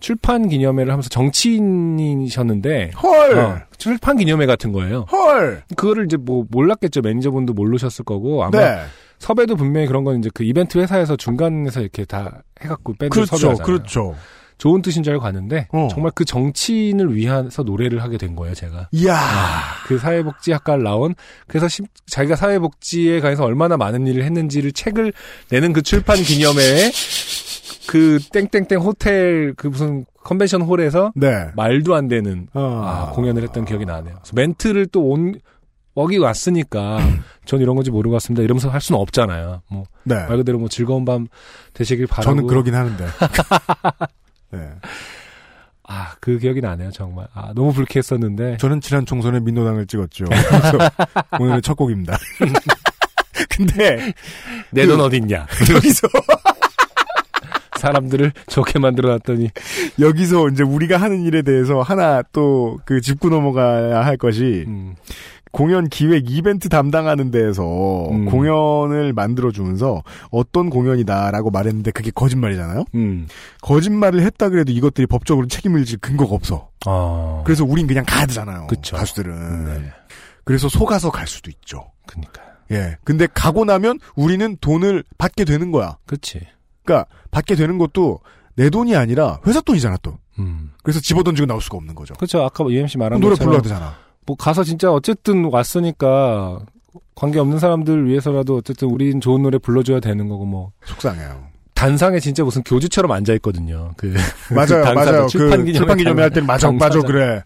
출판 0.00 0.48
기념회를 0.48 0.90
하면서 0.90 1.08
정치인이셨는데 1.08 2.92
헐. 3.02 3.38
어, 3.38 3.58
출판 3.76 4.16
기념회 4.16 4.46
같은 4.46 4.72
거예요. 4.72 5.06
헐. 5.12 5.62
그거를 5.76 6.06
이제 6.06 6.16
뭐 6.16 6.44
몰랐겠죠. 6.50 7.02
매니저분도 7.02 7.52
모르셨을 7.52 8.04
거고 8.04 8.42
아마 8.44 8.58
네. 8.58 8.82
섭외도 9.18 9.54
분명히 9.54 9.86
그런 9.86 10.02
건 10.02 10.18
이제 10.18 10.30
그 10.34 10.42
이벤트 10.42 10.78
회사에서 10.78 11.16
중간에서 11.16 11.80
이렇게 11.80 12.04
다 12.04 12.42
해갖고 12.60 12.94
밴드 12.94 13.14
그렇죠. 13.14 13.36
섭외하잖아요. 13.36 13.64
그렇죠. 13.66 14.14
좋은 14.62 14.80
뜻인 14.80 15.02
줄 15.02 15.14
알고 15.14 15.24
갔는데 15.24 15.66
어. 15.72 15.88
정말 15.90 16.12
그 16.14 16.24
정치인을 16.24 17.16
위해서 17.16 17.64
노래를 17.64 18.00
하게 18.00 18.16
된 18.16 18.36
거예요. 18.36 18.54
제가 18.54 18.90
이야. 18.92 19.18
그 19.88 19.98
사회복지학과를 19.98 20.84
나온 20.84 21.16
그래서 21.48 21.66
심- 21.66 21.86
자기가 22.06 22.36
사회복지에 22.36 23.18
관해서 23.18 23.42
얼마나 23.44 23.76
많은 23.76 24.06
일을 24.06 24.22
했는지를 24.22 24.70
책을 24.70 25.14
내는 25.50 25.72
그 25.72 25.82
출판 25.82 26.16
기념회에 26.18 26.92
그 27.88 28.20
땡땡땡 28.32 28.78
호텔 28.78 29.52
그 29.56 29.66
무슨 29.66 30.04
컨벤션 30.22 30.62
홀에서 30.62 31.10
네. 31.16 31.48
말도 31.56 31.96
안 31.96 32.06
되는 32.06 32.46
어. 32.54 32.82
아, 32.84 33.10
공연을 33.14 33.42
했던 33.42 33.64
기억이 33.64 33.84
나네요. 33.84 34.14
멘트를 34.32 34.86
또 34.92 35.02
온, 35.08 35.34
여기 35.96 36.18
왔으니까 36.18 37.00
전 37.46 37.60
이런 37.60 37.74
건지 37.74 37.90
모르고 37.90 38.12
왔습니다. 38.12 38.44
이러면서 38.44 38.68
할 38.70 38.80
수는 38.80 39.00
없잖아요. 39.00 39.62
뭐, 39.68 39.82
네. 40.04 40.14
말 40.28 40.36
그대로 40.36 40.60
뭐 40.60 40.68
즐거운 40.68 41.04
밤 41.04 41.26
되시길 41.74 42.06
바라고. 42.06 42.30
저는 42.36 42.46
그러긴 42.46 42.76
하는데. 42.76 43.04
네. 44.52 44.70
아, 45.84 46.12
그 46.20 46.38
기억이 46.38 46.60
나네요, 46.60 46.90
정말. 46.92 47.26
아, 47.34 47.52
너무 47.54 47.72
불쾌했었는데. 47.72 48.56
저는 48.58 48.80
지난 48.80 49.04
총선에 49.04 49.40
민노당을 49.40 49.86
찍었죠. 49.86 50.24
그래서 50.26 50.78
오늘의 51.40 51.62
첫 51.62 51.74
곡입니다. 51.74 52.16
근데 53.50 54.12
내돈 54.70 55.00
어딨냐. 55.00 55.46
여기서 55.74 56.06
사람들을 57.78 58.32
좋게 58.46 58.78
만들어 58.78 59.08
놨더니. 59.10 59.50
여기서 59.98 60.48
이제 60.50 60.62
우리가 60.62 60.96
하는 60.98 61.22
일에 61.22 61.42
대해서 61.42 61.82
하나 61.82 62.22
또 62.32 62.78
그 62.84 63.00
짚고 63.00 63.28
넘어가야 63.28 64.04
할 64.04 64.16
것이 64.16 64.64
음, 64.68 64.94
공연 65.52 65.88
기획 65.88 66.30
이벤트 66.30 66.68
담당하는 66.68 67.30
데에서 67.30 68.08
음. 68.10 68.24
공연을 68.24 69.12
만들어주면서 69.12 70.02
어떤 70.30 70.70
공연이다라고 70.70 71.50
말했는데 71.50 71.90
그게 71.92 72.10
거짓말이잖아요? 72.10 72.84
음. 72.94 73.28
거짓말을 73.60 74.22
했다 74.22 74.48
그래도 74.48 74.72
이것들이 74.72 75.06
법적으로 75.06 75.46
책임을 75.46 75.84
질 75.84 75.98
근거가 75.98 76.34
없어. 76.34 76.70
어. 76.86 77.42
그래서 77.44 77.64
우린 77.64 77.86
그냥 77.86 78.04
가야 78.06 78.26
되잖아요. 78.26 78.66
그쵸. 78.66 78.96
가수들은. 78.96 79.64
네. 79.66 79.90
그래서 80.44 80.68
속아서 80.68 81.10
갈 81.10 81.26
수도 81.28 81.50
있죠. 81.50 81.92
그니까요. 82.06 82.46
예. 82.72 82.96
근데 83.04 83.28
가고 83.32 83.64
나면 83.64 83.98
우리는 84.16 84.56
돈을 84.60 85.04
받게 85.18 85.44
되는 85.44 85.70
거야. 85.70 85.98
그치. 86.06 86.40
그러니까 86.84 87.08
받게 87.30 87.54
되는 87.54 87.76
것도 87.78 88.20
내 88.56 88.70
돈이 88.70 88.96
아니라 88.96 89.38
회사 89.46 89.60
돈이잖아 89.60 89.98
또. 90.02 90.18
음. 90.38 90.72
그래서 90.82 90.98
집어던지고 91.00 91.46
나올 91.46 91.60
수가 91.60 91.76
없는 91.76 91.94
거죠. 91.94 92.14
그쵸. 92.14 92.42
아까 92.42 92.64
UMC 92.64 92.96
말한 92.98 93.20
노래 93.20 93.32
것처럼. 93.34 93.50
불러야 93.50 93.62
되잖아. 93.62 93.94
뭐 94.26 94.36
가서 94.36 94.64
진짜 94.64 94.92
어쨌든 94.92 95.44
왔으니까 95.46 96.60
관계 97.14 97.38
없는 97.38 97.58
사람들 97.58 98.08
위해서라도 98.08 98.56
어쨌든 98.56 98.88
우린 98.88 99.20
좋은 99.20 99.42
노래 99.42 99.58
불러줘야 99.58 100.00
되는 100.00 100.28
거고 100.28 100.44
뭐 100.44 100.70
속상해요. 100.86 101.50
단상에 101.74 102.20
진짜 102.20 102.44
무슨 102.44 102.62
교주처럼 102.62 103.10
앉아 103.10 103.32
있거든요. 103.34 103.90
그 103.96 104.14
맞아요, 104.54 104.84
단상에 104.84 105.10
맞아요. 105.10 105.26
출판 105.26 105.58
그 105.58 105.64
기념회 105.64 105.72
출판 105.72 105.96
기념회 105.96 106.22
할 106.22 106.30
때는 106.30 106.46
맞아, 106.46 106.70
맞아. 106.70 107.00
그래. 107.00 107.42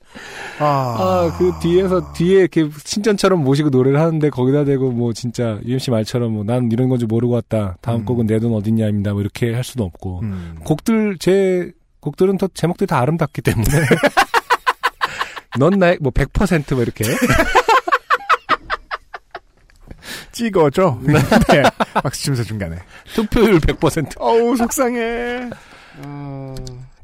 아, 0.59 0.65
아, 0.65 1.37
그 1.39 1.53
뒤에서 1.63 2.13
뒤에 2.13 2.41
이렇게 2.41 2.69
신전처럼 2.85 3.43
모시고 3.43 3.71
노래를 3.71 3.99
하는데 3.99 4.29
거기다 4.29 4.65
대고 4.65 4.91
뭐 4.93 5.15
진짜 5.15 5.59
UMC 5.65 5.91
말처럼 5.91 6.33
뭐 6.33 6.45
난 6.45 6.71
이런 6.71 6.91
건지 6.91 7.07
모르고 7.07 7.33
왔다. 7.33 7.77
다음 7.81 8.01
음. 8.01 8.05
곡은 8.05 8.27
내 8.27 8.39
돈 8.39 8.53
어딨냐입니다. 8.53 9.13
뭐 9.13 9.23
이렇게 9.23 9.55
할 9.55 9.65
수도 9.65 9.85
없고 9.85 10.21
음. 10.25 10.57
곡들 10.65 11.17
제 11.19 11.73
곡들은 12.01 12.37
또 12.37 12.47
제목들이 12.53 12.87
다 12.87 12.99
아름답기 13.01 13.41
때문에 13.41 13.65
넌 15.59 15.79
나의 15.79 15.99
뭐 16.01 16.13
100%뭐 16.13 16.83
이렇게 16.83 17.05
찍어줘. 20.33 20.99
네. 21.07 21.15
박수 21.95 22.23
치면서 22.25 22.43
중간에. 22.45 22.77
투표율 23.15 23.59
100% 23.61 24.21
어우, 24.21 24.57
속상해. 24.57 25.49
아, 26.05 26.55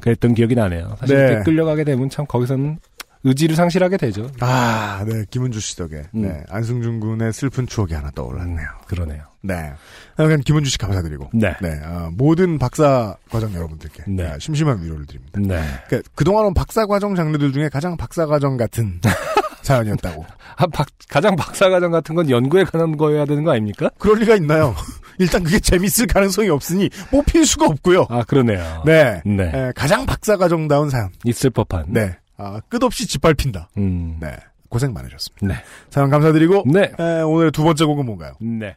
그랬던 0.01 0.35
기억이 0.35 0.55
나네요. 0.55 0.97
사실 1.01 1.17
네. 1.17 1.43
끌려가게 1.43 1.85
되면 1.85 2.11
참 2.11 2.27
거기서는 2.27 2.79
의지를 3.25 3.55
상실하게 3.57 3.97
되죠. 3.97 4.29
아, 4.41 5.05
네, 5.07 5.25
김은주 5.31 5.61
씨 5.61 5.77
덕에. 5.77 6.03
음. 6.15 6.23
네, 6.23 6.43
안승준 6.51 7.01
군의 7.01 7.33
슬픈 7.33 7.67
추억이 7.67 7.95
하나 7.95 8.11
떠올랐네요. 8.15 8.67
그러네요. 8.87 9.23
네. 9.43 9.73
하여간 10.17 10.41
김은주 10.41 10.71
씨 10.71 10.79
감사드리고. 10.79 11.31
네. 11.35 11.55
네, 11.61 11.81
아, 11.85 12.11
모든 12.13 12.59
박사 12.59 13.17
과정 13.31 13.55
여러분들께 13.55 14.05
네. 14.09 14.27
아, 14.27 14.39
심심한 14.39 14.83
위로를 14.83 15.07
드립니다. 15.07 15.41
네. 15.41 15.63
그러니까 15.89 16.11
그동안은 16.15 16.55
박사 16.55 16.87
과정 16.87 17.15
장르들 17.15 17.53
중에 17.53 17.69
가장 17.69 17.97
박사 17.97 18.27
과정 18.27 18.57
같은 18.57 19.01
사연이었다고. 19.63 20.25
아, 20.57 20.67
박- 20.67 20.89
가장 21.09 21.37
박사과정 21.37 21.91
같은 21.93 22.15
건 22.15 22.29
연구에 22.29 22.65
관한 22.65 22.97
거여야 22.97 23.25
되는 23.25 23.45
거 23.45 23.53
아닙니까? 23.53 23.91
그럴 23.99 24.19
리가 24.19 24.35
있나요? 24.37 24.75
일단 25.19 25.45
그게 25.45 25.61
재밌을 25.61 26.07
가능성이 26.07 26.49
없으니 26.49 26.91
뽑힐 27.11 27.47
수가 27.47 27.67
없고요. 27.67 28.07
아, 28.11 28.25
그러네요. 28.25 28.83
네. 28.85 29.23
네. 29.25 29.45
에, 29.55 29.73
가장 29.75 30.05
박사 30.05 30.37
과정다운 30.37 30.91
사연. 30.91 31.11
있을 31.25 31.51
법한. 31.51 31.87
네. 31.89 32.17
아, 32.43 32.61
끝없이 32.69 33.07
짓밟힌다. 33.07 33.69
음. 33.79 34.17
네. 34.21 34.37
고생 34.69 34.93
많으셨습니다. 34.93 35.47
네. 35.47 35.55
사연 35.91 36.09
감사드리고 36.11 36.65
네. 36.67 36.93
에, 36.99 37.21
오늘의 37.23 37.53
두 37.53 37.63
번째 37.63 37.85
곡은 37.85 38.07
뭔가요? 38.07 38.33
네. 38.41 38.77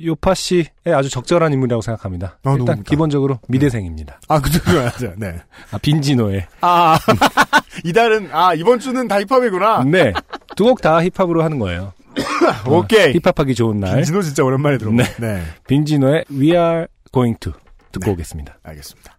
요파 0.00 0.32
씨의 0.34 0.66
아주 0.94 1.10
적절한 1.10 1.52
인물이라고 1.52 1.82
생각합니다. 1.82 2.38
아, 2.44 2.54
일단? 2.56 2.84
기본적으로 2.84 3.40
미대생입니다. 3.48 4.20
아, 4.28 4.40
그죠, 4.40 4.60
맞아요. 4.72 5.14
네. 5.16 5.40
아, 5.72 5.78
빈지노의. 5.78 6.46
아, 6.60 6.96
이달은, 7.84 8.28
아, 8.32 8.54
이번 8.54 8.78
주는 8.78 9.08
다 9.08 9.16
힙합이구나. 9.20 9.82
네. 9.84 10.12
두 10.56 10.64
곡 10.64 10.80
다 10.82 11.00
힙합으로 11.02 11.42
하는 11.42 11.58
거예요. 11.58 11.92
오케이. 12.68 13.12
힙합하기 13.18 13.54
좋은 13.56 13.80
날. 13.80 13.96
김진호 13.96 14.22
진짜 14.22 14.44
오랜만에 14.44 14.78
들어보 14.78 14.96
네. 14.96 15.04
네. 15.18 15.42
빈지노의 15.66 16.24
We 16.30 16.50
Are 16.52 16.86
Going 17.12 17.38
To 17.40 17.52
듣고 17.92 18.06
네. 18.06 18.10
오겠습니다. 18.12 18.58
알겠습니다. 18.62 19.18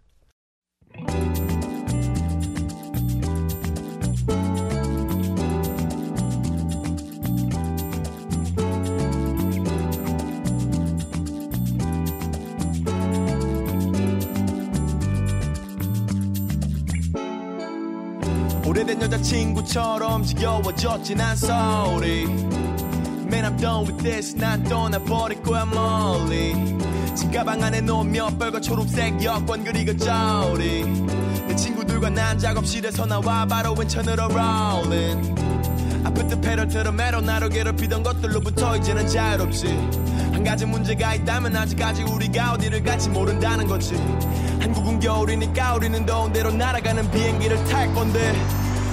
오래된 18.80 19.01
여자친구처럼 19.01 20.23
지겨워졌진 20.23 21.19
않 21.19 21.34
sorry 21.34 22.23
Man 23.25 23.43
I'm 23.43 23.59
done 23.59 23.86
with 23.86 24.01
this. 24.01 24.34
난 24.38 24.63
떠나버릴 24.63 25.43
거야 25.43 25.65
멀리. 25.65 26.53
짐 27.13 27.30
가방 27.30 27.61
안에 27.61 27.82
몇 27.82 28.39
벌과 28.39 28.61
초록색 28.61 29.21
여권 29.21 29.65
그리고 29.65 29.97
저리. 29.97 30.86
내 31.45 31.55
친구들과 31.57 32.09
난 32.09 32.39
작업실에서 32.39 33.05
나와 33.05 33.45
바로 33.45 33.73
왼천으로 33.73 34.30
rolling. 34.30 35.36
I 36.05 36.13
put 36.13 36.30
the 36.30 36.39
metal 36.93 37.21
나를 37.21 37.49
괴롭히던 37.49 38.01
것들로부터 38.01 38.77
이제는 38.77 39.09
자유롭지. 39.09 39.67
한 40.32 40.41
가지 40.41 40.65
문제가 40.65 41.15
있다면 41.15 41.53
아직까지 41.53 42.03
우리가 42.03 42.53
어디를 42.53 42.82
갈지 42.84 43.09
모른다는 43.09 43.67
거지. 43.67 43.95
한국은 44.61 45.01
겨울이니까 45.01 45.75
우리는 45.75 46.05
더운 46.05 46.32
데로 46.32 46.51
날아가는 46.51 47.11
비행기를 47.11 47.61
탈 47.65 47.93
건데 47.93 48.34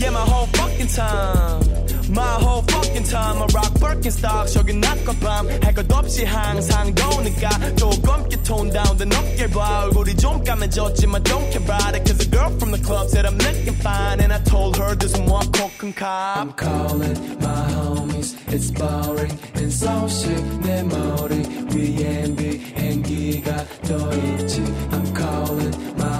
Yeah 0.00 0.10
my 0.10 0.20
whole 0.20 0.46
fucking 0.46 0.88
time 0.88 1.60
My 2.08 2.38
whole 2.40 2.62
fucking 2.62 3.04
time 3.04 3.42
I 3.42 3.46
rock 3.52 3.72
Birkenstock 3.80 4.46
저기 4.52 4.72
낮과 4.74 5.12
밤할 5.20 5.74
것 5.74 5.90
없이 5.92 6.24
항상 6.24 6.94
더우니까 6.94 7.48
또 7.78 7.90
검게 7.90 8.42
톤 8.42 8.70
down 8.70 8.96
더 8.96 9.04
높게 9.04 9.48
봐 9.50 9.84
얼굴이 9.84 10.14
좀 10.16 10.42
까매졌지만 10.44 11.22
don't 11.24 11.50
care 11.50 11.62
about 11.62 11.94
it 11.96 12.04
Cause 12.06 12.18
the 12.18 12.30
girl 12.30 12.50
from 12.58 12.70
the 12.70 12.78
club 12.78 13.08
said 13.08 13.26
I'm 13.26 13.36
looking 13.38 13.74
fine 13.82 14.20
And 14.20 14.32
I 14.32 14.38
told 14.44 14.76
her 14.76 14.94
there's 14.94 15.18
more 15.18 15.42
coke 15.52 15.82
and 15.82 15.94
cop 15.96 16.38
I'm 16.38 16.52
calling 16.52 17.16
my 17.40 17.66
homies 17.74 18.36
It's 18.52 18.70
boring 18.70 19.36
and 19.56 19.72
so 19.72 20.06
shit 20.06 20.42
내 20.62 20.82
머리 20.84 21.42
위엔 21.74 22.36
비행기가 22.36 23.64
떠있지 23.82 24.62
I'm 24.92 25.12
calling 25.16 25.74
my 25.98 26.19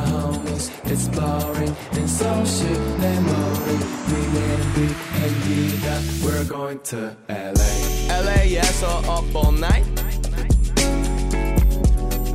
homies 0.61 0.70
It's 0.84 1.09
boring 1.09 1.74
and 1.92 2.09
so 2.09 2.44
shit 2.44 2.80
내 3.01 3.20
머리 3.20 3.78
위엔 4.09 4.61
비행기가 4.74 5.86
We're 6.22 6.49
going 6.49 6.80
to 6.90 7.16
LA 7.28 7.70
LA에서 8.11 9.01
up 9.09 9.34
all 9.34 9.53
night 9.53 9.86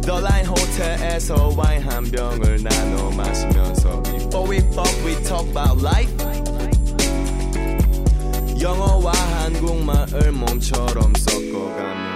The 0.01 0.19
Line 0.19 0.47
호텔에서 0.47 1.53
와인 1.55 1.81
한 1.83 2.03
병을 2.03 2.63
나눠 2.63 3.11
마시면서 3.11 4.01
Before 4.03 4.49
we 4.49 4.57
fuck 4.73 5.05
we 5.05 5.13
talk 5.23 5.47
about 5.49 5.81
life 5.81 6.11
영어와 8.59 9.11
한국말을 9.11 10.31
몸처럼 10.33 11.13
섞어가면서 11.15 12.14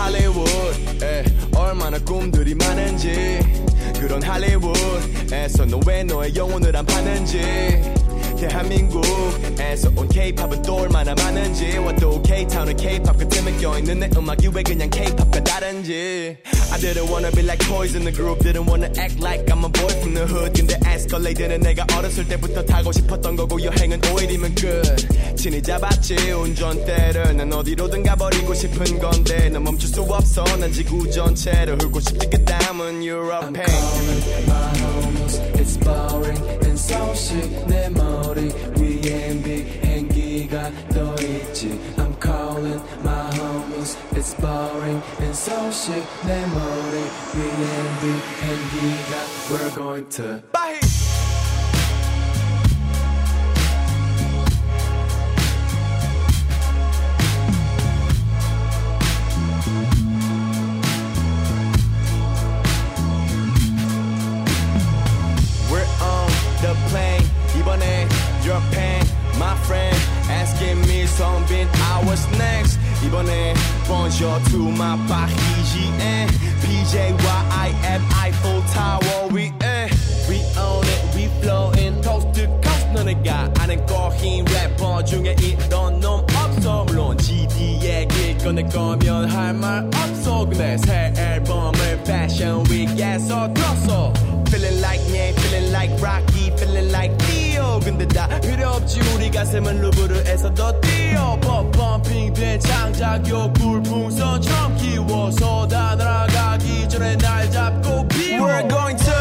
할리우드에 0.00 1.24
얼마나 1.54 1.98
꿈들이 1.98 2.54
많은지. 2.54 3.38
그런 4.00 4.22
할리우드에서 4.22 5.66
너왜 5.66 6.04
너의 6.04 6.34
영혼을 6.34 6.74
안 6.74 6.86
파는지 6.86 7.99
대한민국엔 8.40 9.50
우리나라에서 9.60 9.90
온 9.94 10.08
K-팝은 10.08 10.62
또 10.62 10.76
얼마나 10.76 11.14
많은지 11.14 11.76
와또 11.76 12.22
K-타운은 12.22 12.76
K-팝 12.76 13.16
끝에만 13.16 13.58
껴있는 13.58 14.00
내 14.00 14.10
음악이 14.16 14.48
왜 14.54 14.62
그냥 14.62 14.88
K-팝과 14.88 15.44
다른지. 15.44 16.38
I 16.72 16.78
didn't 16.78 17.10
wanna 17.10 17.30
be 17.32 17.42
like 17.42 17.58
toys 17.66 17.94
in 17.94 18.04
the 18.04 18.12
group 18.12 18.40
didn't 18.40 18.66
wanna 18.66 18.90
act 18.96 19.20
like 19.20 19.44
I'm 19.50 19.64
a 19.64 19.68
boy 19.68 19.92
from 20.00 20.14
the 20.14 20.26
hood. 20.26 20.52
근데 20.54 20.78
에스컬레이드는 20.84 21.60
내가 21.60 21.86
어렸을 21.96 22.26
때부터 22.26 22.64
타고 22.64 22.92
싶었던 22.92 23.36
거고 23.36 23.62
여행은 23.62 24.00
5일이면 24.00 24.60
끝. 24.60 25.36
친히 25.36 25.62
잡았지 25.62 26.14
운전대를. 26.32 27.36
난 27.36 27.52
어디로든 27.52 28.02
가버리고 28.02 28.54
싶은 28.54 28.98
건데 28.98 29.50
넌 29.50 29.64
멈출 29.64 29.88
수 29.88 30.02
없어. 30.02 30.44
난 30.58 30.72
지구 30.72 31.10
전체를 31.10 31.76
훑고 31.80 32.00
싶지 32.00 32.28
그 32.30 32.44
다음은 32.44 33.02
Europe 33.02 33.60
It's 35.59 35.77
boring 35.77 36.39
and 36.65 36.77
so 36.77 37.13
sick 37.13 37.49
내 37.67 37.89
머리 37.89 38.51
위엔 38.79 39.43
비행기가 39.43 40.71
떠있지 40.89 41.79
I'm 41.97 42.13
calling 42.21 42.81
my 43.03 43.29
homies 43.35 43.97
It's 44.13 44.33
boring 44.39 45.01
and 45.19 45.35
so 45.35 45.69
sick 45.69 46.05
내 46.25 46.45
머리 46.47 46.95
위엔 47.35 47.75
비행기가 48.01 49.13
We're 49.49 49.75
going 49.75 50.09
to 50.17 50.41
We're 50.51 50.88
asking 71.19 71.19
me 71.19 71.19
성빈 71.19 71.67
I 71.73 72.03
was 72.07 72.27
next 72.37 72.79
이번에 73.03 73.53
bonjour 73.87 74.39
to 74.51 74.71
my 74.71 74.97
Parisienne 75.07 76.29
PJYIM 76.61 78.01
Eiffel 78.21 78.61
Tower 78.73 79.27
we 79.31 79.51
eh 79.61 79.89
we 80.29 80.41
own 80.57 80.85
it 80.85 81.15
we 81.15 81.27
flowing 81.41 82.01
coast 82.01 82.33
to 82.33 82.47
coast 82.61 82.87
너네가 82.93 83.51
아는 83.59 83.85
거흰 83.85 84.45
래퍼 84.45 85.03
중에 85.03 85.35
이런 85.41 85.99
놈 85.99 86.25
없어 86.33 86.85
물론 86.85 87.17
GD 87.17 87.79
얘기 87.81 88.37
꺼낼 88.37 88.67
거면 88.69 89.29
할 89.29 89.53
말 89.53 89.89
없어 89.93 90.45
근데 90.45 90.77
새 90.77 91.13
앨범을 91.17 92.01
Fashion 92.05 92.65
Week에서 92.69 93.53
들었어 93.53 94.13
Feeling 94.47 94.79
like 94.79 95.01
yeah, 95.09 95.33
feeling 95.33 95.71
like 95.71 95.91
Rocky, 96.01 96.51
feeling 96.55 96.89
like 96.91 97.11
Theo. 97.17 97.28
근데 97.80 98.06
다 98.06 98.28
필요 98.40 98.68
없지 98.68 99.00
우리 99.14 99.30
가슴은 99.30 99.80
루브르 99.80 100.22
에서 100.26 100.52
더 100.54 100.72
뛰어. 100.80 101.38
펌핑 101.72 102.32
된 102.34 102.60
창작욕 102.60 103.52
불풍선처럼 103.54 104.76
키워서 104.76 105.66
다 105.68 105.94
날아가기 105.96 106.88
전에 106.88 107.16
날 107.16 107.50
잡고 107.50 108.06
비워. 108.08 108.46
We're 108.46 108.68
going 108.68 108.96
to. 108.96 109.12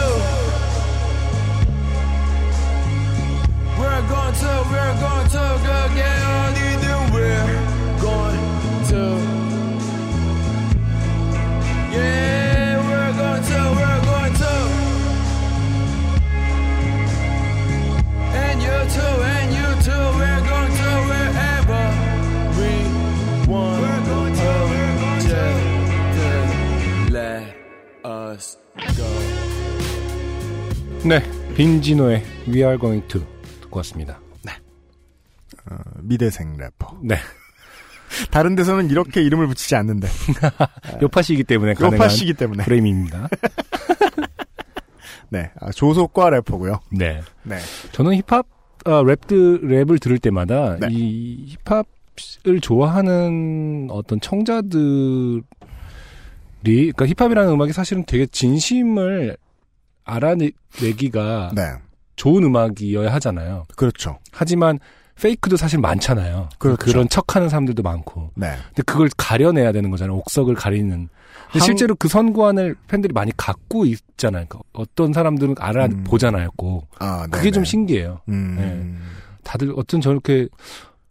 We're 3.79 4.07
going 4.09 4.35
to, 4.39 4.51
we're 4.69 4.95
going 4.99 5.29
to, 5.29 5.43
그게 5.63 6.03
어디든 6.03 6.85
we're 7.13 7.47
going 8.01 8.39
to. 8.89 9.01
Yeah, 11.91 12.38
too, 18.89 19.23
and 19.23 19.53
you 19.53 19.67
too, 19.83 20.03
we're 20.17 20.43
going 20.45 20.73
to 20.73 20.89
wherever 21.09 21.83
we 22.57 22.71
want 23.51 23.79
we're 23.81 24.03
going 24.05 24.33
to, 24.35 24.49
we're 24.69 24.95
going 24.99 25.23
to. 25.29 25.41
Let 27.13 27.43
us 28.03 28.57
go. 28.97 29.07
네, 31.07 31.23
빈지노의 31.55 32.23
We 32.47 32.63
Are 32.63 32.77
Going 32.77 33.07
To 33.07 33.21
듣고 33.61 33.77
왔습니다. 33.79 34.19
어, 35.71 35.75
미대생 36.01 36.57
래퍼. 36.57 36.97
네, 37.03 37.17
다른 38.31 38.55
데서는 38.55 38.89
이렇게 38.89 39.21
이름을 39.21 39.45
붙이지 39.47 39.75
않는데. 39.75 40.07
요파시이기 41.01 41.43
때문에 41.43 41.75
가능한 41.75 41.99
요파시기 41.99 42.33
때문에. 42.33 42.63
프레임입니다. 42.63 43.29
네. 45.29 45.51
아, 45.59 45.69
조속과 45.71 46.31
래퍼고요. 46.31 46.79
네, 46.91 47.21
네. 47.43 47.59
저는 47.91 48.15
힙합 48.15 48.47
아, 48.85 49.03
랩드 49.03 49.61
랩을 49.63 50.01
들을 50.01 50.17
때마다 50.19 50.77
네. 50.79 50.87
이 50.91 51.55
힙합을 51.65 52.61
좋아하는 52.61 53.87
어떤 53.91 54.19
청자들이 54.21 55.41
그러니까 56.63 57.05
힙합이라는 57.07 57.51
음악이 57.51 57.73
사실은 57.73 58.03
되게 58.05 58.25
진심을 58.25 59.37
알아내기가 60.05 61.51
네. 61.55 61.61
좋은 62.15 62.43
음악이어야 62.43 63.13
하잖아요. 63.13 63.65
그렇죠. 63.75 64.19
하지만 64.31 64.79
fake도 65.21 65.57
사실 65.57 65.79
많잖아요. 65.79 66.49
그렇죠. 66.57 66.91
그런 66.93 67.09
척하는 67.09 67.49
사람들도 67.49 67.83
많고. 67.83 68.31
네. 68.35 68.53
근데 68.67 68.83
그걸 68.83 69.09
가려내야 69.17 69.71
되는 69.71 69.89
거잖아요. 69.89 70.17
옥석을 70.17 70.55
가리는. 70.55 71.09
한- 71.49 71.61
실제로 71.61 71.95
그 71.95 72.07
선구안을 72.07 72.75
팬들이 72.87 73.13
많이 73.13 73.31
갖고 73.35 73.85
있잖아요. 73.85 74.45
그러니까 74.47 74.59
어떤 74.73 75.13
사람들은 75.13 75.55
알아보잖아요. 75.57 76.49
꼭. 76.55 76.87
아, 76.99 77.25
네. 77.29 77.37
그게 77.37 77.51
좀 77.51 77.63
신기해요. 77.65 78.19
음. 78.29 79.01
다들 79.43 79.73
어떤 79.75 79.99
저렇게 80.01 80.47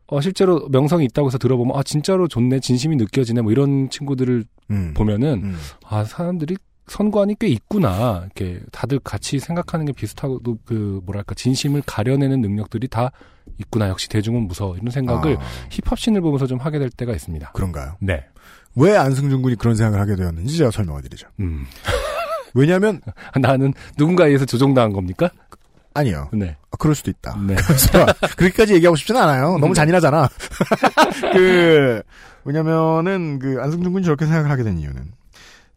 어, 0.06 0.20
실제로 0.20 0.68
명성이 0.70 1.04
있다고 1.06 1.28
해서 1.28 1.38
들어보면 1.38 1.76
아 1.76 1.82
진짜로 1.82 2.28
좋네 2.28 2.60
진심이 2.60 2.96
느껴지네 2.96 3.42
뭐 3.42 3.52
이런 3.52 3.90
친구들을 3.90 4.44
음. 4.70 4.94
보면은 4.94 5.40
음. 5.44 5.56
아 5.86 6.04
사람들이 6.04 6.56
선관이 6.86 7.36
꽤 7.38 7.48
있구나 7.48 8.22
이렇게 8.24 8.60
다들 8.72 8.98
같이 9.00 9.38
생각하는 9.38 9.84
게 9.84 9.92
비슷하고 9.92 10.38
또그 10.42 11.02
뭐랄까 11.04 11.34
진심을 11.34 11.82
가려내는 11.84 12.40
능력들이 12.40 12.88
다 12.88 13.10
있구나 13.58 13.88
역시 13.90 14.08
대중은 14.08 14.46
무서워 14.46 14.76
이런 14.76 14.90
생각을 14.90 15.36
아, 15.36 15.40
힙합씬을 15.70 16.22
보면서 16.22 16.46
좀 16.46 16.58
하게 16.58 16.78
될 16.78 16.88
때가 16.88 17.12
있습니다. 17.12 17.50
그런가요? 17.52 17.96
네. 18.00 18.24
왜 18.78 18.96
안승준 18.96 19.42
군이 19.42 19.56
그런 19.56 19.74
생각을 19.76 20.00
하게 20.00 20.16
되었는지 20.16 20.56
제가 20.56 20.70
설명을 20.70 21.02
드리죠. 21.02 21.28
음. 21.40 21.66
왜냐하면 22.54 23.00
나는 23.40 23.74
누군가에 23.96 24.28
의해서 24.28 24.44
조종당한 24.44 24.92
겁니까? 24.92 25.30
아니요. 25.94 26.28
네. 26.32 26.56
아, 26.70 26.76
그럴 26.78 26.94
수도 26.94 27.10
있다. 27.10 27.36
네. 27.46 27.56
그래서 27.66 28.06
그렇게까지 28.36 28.74
얘기하고 28.74 28.96
싶지는 28.96 29.20
않아요. 29.22 29.58
너무 29.58 29.74
잔인하잖아. 29.74 30.28
그 31.32 32.02
왜냐면은 32.44 33.38
그 33.38 33.58
안승준 33.60 33.92
군이 33.92 34.04
저렇게 34.04 34.24
생각을 34.26 34.50
하게 34.50 34.62
된 34.62 34.78
이유는 34.78 35.12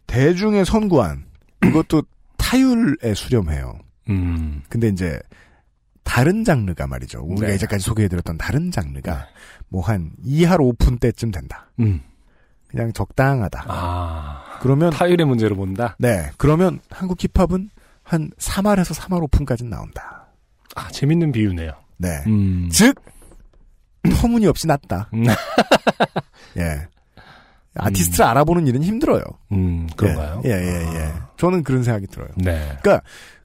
대중의 0.08 0.66
선구안 0.66 1.26
이것도 1.66 2.04
타율에 2.38 3.14
수렴해요. 3.16 3.80
음. 4.10 4.62
근데 4.70 4.88
이제 4.90 5.20
다른 6.04 6.44
장르가 6.44 6.88
말이죠. 6.88 7.22
우리가 7.22 7.48
네. 7.48 7.56
이제까지 7.56 7.84
소개해드렸던 7.84 8.38
다른 8.38 8.72
장르가 8.72 9.28
뭐 9.70 9.82
한 9.82 10.12
2할 10.26 10.60
오픈 10.60 10.98
때쯤 10.98 11.32
된다. 11.32 11.70
음. 11.80 12.02
그냥 12.72 12.92
적당하다. 12.94 13.66
아. 13.68 14.60
그러면 14.62 14.92
타율의 14.92 15.26
문제로 15.26 15.56
본다. 15.56 15.96
네 16.00 16.30
그러면 16.38 16.80
한국 16.90 17.18
힙합은 17.22 17.70
한 18.04 18.30
3할에서 18.38 18.96
3할 18.96 19.22
오픈까지는 19.24 19.70
나온다. 19.70 20.28
아 20.76 20.88
재밌는 20.90 21.32
비유네요. 21.32 21.72
네. 21.98 22.24
음. 22.28 22.70
즉 22.72 22.96
터무니없이 24.22 24.68
낮다. 24.68 25.10
음. 25.14 25.26
예. 26.58 26.88
아티스트를 27.76 28.26
알아보는 28.26 28.68
일은 28.68 28.84
힘들어요. 28.84 29.24
음, 29.54 29.88
그런가요? 29.96 30.42
예, 30.44 30.50
예, 30.50 30.54
예. 30.54 30.96
예. 30.96 31.14
저는 31.38 31.64
그런 31.64 31.84
생각이 31.84 32.08
들어요. 32.08 32.28
네. 32.36 32.78
그러니까 32.82 33.02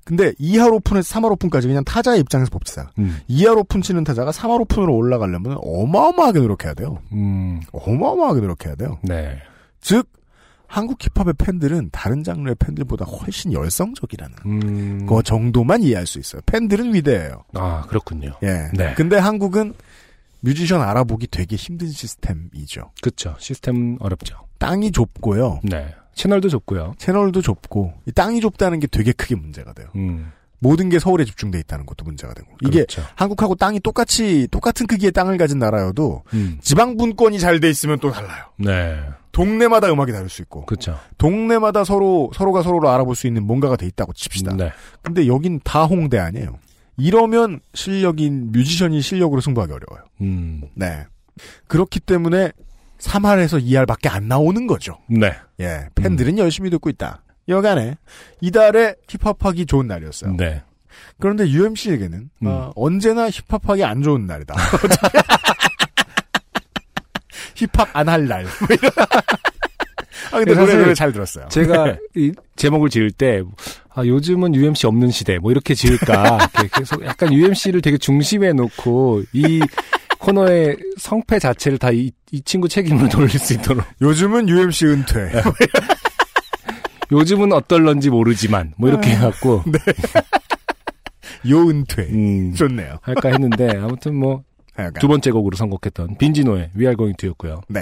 근데 0.07 0.32
2할 0.34 0.72
오 0.72 0.78
푼에서 0.78 1.18
3할 1.18 1.32
오 1.32 1.36
푼까지 1.36 1.66
그냥 1.66 1.82
타자의 1.82 2.20
입장에서 2.20 2.48
봅시다. 2.48 2.92
음. 3.00 3.18
2할 3.28 3.59
오 3.59 3.64
푼 3.64 3.82
치는 3.82 4.04
타자가 4.04 4.30
3할 4.30 4.61
오 4.61 4.65
푼으로 4.65 4.95
올라가려면 4.94 5.59
어마어마하게 5.61 6.38
노력해야 6.38 6.74
돼요. 6.74 6.98
음. 7.12 7.61
어마어마하게 7.72 8.40
노력해야 8.40 8.76
돼요. 8.76 9.00
네. 9.02 9.36
즉 9.80 10.09
한국 10.68 10.98
힙합의 11.00 11.34
팬들은 11.38 11.90
다른 11.90 12.22
장르의 12.22 12.54
팬들보다 12.54 13.04
훨씬 13.04 13.52
열성적이라는 13.52 14.36
음. 14.46 15.07
그 15.07 15.22
정도만 15.24 15.82
이해할 15.82 16.07
수 16.07 16.20
있어요. 16.20 16.40
팬들은 16.46 16.94
위대해요. 16.94 17.42
아, 17.54 17.82
그렇군요. 17.88 18.32
예. 18.44 18.68
네. 18.74 18.94
근데 18.94 19.16
한국은 19.16 19.74
뮤지션 20.40 20.82
알아보기 20.82 21.26
되게 21.28 21.57
힘든 21.57 21.88
시스템이죠. 21.88 22.92
그쵸. 23.02 23.34
시스템 23.38 23.96
어렵죠. 23.98 24.36
땅이 24.59 24.92
좁고요. 24.92 25.61
네. 25.64 25.92
채널도 26.17 26.49
좁고요. 26.49 26.95
채널도 26.99 27.43
좁고 27.43 27.93
이 28.07 28.12
땅이 28.12 28.41
좁다는 28.41 28.81
게 28.81 28.89
되게 28.89 29.12
크게 29.12 29.37
문제가 29.37 29.73
돼요. 29.73 29.89
음. 29.95 30.33
모든 30.59 30.89
게 30.89 30.99
서울에 30.99 31.25
집중돼 31.27 31.59
있다는 31.61 31.85
것도 31.85 32.05
문제가 32.05 32.33
되고 32.33 32.49
이게 32.62 32.85
그렇죠. 32.87 33.03
한국하고 33.14 33.55
땅이 33.57 33.81
똑같이 33.81 34.49
똑같은 34.51 34.87
크기의 34.87 35.12
땅을 35.12 35.37
가진 35.37 35.59
나라여도 35.59 36.25
음. 36.33 36.59
지방 36.62 36.97
분권이 36.97 37.39
잘 37.39 37.61
돼 37.61 37.69
있으면 37.69 37.99
또 38.01 38.11
달라요. 38.11 38.45
네. 38.57 38.99
동네마다 39.33 39.93
음악이 39.93 40.12
다를 40.12 40.31
수 40.31 40.41
있고 40.43 40.64
그렇죠. 40.64 40.99
동네마다 41.19 41.85
서로 41.85 42.31
서로가 42.35 42.62
서로를 42.62 42.89
알아볼 42.89 43.14
수 43.14 43.27
있는 43.27 43.43
뭔가가 43.43 43.77
돼 43.77 43.87
있다고 43.87 44.14
칩시다. 44.14 44.57
네. 44.57 44.73
근데 45.03 45.27
여긴 45.27 45.61
다 45.62 45.85
홍대 45.85 46.19
아니에요. 46.19 46.59
이러면 46.97 47.61
실력인 47.75 48.51
뮤지션이 48.53 49.03
실력으로 49.03 49.43
승부하기 49.43 49.71
어려워요. 49.75 50.05
음. 50.23 50.62
네. 50.75 51.05
그렇기 51.69 52.01
때문에 52.01 52.53
3할에서 52.99 53.62
2할밖에 53.64 54.09
안 54.11 54.28
나오는 54.28 54.66
거죠. 54.66 54.99
네. 55.09 55.32
예. 55.61 55.86
팬들은 55.94 56.38
열심히 56.38 56.70
듣고 56.70 56.88
있다. 56.90 57.22
여간에 57.49 57.97
이달에 58.40 58.94
힙합하기 59.09 59.66
좋은 59.66 59.86
날이었어요. 59.86 60.34
네. 60.36 60.62
그런데 61.20 61.47
UMC에게는 61.49 62.30
음. 62.42 62.47
어, 62.47 62.72
언제나 62.74 63.28
힙합하기 63.30 63.84
안 63.84 64.03
좋은 64.03 64.26
날이다. 64.26 64.55
힙합 67.55 67.88
안 67.94 68.09
할 68.09 68.26
날. 68.26 68.44
뭐. 68.44 68.51
아 70.32 70.38
근데 70.38 70.55
사실 70.55 70.74
노래를 70.74 70.94
잘 70.94 71.12
들었어요. 71.12 71.49
제가 71.49 71.97
이 72.16 72.32
제목을 72.57 72.90
지을 72.90 73.11
때, 73.12 73.42
아, 73.94 74.05
요즘은 74.05 74.55
UMC 74.55 74.86
없는 74.86 75.11
시대, 75.11 75.38
뭐 75.38 75.51
이렇게 75.53 75.74
지을까. 75.74 76.38
계속 76.74 77.05
약간 77.05 77.32
UMC를 77.32 77.80
되게 77.80 77.97
중심에 77.97 78.53
놓고, 78.53 79.22
이 79.32 79.61
코너의 80.19 80.77
성패 80.99 81.39
자체를 81.39 81.79
다 81.79 81.91
이, 81.91 82.11
이 82.31 82.43
친구 82.43 82.69
책임으로 82.69 83.09
돌릴 83.11 83.31
수 83.31 83.55
있도록. 83.55 83.85
요즘은 84.01 84.49
UMC 84.49 84.87
은퇴. 84.87 85.31
요즘은 87.12 87.53
어떨런지 87.53 88.11
모르지만, 88.11 88.75
뭐 88.77 88.89
이렇게 88.89 89.11
해갖고. 89.11 89.62
네. 89.71 89.79
요 91.51 91.69
은퇴. 91.69 92.03
음, 92.03 92.55
좋네요. 92.55 92.99
할까 93.03 93.29
했는데, 93.31 93.77
아무튼 93.79 94.17
뭐. 94.17 94.43
두 95.01 95.09
번째 95.09 95.31
곡으로 95.31 95.57
선곡했던 95.57 96.19
빈지노의 96.19 96.73
Going 96.77 97.17
To였고요. 97.17 97.62
네. 97.69 97.81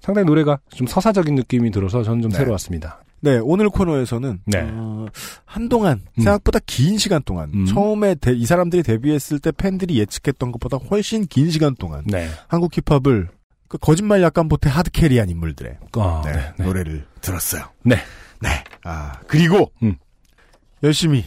상당히 0.00 0.24
노래가 0.24 0.60
좀 0.70 0.86
서사적인 0.86 1.34
느낌이 1.34 1.70
들어서 1.70 2.02
저는 2.02 2.22
좀 2.22 2.30
네. 2.30 2.38
새로웠습니다. 2.38 3.01
네, 3.24 3.38
오늘 3.38 3.68
코너에서는 3.70 4.40
네. 4.46 4.60
어, 4.72 5.06
한동안 5.44 6.02
음. 6.18 6.22
생각보다 6.22 6.58
긴 6.66 6.98
시간 6.98 7.22
동안 7.22 7.50
음. 7.54 7.66
처음에 7.66 8.16
데- 8.16 8.32
이 8.34 8.44
사람들이 8.46 8.82
데뷔했을 8.82 9.38
때 9.38 9.52
팬들이 9.52 9.96
예측했던 10.00 10.50
것보다 10.50 10.76
훨씬 10.76 11.24
긴 11.26 11.48
시간 11.50 11.76
동안 11.76 12.02
네. 12.06 12.28
한국 12.48 12.72
힙합을 12.76 13.28
그 13.68 13.78
거짓말 13.78 14.22
약간 14.22 14.48
보태 14.48 14.68
하드캐리한 14.68 15.30
인물들의 15.30 15.78
아, 15.94 16.22
네, 16.24 16.32
네, 16.32 16.52
네. 16.58 16.64
노래를 16.64 17.06
들었어요. 17.20 17.64
네. 17.84 17.96
네. 18.40 18.48
아 18.84 19.12
그리고 19.28 19.70
음. 19.84 19.94
열심히 20.82 21.24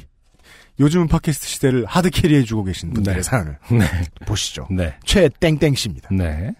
요즘은 0.78 1.08
팟캐스트 1.08 1.48
시대를 1.48 1.86
하드캐리해주고 1.86 2.66
계신 2.66 2.92
분들의 2.94 3.16
네. 3.16 3.24
사연을 3.24 3.58
네. 3.72 3.86
보시죠. 4.28 4.68
네. 4.70 4.96
최 5.06 5.30
땡땡 5.40 5.76
씨입니다. 5.76 6.10
네. 6.12 6.52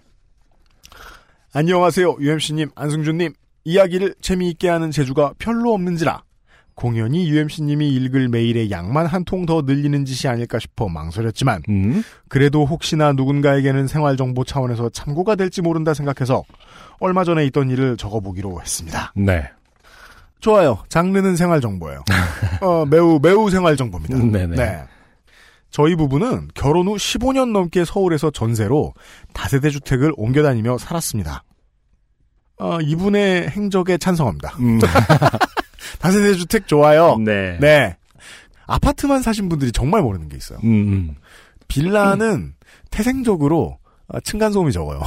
안녕하세요. 1.54 2.18
UMC님, 2.20 2.70
안승준님. 2.76 3.34
이야기를 3.66 4.16
재미있게 4.22 4.70
하는 4.70 4.92
재주가 4.92 5.34
별로 5.40 5.74
없는지라 5.74 6.24
공연히 6.76 7.28
UMC님이 7.30 7.90
읽을 7.90 8.28
메일의 8.30 8.70
양만 8.70 9.06
한 9.06 9.24
통 9.24 9.46
더 9.46 9.62
늘리는 9.62 10.04
짓이 10.06 10.30
아닐까 10.30 10.60
싶어 10.60 10.88
망설였지만 10.90 11.64
음. 11.70 12.04
그래도 12.28 12.66
혹시나 12.66 13.12
누군가에게는 13.14 13.88
생활정보 13.88 14.44
차원에서 14.44 14.90
참고가 14.90 15.36
될지 15.36 15.62
모른다 15.62 15.94
생각해서 15.94 16.44
얼마 17.00 17.24
전에 17.24 17.46
있던 17.48 17.70
일을 17.70 17.96
적어보기로 17.98 18.62
했습니다. 18.62 19.14
네. 19.16 19.50
좋아요. 20.42 20.84
장르는 20.90 21.36
생활정보예요. 21.38 22.04
어, 22.62 22.86
매우 22.86 23.20
매우 23.22 23.50
생활정보입니다. 23.50 24.18
네네. 24.38 24.56
네. 24.56 24.84
저희 25.72 25.96
부부는 25.96 26.50
결혼 26.54 26.88
후 26.88 26.96
15년 26.96 27.52
넘게 27.52 27.84
서울에서 27.86 28.32
전세로 28.32 28.94
다세대 29.34 29.70
주택을 29.70 30.14
옮겨 30.18 30.44
다니며 30.44 30.78
살았습니다. 30.78 31.44
어, 32.58 32.80
이분의 32.82 33.50
행적에 33.50 33.98
찬성합니다. 33.98 34.56
음. 34.60 34.80
다세대 36.00 36.36
주택 36.36 36.68
좋아요. 36.68 37.18
네. 37.18 37.58
네. 37.60 37.98
아파트만 38.68 39.22
사신 39.22 39.50
분들이 39.50 39.72
정말 39.72 40.02
모르는 40.02 40.30
게 40.30 40.38
있어요. 40.38 40.60
음, 40.64 40.70
음. 40.70 41.16
빌라는 41.68 42.56
태생적으로 42.90 43.78
아, 44.08 44.20
층간 44.20 44.52
소음이 44.52 44.72
적어요. 44.72 45.02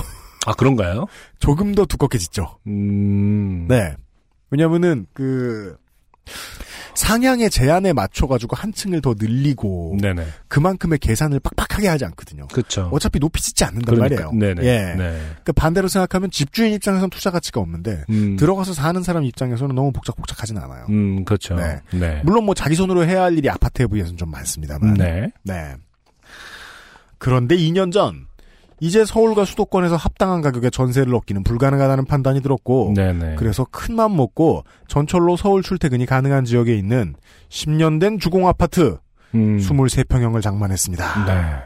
아, 0.46 0.52
그런가요? 0.54 1.06
조금 1.40 1.74
더 1.74 1.84
두껍게 1.84 2.18
짓죠. 2.18 2.58
음. 2.66 3.66
네. 3.68 3.94
왜냐면은 4.50 5.06
그 5.12 5.76
상향의 6.94 7.50
제한에 7.50 7.92
맞춰가지고 7.92 8.56
한 8.56 8.72
층을 8.72 9.00
더 9.00 9.14
늘리고 9.18 9.96
네네. 10.00 10.26
그만큼의 10.48 10.98
계산을 10.98 11.40
빡빡하게 11.40 11.88
하지 11.88 12.04
않거든요. 12.06 12.46
그쵸. 12.48 12.88
어차피 12.92 13.18
높이 13.18 13.42
짓지 13.42 13.64
않는단 13.64 13.94
그러니까, 13.94 14.30
말이에요. 14.30 14.54
네네. 14.54 14.66
예. 14.66 14.94
네. 14.94 15.20
그 15.44 15.52
반대로 15.52 15.88
생각하면 15.88 16.30
집주인 16.30 16.72
입장에서는 16.74 17.10
투자 17.10 17.30
가치가 17.30 17.60
없는데 17.60 18.04
음. 18.10 18.36
들어가서 18.36 18.74
사는 18.74 19.02
사람 19.02 19.24
입장에서는 19.24 19.74
너무 19.74 19.92
복작복작하진 19.92 20.58
않아요. 20.58 20.86
음, 20.88 21.24
그렇죠. 21.24 21.56
네. 21.56 21.80
네. 21.92 22.20
물론 22.24 22.44
뭐 22.44 22.54
자기 22.54 22.74
손으로 22.74 23.04
해야 23.04 23.24
할 23.24 23.36
일이 23.36 23.48
아파트에 23.50 23.86
비해서는 23.86 24.16
좀 24.16 24.30
많습니다만. 24.30 24.94
네. 24.94 25.32
네. 25.42 25.74
그런데 27.18 27.56
2년 27.56 27.92
전 27.92 28.27
이제 28.80 29.04
서울과 29.04 29.44
수도권에서 29.44 29.96
합당한 29.96 30.40
가격에 30.40 30.70
전세를 30.70 31.14
얻기는 31.14 31.42
불가능하다는 31.44 32.04
판단이 32.06 32.40
들었고 32.42 32.92
네네. 32.94 33.34
그래서 33.36 33.66
큰 33.70 33.96
맘 33.96 34.14
먹고 34.16 34.62
전철로 34.86 35.36
서울 35.36 35.62
출퇴근이 35.62 36.06
가능한 36.06 36.44
지역에 36.44 36.76
있는 36.76 37.14
10년 37.48 38.00
된 38.00 38.18
주공 38.20 38.46
아파트 38.46 38.98
음. 39.34 39.58
23평형을 39.58 40.40
장만했습니다. 40.42 41.24
네. 41.26 41.56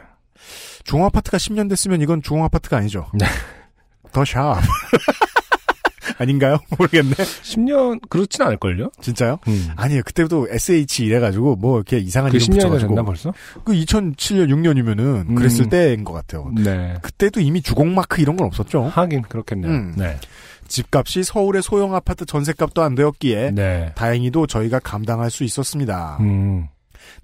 주공 0.83 1.05
아파트가 1.05 1.37
10년 1.37 1.69
됐으면 1.69 2.01
이건 2.01 2.21
주공 2.23 2.43
아파트가 2.43 2.77
아니죠. 2.77 3.05
네. 3.13 3.25
더 4.11 4.25
샵. 4.25 4.59
아닌가요? 6.19 6.57
모르겠네. 6.77 7.13
10년, 7.15 7.99
그렇진 8.09 8.41
않을걸요? 8.41 8.91
진짜요? 9.01 9.39
음. 9.47 9.67
아니에요. 9.75 10.03
그때도 10.03 10.47
SH 10.49 11.05
이래가지고 11.05 11.55
뭐 11.55 11.77
이렇게 11.77 11.97
이상한 11.97 12.31
그 12.31 12.37
이름 12.37 12.47
10년이 12.47 12.53
붙여가지고 12.55 12.89
됐나 12.89 13.03
벌써? 13.03 13.33
그 13.63 13.73
2007년 13.73 14.49
6년이면은 14.49 15.29
음. 15.29 15.35
그랬을 15.35 15.69
때인 15.69 16.03
것 16.03 16.13
같아요. 16.13 16.51
네. 16.55 16.95
그때도 17.01 17.39
이미 17.39 17.61
주공마크 17.61 18.21
이런 18.21 18.37
건 18.37 18.47
없었죠. 18.47 18.83
하긴 18.83 19.23
그렇겠네요. 19.23 19.71
음. 19.71 19.93
네. 19.97 20.17
집값이 20.67 21.23
서울의 21.23 21.61
소형 21.61 21.93
아파트 21.93 22.25
전세값도 22.25 22.81
안 22.81 22.95
되었기에 22.95 23.51
네. 23.51 23.91
다행히도 23.95 24.47
저희가 24.47 24.79
감당할 24.79 25.29
수 25.29 25.43
있었습니다. 25.43 26.17
음. 26.21 26.67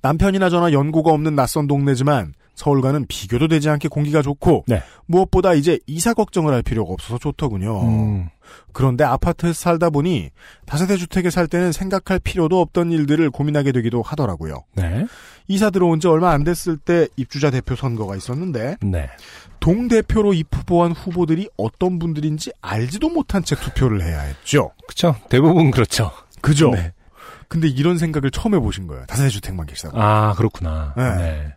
남편이나 0.02 0.50
저나 0.50 0.72
연고가 0.72 1.12
없는 1.12 1.36
낯선 1.36 1.68
동네지만 1.68 2.34
서울과는 2.56 3.06
비교도 3.08 3.48
되지 3.48 3.70
않게 3.70 3.88
공기가 3.88 4.22
좋고 4.22 4.66
네. 4.68 4.84
무엇보다 5.06 5.54
이제 5.54 5.80
이사 5.88 6.14
걱정을 6.14 6.54
할 6.54 6.62
필요가 6.62 6.94
없어서 6.94 7.18
좋더군요. 7.18 7.82
음. 7.84 8.30
그런데 8.72 9.04
아파트에서 9.04 9.54
살다 9.54 9.90
보니 9.90 10.30
다세대 10.66 10.98
주택에 10.98 11.30
살 11.30 11.48
때는 11.48 11.72
생각할 11.72 12.20
필요도 12.20 12.60
없던 12.62 12.92
일들을 12.92 13.30
고민하게 13.32 13.72
되기도 13.72 14.02
하더라고요. 14.02 14.64
네. 14.76 15.06
이사 15.48 15.70
들어온 15.70 16.00
지 16.00 16.08
얼마 16.08 16.32
안 16.32 16.44
됐을 16.44 16.78
때 16.78 17.08
입주자 17.16 17.50
대표 17.52 17.76
선거가 17.76 18.16
있었는데 18.16 18.78
네. 18.82 19.10
동 19.60 19.88
대표로 19.88 20.34
입후보한 20.34 20.92
후보들이 20.92 21.50
어떤 21.58 22.00
분들인지 22.00 22.52
알지도 22.62 23.10
못한 23.10 23.44
채 23.44 23.56
투표를 23.56 24.02
해야 24.02 24.22
했죠. 24.22 24.72
그쵸. 24.88 25.16
대부분 25.30 25.72
그렇죠. 25.72 26.12
그죠? 26.42 26.72
네. 26.72 26.94
근데 27.48 27.68
이런 27.68 27.98
생각을 27.98 28.30
처음 28.30 28.54
해보신 28.54 28.88
거예요. 28.88 29.06
다세대 29.08 29.30
주택만 29.30 29.66
계시다고. 29.66 30.00
아, 30.00 30.34
그렇구나. 30.36 30.94
네. 30.96 31.16
네. 31.16 31.54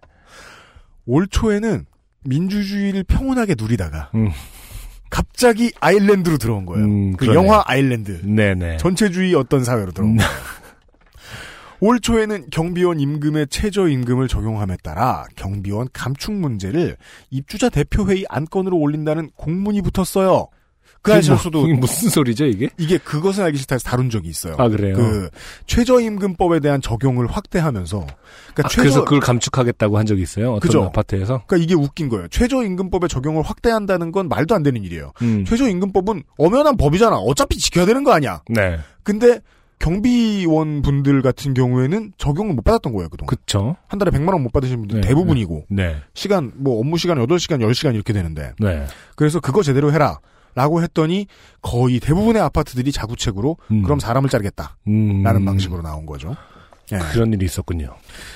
올 1.05 1.29
초에는 1.29 1.85
민주주의를 2.25 3.05
평온하게 3.05 3.57
누리다가 3.59 4.11
음. 4.15 4.31
갑자기 5.13 5.71
아일랜드로 5.79 6.39
들어온 6.39 6.65
거예요. 6.65 6.87
음, 6.87 7.17
그. 7.17 7.27
영화 7.35 7.63
아일랜드. 7.67 8.23
네네. 8.25 8.79
전체주의 8.79 9.35
어떤 9.35 9.63
사회로 9.63 9.93
들어온 9.93 10.13
음. 10.13 10.17
거예요. 10.17 10.31
올 11.81 12.01
초에는 12.01 12.47
경비원 12.51 12.99
임금의 12.99 13.49
최저임금을 13.49 14.29
적용함에 14.29 14.79
따라 14.83 15.27
경비원 15.37 15.89
감축 15.93 16.33
문제를 16.33 16.97
입주자 17.29 17.69
대표회의 17.69 18.25
안건으로 18.31 18.79
올린다는 18.79 19.33
공문이 19.37 19.83
붙었어요. 19.83 20.49
그 21.03 21.13
아시면서도 21.13 21.67
뭐, 21.67 21.77
무슨 21.81 22.09
소리죠, 22.11 22.47
이게? 22.47 22.69
이게 22.79 22.97
그것은 22.99 23.43
알기 23.45 23.59
싫다에서 23.59 23.89
다룬 23.89 24.09
적이 24.09 24.29
있어요. 24.29 24.55
아, 24.59 24.69
그래요? 24.69 24.95
그 24.95 25.29
최저임금법에 25.67 26.61
대한 26.61 26.81
적용을 26.81 27.27
확대하면서 27.27 27.99
그러니까 27.99 28.63
아, 28.65 28.69
최저 28.69 28.83
그래서 28.83 29.05
그걸 29.05 29.21
감축하겠다고 29.21 29.99
한 29.99 30.07
적이 30.07 30.23
있어요? 30.23 30.51
어떤 30.53 30.61
그죠. 30.61 30.85
아파트에서? 30.85 31.43
그러니까 31.47 31.57
이게 31.57 31.75
웃긴 31.75 32.09
거예요. 32.09 32.29
최저임금법의 32.29 33.09
적용을 33.09 33.43
확대한다는 33.43 34.13
건 34.13 34.29
말도 34.29 34.55
안 34.55 34.63
되는 34.63 34.83
일이에요. 34.85 35.13
음. 35.23 35.45
최저임금법은 35.45 36.23
엄연한 36.39 36.77
법이잖아. 36.77 37.17
어차피 37.17 37.59
지켜야 37.59 37.85
되는 37.87 38.05
거 38.05 38.13
아니야. 38.13 38.43
네. 38.49 38.79
근데 39.03 39.41
경비원 39.81 40.83
분들 40.83 41.23
같은 41.23 41.55
경우에는 41.55 42.13
적용을 42.17 42.55
못 42.55 42.63
받았던 42.63 42.93
거예요, 42.93 43.09
그동안. 43.09 43.27
그쵸. 43.27 43.75
한 43.89 43.99
달에 43.99 44.13
100만 44.13 44.33
원 44.33 44.43
못 44.43 44.53
받으신 44.53 44.79
분들 44.79 45.01
네, 45.01 45.09
대부분이고. 45.09 45.65
네. 45.71 45.97
시간 46.15 46.53
뭐 46.55 46.79
업무 46.79 46.97
시간 46.99 47.19
8시간, 47.19 47.59
10시간 47.61 47.95
이렇게 47.95 48.13
되는데. 48.13 48.53
네. 48.61 48.87
그래서 49.17 49.41
그거 49.41 49.63
제대로 49.65 49.93
해라. 49.93 50.19
라고 50.55 50.83
했더니 50.83 51.27
거의 51.61 52.01
대부분의 52.01 52.43
아파트들이 52.43 52.93
자구책으로 52.93 53.57
음. 53.71 53.83
그럼 53.83 53.99
사람을 54.01 54.29
자르겠다. 54.29 54.77
음. 54.89 55.23
라는 55.23 55.45
방식으로 55.45 55.83
나온 55.83 56.07
거죠. 56.07 56.37
예. 56.93 56.99
그런 57.13 57.33
일이 57.33 57.47
있었군요. 57.47 57.95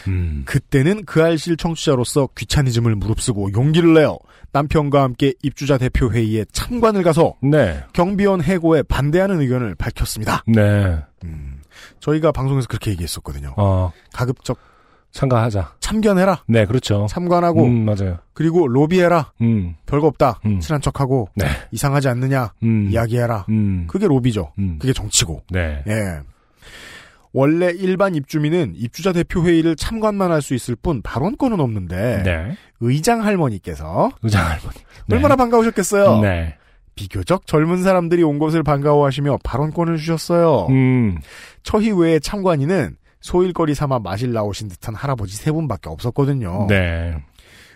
음. 0.08 0.42
그때는 0.46 1.04
그 1.04 1.22
알실 1.22 1.56
청취자로서 1.56 2.30
귀차니즘을 2.36 2.94
무릅쓰고 2.94 3.52
용기를 3.52 3.92
내어 3.94 4.18
남편과 4.52 5.02
함께 5.02 5.34
입주자 5.42 5.76
대표 5.76 6.10
회의에 6.10 6.46
참관을 6.52 7.02
가서 7.02 7.34
네. 7.42 7.84
경비원 7.92 8.42
해고에 8.42 8.82
반대하는 8.82 9.40
의견을 9.40 9.74
밝혔습니다. 9.74 10.42
네. 10.46 10.98
음, 11.24 11.60
저희가 12.00 12.32
방송에서 12.32 12.66
그렇게 12.68 12.90
얘기했었거든요. 12.92 13.52
어, 13.56 13.92
가급적 14.14 14.58
참가하자. 15.16 15.72
참견해라. 15.80 16.42
네, 16.46 16.66
그렇죠. 16.66 17.06
참관하고 17.08 17.64
음, 17.64 17.84
맞아요. 17.86 18.18
그리고 18.34 18.68
로비해라. 18.68 19.32
음, 19.40 19.74
별거 19.86 20.06
없다. 20.08 20.40
음. 20.44 20.60
친한 20.60 20.80
척하고 20.82 21.28
네. 21.34 21.46
이상하지 21.72 22.08
않느냐. 22.08 22.52
음, 22.62 22.88
이야기해라. 22.90 23.46
음, 23.48 23.86
그게 23.88 24.06
로비죠. 24.06 24.52
음, 24.58 24.76
그게 24.78 24.92
정치고. 24.92 25.42
네. 25.50 25.82
예. 25.88 26.20
원래 27.32 27.70
일반 27.70 28.14
입주민은 28.14 28.74
입주자 28.76 29.12
대표 29.12 29.42
회의를 29.42 29.76
참관만 29.76 30.30
할 30.32 30.40
수 30.42 30.54
있을 30.54 30.74
뿐 30.76 31.02
발언권은 31.02 31.60
없는데 31.60 32.22
네. 32.22 32.56
의장 32.80 33.24
할머니께서 33.24 34.10
의장 34.22 34.44
할머니. 34.44 34.76
네. 35.06 35.16
얼마나 35.16 35.36
반가우셨겠어요. 35.36 36.20
네. 36.20 36.56
비교적 36.94 37.46
젊은 37.46 37.82
사람들이 37.82 38.22
온 38.22 38.38
것을 38.38 38.62
반가워하시며 38.62 39.38
발언권을 39.44 39.96
주셨어요. 39.98 40.66
음, 40.70 41.18
처희 41.62 41.90
외에 41.92 42.18
참관인은 42.18 42.96
소일거리 43.26 43.74
삼아 43.74 43.98
마실 43.98 44.32
나오신 44.32 44.68
듯한 44.68 44.94
할아버지 44.94 45.36
세 45.36 45.50
분밖에 45.50 45.88
없었거든요. 45.88 46.66
네. 46.68 47.16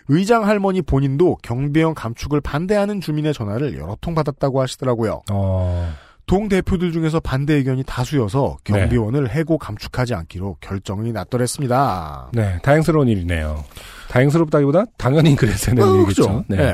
의장 0.07 0.47
할머니 0.47 0.81
본인도 0.81 1.39
경비원 1.43 1.93
감축을 1.93 2.39
반대하는 2.39 3.01
주민의 3.01 3.33
전화를 3.33 3.77
여러 3.77 3.97
통 3.99 4.15
받았다고 4.15 4.61
하시더라고요. 4.61 5.23
어, 5.29 5.93
동 6.25 6.47
대표들 6.47 6.93
중에서 6.93 7.19
반대 7.19 7.55
의견이 7.55 7.83
다수여서 7.83 8.59
네. 8.63 8.79
경비원을 8.79 9.29
해고 9.29 9.57
감축하지 9.57 10.13
않기로 10.13 10.55
결정이 10.61 11.11
났더랬습니다. 11.11 12.29
네. 12.31 12.57
다행스러운 12.63 13.09
일이네요. 13.09 13.65
다행스럽다기보다 14.09 14.85
당연히 14.97 15.35
그랬어야 15.35 15.75
되는 15.75 15.89
어, 15.89 15.95
일이겠죠. 15.97 16.21
그죠? 16.21 16.45
네. 16.47 16.55
네. 16.55 16.73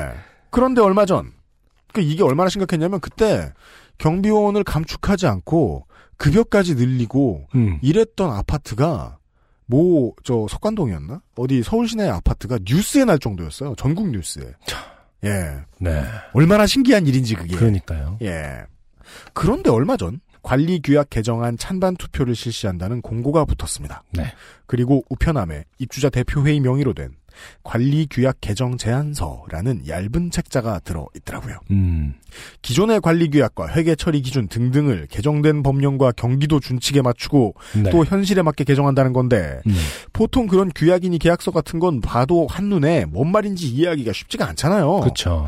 그런데 0.50 0.82
얼마 0.82 1.04
전, 1.04 1.32
그 1.92 2.00
이게 2.00 2.22
얼마나 2.22 2.48
심각했냐면 2.48 3.00
그때 3.00 3.52
경비원을 3.98 4.62
감축하지 4.62 5.26
않고 5.26 5.87
급여까지 6.18 6.74
늘리고 6.74 7.46
음, 7.54 7.78
이랬던 7.82 8.30
아파트가 8.30 9.18
뭐 9.66 10.12
저 10.24 10.46
석관동이었나? 10.48 11.20
어디 11.36 11.62
서울 11.62 11.88
시내 11.88 12.08
아파트가 12.08 12.58
뉴스에 12.64 13.04
날 13.04 13.18
정도였어요. 13.18 13.74
전국 13.76 14.10
뉴스에. 14.10 14.44
예. 15.24 15.58
네. 15.80 16.02
얼마나 16.32 16.66
신기한 16.66 17.06
일인지 17.06 17.34
그게. 17.34 17.56
그러니까요. 17.56 18.18
예. 18.22 18.62
그런데 19.32 19.70
얼마 19.70 19.96
전 19.96 20.20
관리 20.42 20.80
규약 20.82 21.10
개정안 21.10 21.58
찬반 21.58 21.96
투표를 21.96 22.34
실시한다는 22.34 23.02
공고가 23.02 23.44
붙었습니다. 23.44 24.04
네. 24.12 24.32
그리고 24.66 25.04
우편함에 25.10 25.64
입주자 25.78 26.08
대표회의 26.08 26.60
명의로 26.60 26.94
된 26.94 27.10
관리 27.62 28.06
규약 28.10 28.36
개정 28.40 28.76
제안서라는 28.76 29.88
얇은 29.88 30.30
책자가 30.30 30.80
들어 30.80 31.06
있더라고요. 31.16 31.58
음, 31.70 32.14
기존의 32.62 33.00
관리 33.00 33.30
규약과 33.30 33.68
회계 33.74 33.94
처리 33.94 34.22
기준 34.22 34.48
등등을 34.48 35.06
개정된 35.10 35.62
법령과 35.62 36.12
경기도 36.12 36.60
준칙에 36.60 37.02
맞추고 37.02 37.54
네. 37.82 37.90
또 37.90 38.04
현실에 38.04 38.42
맞게 38.42 38.64
개정한다는 38.64 39.12
건데 39.12 39.60
음, 39.66 39.74
보통 40.12 40.46
그런 40.46 40.70
규약이니 40.74 41.18
계약서 41.18 41.50
같은 41.50 41.78
건 41.78 42.00
봐도 42.00 42.46
한눈에 42.48 43.04
뭔 43.06 43.30
말인지 43.32 43.68
이해하기가 43.68 44.12
쉽지가 44.12 44.46
않잖아요. 44.48 45.00
그렇죠. 45.00 45.46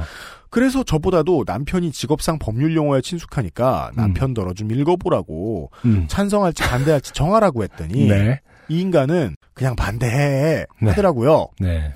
그래서 0.51 0.83
저보다도 0.83 1.45
남편이 1.47 1.93
직업상 1.93 2.39
법률 2.41 2.75
용어에 2.75 3.01
친숙하니까 3.01 3.93
남편더러 3.95 4.53
좀 4.53 4.71
읽어보라고 4.73 5.71
음, 5.85 6.07
찬성할지 6.09 6.65
반대할지 6.65 7.13
정하라고 7.13 7.63
했더니 7.63 8.09
네. 8.09 8.41
이 8.71 8.81
인간은 8.81 9.35
그냥 9.53 9.77
반대해 9.77 10.65
네. 10.81 10.91
하더라고요. 10.91 11.49
네. 11.59 11.93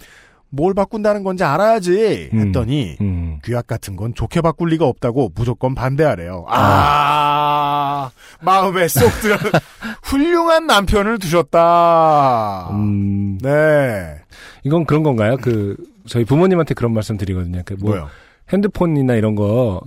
뭘 0.50 0.74
바꾼다는 0.74 1.24
건지 1.24 1.42
알아야지 1.42 2.30
음. 2.32 2.38
했더니 2.38 2.96
음, 3.00 3.38
규약 3.42 3.66
같은 3.66 3.96
건 3.96 4.14
좋게 4.14 4.40
바꿀 4.40 4.70
리가 4.70 4.86
없다고 4.86 5.32
무조건 5.34 5.74
반대하래요. 5.74 6.46
아, 6.48 8.10
마음에 8.40 8.86
쏙 8.88 9.08
들어 9.20 9.36
훌륭한 10.04 10.66
남편을 10.66 11.18
두셨다. 11.18 12.68
음, 12.72 13.38
네. 13.38 14.16
이건 14.62 14.84
그런 14.84 15.02
건가요? 15.02 15.36
그, 15.40 15.76
저희 16.06 16.24
부모님한테 16.24 16.74
그런 16.74 16.92
말씀 16.92 17.16
드리거든요. 17.16 17.62
그 17.64 17.74
뭐, 17.80 17.90
뭐요? 17.90 18.08
핸드폰이나 18.52 19.14
이런 19.14 19.34
거, 19.34 19.80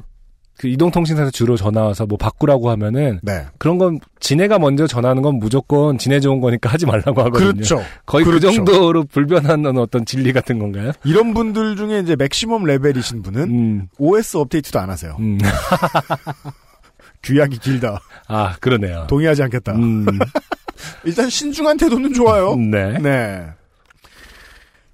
그 0.57 0.67
이동통신사에서 0.67 1.29
주로 1.31 1.55
전화 1.55 1.83
와서 1.83 2.05
뭐 2.05 2.17
바꾸라고 2.17 2.69
하면은, 2.71 3.19
네. 3.21 3.45
그런 3.59 3.77
건, 3.77 3.99
지네가 4.19 4.57
먼저 4.57 4.87
전화하는 4.87 5.21
건 5.21 5.35
무조건 5.35 5.97
지네 5.99 6.19
좋은 6.19 6.41
거니까 6.41 6.69
하지 6.69 6.85
말라고 6.87 7.21
하거든요. 7.25 7.53
그렇죠. 7.53 7.81
거의 8.05 8.25
그 8.25 8.31
그렇죠. 8.31 8.51
정도로 8.51 9.03
불변하는 9.05 9.77
어떤 9.77 10.03
진리 10.05 10.33
같은 10.33 10.57
건가요? 10.57 10.91
이런 11.03 11.33
분들 11.35 11.75
중에 11.75 11.99
이제 11.99 12.15
맥시멈 12.15 12.63
레벨이신 12.63 13.21
분은 13.21 13.41
음, 13.43 13.87
OS 13.99 14.37
업데이트도 14.37 14.79
안 14.79 14.89
하세요. 14.89 15.15
음. 15.19 15.37
규약이 17.23 17.59
길다. 17.59 17.99
아, 18.27 18.55
그러네요. 18.59 19.05
동의하지 19.09 19.43
않겠다. 19.43 19.73
음, 19.73 20.05
일단 21.05 21.29
신중한 21.29 21.77
태도는 21.77 22.13
좋아요. 22.13 22.55
네. 22.55 22.97
네. 22.99 23.47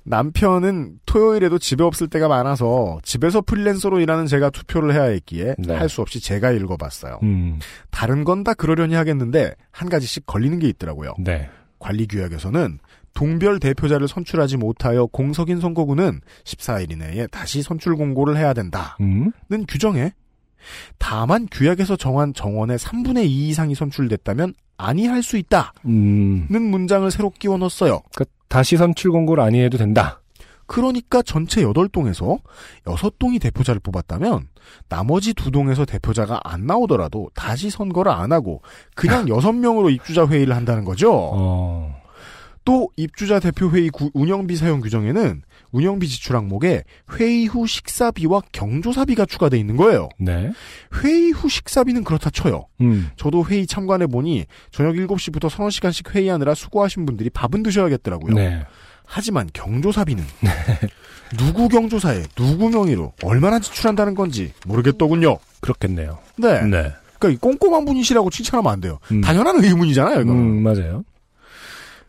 남편은 0.05 0.99
토요일에도 1.05 1.57
집에 1.59 1.83
없을 1.83 2.07
때가 2.07 2.27
많아서 2.27 2.99
집에서 3.03 3.41
프리랜서로 3.41 3.99
일하는 3.99 4.27
제가 4.27 4.49
투표를 4.49 4.93
해야 4.93 5.03
했기에 5.03 5.55
네. 5.57 5.75
할수 5.75 6.01
없이 6.01 6.19
제가 6.19 6.51
읽어봤어요. 6.51 7.19
음, 7.23 7.59
다른 7.89 8.23
건 8.23 8.43
다 8.43 8.53
그러려니 8.53 8.93
하겠는데 8.95 9.53
한 9.71 9.87
가지씩 9.87 10.25
걸리는 10.25 10.59
게 10.59 10.67
있더라고요. 10.67 11.13
네. 11.19 11.49
관리 11.79 12.07
규약에서는 12.07 12.79
동별 13.13 13.59
대표자를 13.59 14.07
선출하지 14.07 14.57
못하여 14.57 15.05
공석인 15.05 15.61
선거구는 15.61 16.19
14일 16.43 16.91
이내에 16.91 17.27
다시 17.27 17.61
선출 17.61 17.95
공고를 17.95 18.35
해야 18.35 18.53
된다는 18.53 18.87
음, 18.99 19.31
규정에 19.67 20.11
다만 20.97 21.47
규약에서 21.51 21.95
정한 21.95 22.33
정원의 22.33 22.77
3분의 22.77 23.25
2 23.25 23.49
이상이 23.49 23.75
선출됐다면 23.75 24.53
아니할 24.77 25.23
수 25.23 25.37
있다는 25.37 25.69
음. 25.85 26.47
문장을 26.49 27.09
새로 27.11 27.29
끼워 27.29 27.57
넣었어요. 27.57 28.01
그 28.15 28.25
다시 28.53 28.77
선출 28.77 29.09
공고를 29.11 29.43
아니해도 29.43 29.79
된다. 29.79 30.21
그러니까 30.67 31.23
전체 31.23 31.63
8동에서 31.63 32.37
6동이 32.85 33.41
대표자를 33.41 33.79
뽑았다면 33.81 34.47
나머지 34.89 35.33
2동에서 35.33 35.87
대표자가 35.87 36.39
안 36.43 36.67
나오더라도 36.67 37.29
다시 37.33 37.71
선거를 37.71 38.11
안 38.11 38.31
하고 38.31 38.61
그냥 38.95 39.25
6명으로 39.25 39.91
입주자 39.91 40.27
회의를 40.27 40.55
한다는 40.55 40.85
거죠. 40.85 41.11
어, 41.13 41.95
또 42.63 42.89
입주자 42.95 43.39
대표 43.39 43.71
회의 43.71 43.89
구- 43.89 44.11
운영비 44.13 44.55
사용 44.55 44.81
규정에는 44.81 45.41
운영비 45.73 46.07
지출 46.07 46.37
항목에 46.37 46.83
회의 47.19 47.47
후 47.47 47.67
식사비와 47.67 48.41
경조사비가 48.53 49.25
추가돼 49.25 49.57
있는 49.57 49.75
거예요. 49.75 50.07
네. 50.19 50.51
회의 51.03 51.31
후 51.31 51.49
식사비는 51.49 52.03
그렇다 52.05 52.29
쳐요. 52.29 52.67
음, 52.79 53.09
저도 53.17 53.45
회의 53.45 53.67
참관해 53.67 54.07
보니 54.07 54.45
저녁 54.71 54.93
7시부터 54.93 55.49
서너 55.49 55.69
시간씩 55.69 56.15
회의하느라 56.15 56.53
수고하신 56.53 57.05
분들이 57.05 57.29
밥은 57.29 57.63
드셔야겠더라고요. 57.63 58.35
네. 58.35 58.63
하지만 59.05 59.49
경조사비는 59.51 60.23
누구 61.37 61.67
경조사에 61.67 62.23
누구 62.35 62.69
명의로 62.69 63.13
얼마나 63.23 63.59
지출한다는 63.59 64.15
건지 64.15 64.53
모르겠더군요. 64.65 65.39
그렇겠네요. 65.59 66.19
네. 66.37 66.61
네. 66.61 66.93
그러니까 67.19 67.29
이 67.29 67.35
꼼꼼한 67.37 67.85
분이시라고 67.85 68.29
칭찬하면 68.29 68.71
안 68.71 68.81
돼요. 68.81 68.99
음. 69.11 69.21
당연한 69.21 69.63
의문이잖아요. 69.63 70.21
이거. 70.21 70.31
음, 70.31 70.61
맞아요. 70.61 71.03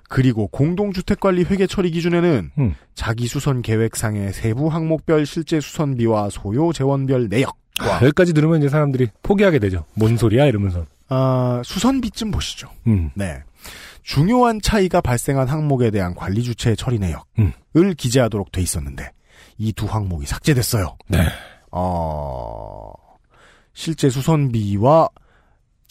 그리고 0.09 0.47
공동주택관리 0.49 1.45
회계 1.45 1.67
처리 1.67 1.91
기준에는 1.91 2.51
음. 2.59 2.75
자기 2.95 3.27
수선 3.27 3.63
계획상의 3.63 4.33
세부 4.33 4.69
항목별 4.69 5.27
실제 5.27 5.61
수선비와 5.61 6.31
소요 6.31 6.73
재원별 6.73 7.29
내역과 7.29 7.53
아, 7.81 7.97
여기까지 8.03 8.33
들으면 8.35 8.59
이제 8.59 8.69
사람들이 8.69 9.09
포기하게 9.23 9.59
되죠. 9.59 9.85
뭔 9.95 10.17
소리야? 10.17 10.47
이러면서. 10.47 10.87
아, 11.09 11.61
수선비쯤 11.65 12.31
보시죠. 12.31 12.69
음, 12.87 13.11
네. 13.15 13.43
중요한 14.03 14.61
차이가 14.61 15.01
발생한 15.01 15.49
항목에 15.49 15.91
대한 15.91 16.15
관리 16.15 16.43
주체 16.43 16.77
처리 16.77 16.99
내역을 16.99 17.23
음. 17.39 17.95
기재하도록 17.97 18.53
돼 18.53 18.61
있었는데 18.61 19.11
이 19.59 19.73
두 19.73 19.87
항목이 19.87 20.27
삭제됐어요. 20.27 20.97
네. 21.09 21.19
어, 21.71 22.93
실제 23.73 24.09
수선비와 24.11 25.09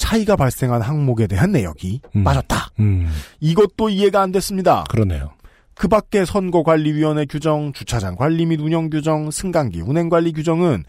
차이가 0.04 0.36
발생한 0.36 0.82
항목에 0.82 1.28
대한 1.28 1.54
내역이 1.54 2.02
음. 2.18 2.24
빠졌다. 2.26 2.58
음, 2.82 3.10
이것도 3.40 3.88
이해가 3.88 4.22
안 4.22 4.34
됐습니다. 4.34 4.84
그러네요. 4.90 5.32
그 5.76 5.88
밖에 5.88 6.26
선거관리위원회 6.26 7.26
규정, 7.26 7.72
주차장 7.72 8.18
관리 8.18 8.46
및 8.46 8.60
운영 8.60 8.90
규정, 8.90 9.32
승강기 9.32 9.80
운행 9.80 10.10
관리 10.10 10.34
규정은 10.34 10.84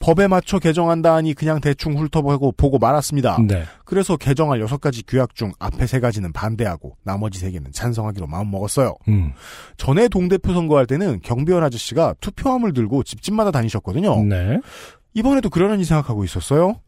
법에 0.00 0.28
맞춰 0.28 0.58
개정한다 0.58 1.14
하니 1.14 1.32
그냥 1.32 1.62
대충 1.62 1.98
훑어보고 1.98 2.52
보고 2.52 2.78
말았습니다. 2.78 3.38
네. 3.48 3.64
그래서 3.86 4.18
개정할 4.18 4.60
여섯 4.60 4.82
가지 4.82 5.02
규약 5.02 5.34
중 5.34 5.50
앞에 5.58 5.86
세 5.86 5.98
가지는 5.98 6.30
반대하고 6.34 6.94
나머지 7.02 7.38
세 7.38 7.50
개는 7.50 7.72
찬성하기로 7.72 8.26
마음먹었어요. 8.26 8.94
음, 9.08 9.32
전에 9.78 10.08
동대표 10.08 10.52
선거할 10.52 10.86
때는 10.86 11.20
경비원 11.22 11.64
아저씨가 11.64 12.16
투표함을 12.20 12.74
들고 12.74 13.02
집집마다 13.02 13.50
다니셨거든요. 13.50 14.24
네. 14.24 14.60
이번에도 15.14 15.48
그러려니 15.48 15.84
생각하고 15.84 16.22
있었어요. 16.22 16.80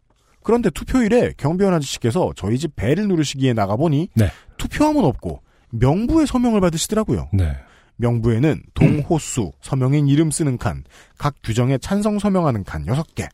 그런데 0.42 0.70
투표일에 0.70 1.34
경비원 1.36 1.74
아저씨께서 1.74 2.32
저희 2.36 2.58
집 2.58 2.74
배를 2.76 3.08
누르시기에 3.08 3.52
나가보니 3.52 4.08
네. 4.14 4.30
투표함은 4.56 5.04
없고 5.04 5.42
명부에 5.70 6.26
서명을 6.26 6.60
받으시더라고요. 6.60 7.28
네. 7.32 7.56
명부에는 7.96 8.62
동호수, 8.74 9.52
서명인 9.60 10.08
이름 10.08 10.30
쓰는 10.30 10.56
칸, 10.56 10.84
각 11.18 11.34
규정에 11.42 11.76
찬성 11.78 12.18
서명하는 12.18 12.64
칸 12.64 12.86
6개. 12.86 13.28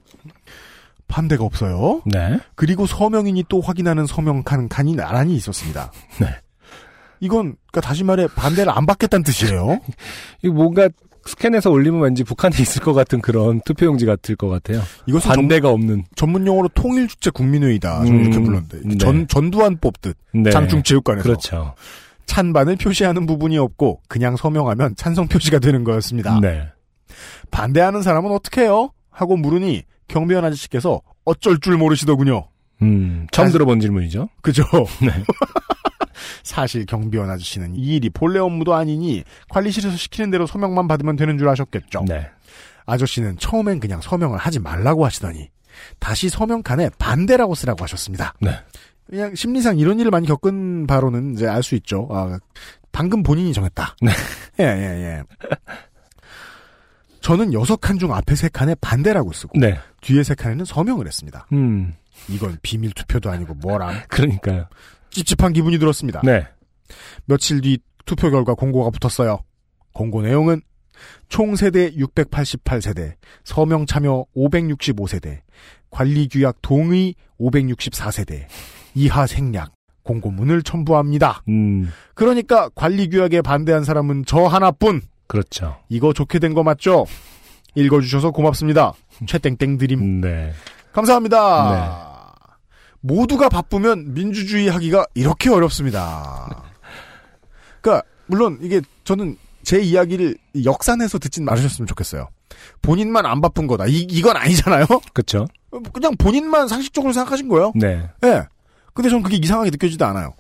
반대가 1.09 1.45
없어요. 1.45 2.03
네. 2.05 2.41
그리고 2.57 2.85
서명인이 2.85 3.45
또 3.49 3.61
확인하는 3.61 4.07
서명 4.07 4.43
칸 4.43 4.69
칸이 4.69 4.97
나란히 4.97 5.37
있었습니다. 5.37 5.93
네. 6.21 6.27
이건 7.21 7.57
그러니까 7.71 7.81
다시 7.81 8.03
말해 8.05 8.27
반대를 8.35 8.73
안 8.73 8.87
받겠다는 8.87 9.23
뜻이에요. 9.23 9.81
이거 10.43 10.53
뭔가 10.53 10.89
스캔해서 11.27 11.71
올리면 11.71 12.01
왠지 12.01 12.25
북한에 12.25 12.57
있을 12.61 12.83
것 12.83 12.93
같은 12.93 13.21
그런 13.21 13.61
투표용지 13.65 14.07
같을 14.07 14.37
것 14.37 14.49
같아요. 14.49 14.81
이것은 15.07 15.31
반대가 15.31 15.71
없는. 15.71 16.05
전문 16.15 16.47
용어로 16.47 16.69
통일주체 16.69 17.31
국민회의다. 17.31 18.05
저는 18.05 18.13
음, 18.13 18.21
이렇게 18.23 18.41
불렀는데 18.41 18.81
네. 18.85 18.97
전 18.99 19.27
전두환 19.29 19.79
뽑듯 19.79 20.17
네. 20.35 20.51
장충체육관에서 20.51 21.23
그렇죠. 21.23 21.75
찬반을 22.27 22.77
표시하는 22.77 23.27
부분이 23.27 23.57
없고 23.59 24.01
그냥 24.09 24.37
서명하면 24.37 24.97
찬성 24.97 25.29
표시가 25.29 25.59
되는 25.59 25.85
거였습니다. 25.85 26.41
네. 26.41 26.69
반대하는 27.51 28.03
사람은 28.03 28.31
어떻게 28.33 28.63
해요? 28.63 28.91
하고 29.11 29.37
물으니 29.37 29.83
경비원 30.09 30.45
아저씨께서 30.45 31.01
어쩔 31.25 31.59
줄 31.59 31.77
모르시더군요. 31.77 32.49
음, 32.83 33.27
처음 33.33 33.49
아, 33.49 33.51
들어본 33.51 33.81
질문이죠. 33.81 34.29
그죠? 34.43 34.65
네. 35.01 35.09
사실 36.43 36.87
경비원 36.87 37.31
아저씨는 37.31 37.75
이 37.77 37.97
일이 37.97 38.11
본래 38.11 38.39
업무도 38.39 38.75
아니니 38.75 39.25
관리실에서 39.49 39.97
시키는 39.97 40.31
대로 40.31 40.47
서명만 40.47 40.89
받으면 40.89 41.17
되는 41.17 41.39
줄 41.39 41.49
아셨겠죠. 41.49 42.05
네. 42.09 42.29
아저씨는 42.87 43.39
처음엔 43.39 43.81
그냥 43.81 44.01
서명을 44.01 44.39
하지 44.39 44.59
말라고 44.61 45.05
하시더니 45.05 45.51
다시 45.99 46.29
서명칸에 46.29 46.91
반대라고 46.99 47.55
쓰라고 47.55 47.83
하셨습니다. 47.85 48.35
네. 48.41 48.51
그냥 49.09 49.35
심리상 49.35 49.79
이런 49.79 49.99
일을 50.01 50.11
많이 50.11 50.27
겪은 50.27 50.87
바로는 50.87 51.35
이제 51.35 51.47
알 51.47 51.63
수 51.63 51.75
있죠. 51.77 52.09
아, 52.11 52.39
방금 52.93 53.23
본인이 53.23 53.53
정했다. 53.53 53.95
네. 54.03 54.11
예, 54.61 54.65
예, 54.65 55.05
예. 55.19 55.23
저는 57.21 57.53
여섯 57.53 57.77
칸 57.77 57.99
중 57.99 58.15
앞에 58.15 58.35
세 58.35 58.49
칸에 58.49 58.75
반대라고 58.81 59.33
쓰고 59.33 59.59
네. 59.59 59.79
뒤에 60.01 60.23
세 60.23 60.35
칸에는 60.35 60.65
서명을 60.65 61.07
했습니다. 61.07 61.47
음, 61.53 61.93
이건 62.29 62.59
비밀 62.63 62.93
투표도 62.93 63.31
아니고 63.31 63.55
뭐람 63.55 63.95
그러니까요. 64.09 64.67
찝찝한 65.25 65.53
기분이 65.53 65.79
들었습니다. 65.79 66.21
네. 66.25 66.47
며칠 67.25 67.61
뒤 67.61 67.79
투표 68.05 68.31
결과 68.31 68.55
공고가 68.55 68.91
붙었어요. 68.91 69.41
공고 69.93 70.23
내용은 70.23 70.61
총 71.29 71.57
세대 71.57 71.91
688세대, 71.93 73.15
서명 73.45 73.87
참여 73.87 74.25
565세대, 74.37 75.41
관리 75.91 76.29
규약 76.29 76.57
동의 76.63 77.15
564세대, 77.41 78.47
이하 78.95 79.27
생략, 79.27 79.73
공고문을 80.05 80.63
첨부합니다. 80.63 81.43
음, 81.49 81.91
그러니까 82.15 82.69
관리 82.75 83.09
규약에 83.09 83.43
반대한 83.43 83.85
사람은 83.85 84.25
저 84.27 84.45
하나뿐. 84.47 85.03
그렇죠. 85.27 85.77
이거 85.89 86.13
좋게 86.13 86.39
된 86.39 86.55
거 86.55 86.63
맞죠? 86.63 87.07
읽어주셔서 87.75 88.31
고맙습니다. 88.31 88.93
최땡땡 89.27 89.77
드림. 89.79 90.21
네. 90.21 90.53
감사합니다. 90.93 92.06
모두가 93.07 93.49
바쁘면 93.49 94.15
민주주의 94.15 94.69
하기가 94.69 95.07
이렇게 95.15 95.51
어렵습니다. 95.51 96.65
그러니까 97.81 98.07
물론 98.27 98.59
이게 98.63 98.81
저는 99.05 99.37
제 99.63 99.81
이야기를 99.81 100.37
역산해서 100.65 101.19
듣진 101.19 101.45
말으셨으면 101.45 101.87
좋겠어요. 101.87 102.29
본인만 102.83 103.27
안 103.27 103.41
바쁜 103.41 103.67
거다. 103.67 103.87
이, 103.87 104.07
이건 104.11 104.37
아니잖아요. 104.37 104.87
그렇죠. 105.13 105.47
그냥 105.93 106.17
본인만 106.17 106.69
상식적으로 106.69 107.13
생각하신 107.13 107.49
거예요. 107.49 107.73
네. 107.75 108.09
예. 108.25 108.43
근데 108.95 109.11
전 109.11 109.23
그게 109.23 109.37
이상하게 109.37 109.71
느껴지지도 109.71 110.05
않아요. 110.07 110.33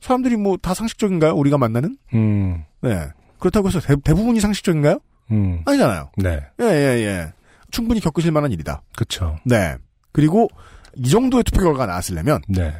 사람들이 0.00 0.36
뭐 0.36 0.56
다 0.60 0.74
상식적인가요? 0.74 1.32
우리가 1.34 1.56
만나는? 1.58 1.96
음, 2.14 2.64
네. 2.82 3.08
그렇다고 3.38 3.68
해서 3.68 3.80
대, 3.80 3.94
대부분이 3.96 4.40
상식적인가요? 4.40 4.98
음, 5.30 5.62
아니잖아요. 5.64 6.10
네. 6.18 6.40
예, 6.60 6.64
예, 6.64 7.04
예. 7.06 7.32
충분히 7.70 8.00
겪으실 8.00 8.32
만한 8.32 8.52
일이다. 8.52 8.82
그렇죠. 8.96 9.38
네. 9.44 9.76
그리고 10.12 10.48
이 10.96 11.08
정도의 11.08 11.44
투표 11.44 11.62
결과가 11.64 11.86
나왔으려면 11.86 12.42
네. 12.48 12.74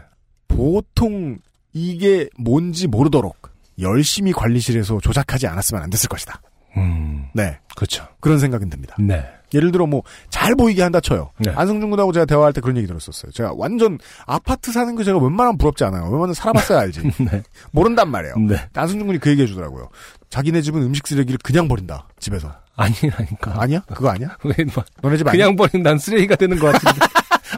보통 0.48 1.38
이게 1.72 2.28
뭔지 2.38 2.86
모르도록 2.86 3.36
열심히 3.80 4.32
관리실에서 4.32 5.00
조작하지 5.00 5.46
않았으면 5.46 5.82
안 5.82 5.90
됐을 5.90 6.08
것이다. 6.08 6.40
음, 6.76 7.26
네. 7.34 7.58
그렇죠. 7.76 8.06
그런 8.20 8.38
생각은 8.38 8.68
듭니다. 8.70 8.96
네. 8.98 9.24
예를 9.52 9.70
들어 9.70 9.86
뭐 9.86 10.02
잘 10.44 10.54
보이게 10.56 10.82
한다 10.82 11.00
쳐요. 11.00 11.30
네. 11.38 11.52
안성준 11.56 11.88
군하고 11.88 12.12
제가 12.12 12.26
대화할 12.26 12.52
때 12.52 12.60
그런 12.60 12.76
얘기 12.76 12.86
들었었어요. 12.86 13.32
제가 13.32 13.54
완전 13.56 13.98
아파트 14.26 14.70
사는 14.72 14.94
거 14.94 15.02
제가 15.04 15.16
웬만하면 15.18 15.56
부럽지 15.56 15.84
않아요. 15.84 16.02
웬만하면 16.02 16.34
살아봤어야 16.34 16.80
알지. 16.80 17.00
네. 17.24 17.42
모른단 17.70 18.10
말이에요. 18.10 18.34
네. 18.46 18.56
안성준 18.74 19.06
군이 19.06 19.18
그 19.20 19.30
얘기 19.30 19.40
해주더라고요. 19.40 19.88
자기네 20.28 20.60
집은 20.60 20.82
음식 20.82 21.06
쓰레기를 21.06 21.38
그냥 21.42 21.66
버린다. 21.66 22.08
집에서. 22.20 22.52
아니라니까. 22.76 23.54
아니야? 23.58 23.80
그거 23.86 24.10
아니야? 24.10 24.36
왜, 24.44 24.64
뭐, 24.74 24.84
너네 25.00 25.16
집 25.16 25.26
아니야? 25.28 25.46
그냥 25.50 25.82
난 25.82 25.98
쓰레기가 25.98 26.36
되는 26.36 26.58
것 26.58 26.70
같은데. 26.72 27.06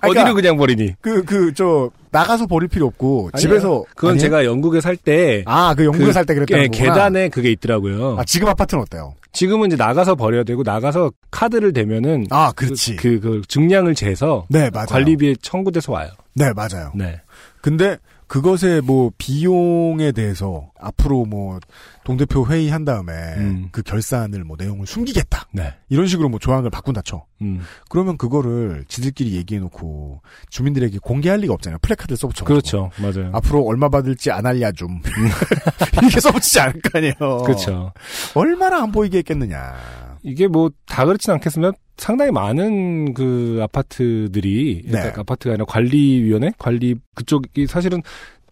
그러니까- 0.01 0.23
어디로 0.23 0.35
그냥 0.35 0.57
버리니? 0.57 0.95
그, 1.01 1.25
그, 1.25 1.53
저, 1.55 1.91
나가서 2.11 2.47
버릴 2.47 2.69
필요 2.69 2.87
없고, 2.87 3.31
아니에요. 3.33 3.41
집에서. 3.41 3.85
그건 3.95 4.11
아니에요? 4.13 4.21
제가 4.21 4.45
영국에 4.45 4.81
살 4.81 4.97
때. 4.97 5.43
아, 5.47 5.75
그 5.75 5.85
영국에 5.85 6.07
그, 6.07 6.13
살때 6.13 6.35
그랬다는 6.35 6.65
예, 6.65 6.69
거구나. 6.69 6.93
계단에 6.95 7.29
그게 7.29 7.51
있더라고요. 7.51 8.17
아, 8.19 8.25
지금 8.25 8.49
아파트는 8.49 8.83
어때요? 8.83 9.15
지금은 9.33 9.67
이제 9.69 9.77
나가서 9.77 10.15
버려야 10.15 10.45
되고, 10.45 10.63
나가서 10.63 11.13
카드를 11.31 11.73
대면은. 11.73 12.27
아, 12.31 12.53
그렇지. 12.53 12.97
그, 12.97 13.21
그, 13.21 13.43
증량을 13.49 13.95
재서. 13.95 14.47
네, 14.49 14.71
맞아요. 14.73 14.87
관리비에 14.89 15.35
청구돼서 15.43 15.93
와요. 15.93 16.09
네, 16.35 16.53
맞아요. 16.55 16.93
네. 16.95 17.21
근데 17.61 17.99
그것의 18.29 18.81
뭐 18.83 19.13
비용에 19.19 20.13
대해서 20.13 20.71
앞으로 20.81 21.25
뭐 21.25 21.61
동대표 22.05 22.47
회의한 22.47 22.85
다음에 22.85 23.13
음. 23.37 23.69
그 23.71 23.83
결산을 23.83 24.45
뭐 24.45 24.57
내용을 24.59 24.87
숨기겠다. 24.87 25.47
네. 25.53 25.75
이런 25.89 26.07
식으로 26.07 26.29
뭐 26.29 26.39
조항을 26.39 26.71
바꾼다 26.71 27.03
쳐. 27.03 27.25
음. 27.43 27.61
그러면 27.89 28.17
그거를 28.17 28.85
지들끼리 28.89 29.37
얘기해 29.37 29.61
놓고 29.61 30.23
주민들에게 30.51 30.99
공개할 30.99 31.41
리가 31.41 31.55
없잖아요. 31.55 31.79
플래카드 31.83 32.17
써붙여. 32.17 32.45
그렇죠. 32.45 32.91
맞아요. 32.99 33.31
앞으로 33.33 33.65
얼마 33.65 33.89
받을지 33.89 34.31
안 34.31 34.47
알려줌. 34.47 35.03
이렇게 36.03 36.21
써붙이지 36.21 36.61
않을 36.61 36.81
거 36.81 36.99
아니에요. 36.99 37.43
그렇죠. 37.45 37.93
얼마나 38.35 38.83
안 38.83 38.93
보이게 38.93 39.19
했겠느냐. 39.19 40.06
이게 40.27 40.49
뭐 40.49 40.71
다 40.87 41.05
그렇진 41.05 41.33
않겠으면 41.35 41.73
상당히 41.99 42.31
많은 42.33 43.13
그 43.15 43.61
아파트들이 43.63 44.83
네. 44.87 44.91
그러니까 44.91 45.21
아파트가 45.21 45.53
아니라 45.53 45.65
관리위원회 45.67 46.53
관리 46.59 46.97
그쪽이 47.15 47.67
사실은 47.67 48.03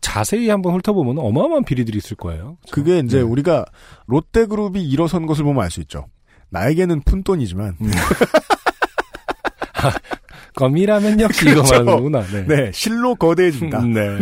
자세히 0.01 0.51
한번 0.51 0.75
훑어보면 0.75 1.19
어마어마한 1.19 1.65
비리들이 1.65 1.97
있을 1.99 2.17
거예요. 2.17 2.59
그렇죠? 2.63 2.71
그게 2.71 2.99
이제 2.99 3.17
네. 3.19 3.23
우리가 3.23 3.65
롯데그룹이 4.07 4.83
일어선 4.85 5.27
것을 5.27 5.45
보면 5.45 5.63
알 5.65 5.71
수 5.71 5.81
있죠. 5.81 6.07
나에게는 6.51 7.01
푼돈이지만 7.03 7.77
음. 7.81 7.91
검이라면 10.57 11.21
역시 11.21 11.47
이거 11.51 11.63
그렇죠. 11.63 11.73
말하는 11.73 11.93
거구나. 11.97 12.23
네. 12.27 12.47
네 12.47 12.71
실로 12.73 13.15
거대해집니다. 13.17 13.81
네. 13.85 14.19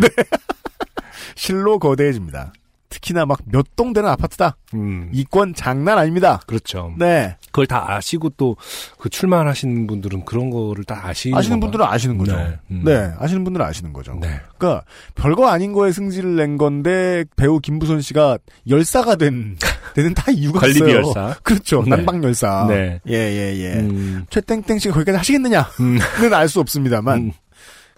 실로 1.34 1.78
거대해집니다. 1.78 2.52
특히나 2.92 3.24
막 3.26 3.40
몇 3.52 3.66
동 3.74 3.92
되는 3.92 4.08
아파트다. 4.08 4.56
음. 4.74 5.08
이권 5.12 5.54
장난 5.54 5.98
아닙니다. 5.98 6.40
그렇죠. 6.46 6.92
네. 6.98 7.36
그걸 7.46 7.66
다 7.66 7.92
아시고 7.94 8.30
또 8.30 8.54
그 8.98 9.08
출마하시는 9.08 9.86
분들은 9.88 10.24
그런 10.24 10.50
거를 10.50 10.84
다 10.84 11.00
아시는 11.08 11.36
아시는 11.36 11.58
건가? 11.58 11.66
분들은 11.78 11.86
아시는 11.92 12.18
거죠. 12.18 12.36
네. 12.36 12.58
네. 12.68 12.94
음. 12.96 13.14
아시는 13.18 13.44
분들은 13.44 13.66
아시는 13.66 13.92
거죠. 13.92 14.14
네. 14.20 14.40
그러니까 14.58 14.84
별거 15.14 15.48
아닌 15.48 15.72
거에 15.72 15.90
승질을 15.90 16.36
낸 16.36 16.56
건데 16.58 17.24
배우 17.36 17.58
김부선 17.58 18.00
씨가 18.00 18.38
열사가 18.68 19.16
된 19.16 19.56
되는 19.94 20.14
다 20.14 20.30
이유가 20.30 20.60
관리비 20.60 20.78
있어요. 20.80 20.94
열사. 20.96 21.36
그렇죠. 21.42 21.82
네. 21.82 21.90
난방 21.90 22.22
열사. 22.22 22.66
네. 22.68 23.00
예, 23.08 23.14
예, 23.14 23.56
예. 23.58 23.72
음. 23.80 24.24
최땡땡 24.30 24.78
씨가 24.78 24.94
거기까지 24.94 25.18
하시겠느냐는 25.18 25.66
음. 25.80 25.98
알수 26.32 26.60
없습니다만 26.60 27.18
음. 27.18 27.32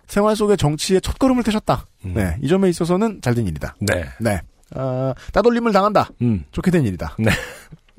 생활 0.06 0.36
속의 0.36 0.56
정치의 0.56 1.00
첫 1.00 1.18
걸음을 1.18 1.42
떼셨다. 1.42 1.86
음. 2.06 2.12
네. 2.14 2.36
이 2.42 2.48
점에 2.48 2.68
있어서는 2.68 3.20
잘 3.22 3.34
된 3.34 3.46
일이다. 3.46 3.74
네. 3.80 4.04
네. 4.20 4.40
아, 4.74 5.14
따돌림을 5.32 5.72
당한다. 5.72 6.08
음. 6.22 6.44
좋게 6.52 6.70
된 6.70 6.84
일이다. 6.84 7.16
네. 7.18 7.30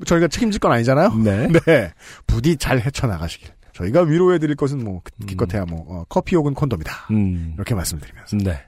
저희가 0.04 0.28
책임질 0.28 0.60
건 0.60 0.72
아니잖아요. 0.72 1.14
네. 1.24 1.48
네. 1.66 1.92
부디 2.26 2.56
잘 2.56 2.80
헤쳐나가시길. 2.80 3.48
저희가 3.72 4.02
위로해드릴 4.02 4.56
것은 4.56 4.82
뭐, 4.84 5.02
음. 5.20 5.26
기껏해야 5.26 5.64
뭐, 5.66 5.84
어, 5.88 6.04
커피 6.08 6.36
혹은 6.36 6.54
콘돔이다. 6.54 6.92
음. 7.10 7.52
이렇게 7.56 7.74
말씀드리면서. 7.74 8.36
네. 8.38 8.62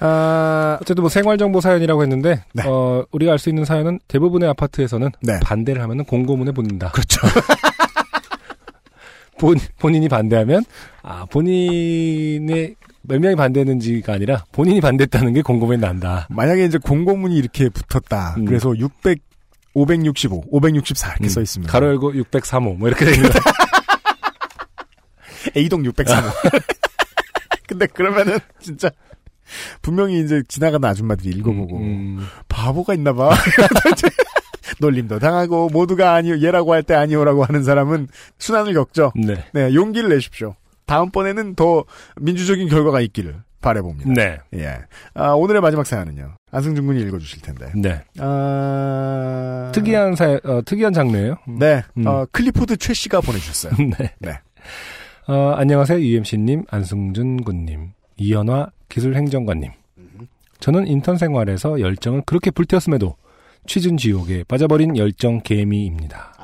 아, 0.00 0.76
어쨌든 0.82 1.02
뭐 1.02 1.08
생활정보 1.08 1.62
사연이라고 1.62 2.02
했는데 2.02 2.44
네. 2.52 2.62
어, 2.66 3.06
우리가 3.10 3.32
알 3.32 3.38
수 3.38 3.48
있는 3.48 3.64
사연은 3.64 3.98
대부분의 4.06 4.48
아파트에서는 4.50 5.10
네. 5.22 5.40
반대를 5.42 5.80
하면은 5.82 6.04
공고문에 6.04 6.52
붙는다. 6.52 6.90
그렇죠. 6.90 7.20
본, 9.38 9.58
본인이 9.78 10.08
반대하면 10.08 10.64
아 11.02 11.26
본인의 11.26 12.74
몇 13.08 13.20
명이 13.20 13.36
반대했는지가 13.36 14.14
아니라 14.14 14.44
본인이 14.52 14.80
반대했다는 14.80 15.34
게 15.34 15.42
공고문에 15.42 15.78
난다. 15.78 16.26
만약에 16.30 16.64
이제 16.64 16.78
공고문이 16.78 17.36
이렇게 17.36 17.68
붙었다. 17.68 18.34
음. 18.38 18.44
그래서 18.44 18.76
600, 18.76 19.18
565, 19.74 20.44
564 20.50 21.08
이렇게 21.10 21.24
음. 21.24 21.28
써 21.28 21.40
있습니다. 21.40 21.72
가로 21.72 21.88
열고 21.88 22.12
603호 22.12 22.78
뭐 22.78 22.88
이렇게 22.88 23.04
됩니다. 23.04 23.38
A동 25.56 25.82
603호. 25.82 26.52
근데 27.68 27.86
그러면은 27.86 28.38
진짜 28.60 28.90
분명히 29.82 30.20
이제 30.20 30.42
지나가는 30.48 30.88
아줌마들이 30.88 31.30
읽어보고 31.30 31.78
음, 31.78 32.26
바보가 32.48 32.94
있나 32.94 33.12
봐. 33.12 33.30
놀림도 34.80 35.20
당하고 35.20 35.68
모두가 35.68 36.14
아니요 36.14 36.40
얘라고 36.42 36.74
할 36.74 36.82
때 36.82 36.94
아니오라고 36.94 37.44
하는 37.44 37.62
사람은 37.62 38.08
순환을 38.38 38.74
겪죠. 38.74 39.12
네. 39.14 39.44
네, 39.52 39.74
용기를 39.74 40.08
내십시오. 40.10 40.54
다음번에는 40.86 41.54
더 41.54 41.84
민주적인 42.20 42.68
결과가 42.68 43.00
있기를 43.00 43.42
바래봅니다. 43.60 44.12
네. 44.12 44.38
예. 44.54 44.78
아, 45.14 45.30
오늘의 45.32 45.60
마지막 45.60 45.86
사연은요. 45.86 46.36
안승준 46.52 46.86
군이 46.86 47.00
읽어주실 47.02 47.42
텐데. 47.42 47.72
네. 47.74 48.00
아... 48.18 49.72
특이한 49.74 50.14
사, 50.14 50.38
어, 50.44 50.62
특이한 50.64 50.92
장르예요. 50.92 51.36
네. 51.58 51.82
음. 51.96 52.06
어, 52.06 52.26
클리포드 52.30 52.76
최 52.76 52.94
씨가 52.94 53.20
보내주셨어요. 53.20 53.72
네. 53.98 54.12
네. 54.18 54.38
어, 55.26 55.54
안녕하세요. 55.56 55.98
UMC님, 56.00 56.64
안승준 56.70 57.42
군님, 57.42 57.92
이현화 58.16 58.70
기술행정관님. 58.88 59.72
저는 60.60 60.86
인턴 60.86 61.18
생활에서 61.18 61.80
열정을 61.80 62.22
그렇게 62.24 62.50
불태웠음에도 62.50 63.16
취준 63.66 63.96
지옥에 63.96 64.44
빠져버린 64.44 64.96
열정 64.96 65.40
개미입니다. 65.40 66.35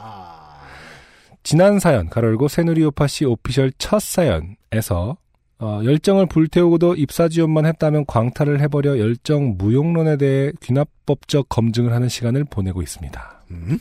지난 1.43 1.79
사연, 1.79 2.09
가로열고 2.09 2.49
새누리오파 2.49 3.07
씨 3.07 3.25
오피셜 3.25 3.73
첫 3.79 4.01
사연에서 4.01 5.17
어, 5.59 5.81
열정을 5.85 6.27
불태우고도 6.27 6.97
입사 6.97 7.29
지원만 7.29 7.67
했다면 7.67 8.07
광탈을 8.07 8.61
해버려 8.61 8.99
열정 8.99 9.57
무용론에 9.57 10.17
대해 10.17 10.53
귀납법적 10.61 11.49
검증을 11.49 11.93
하는 11.93 12.09
시간을 12.09 12.45
보내고 12.45 12.83
있습니다. 12.83 13.43
음? 13.53 13.79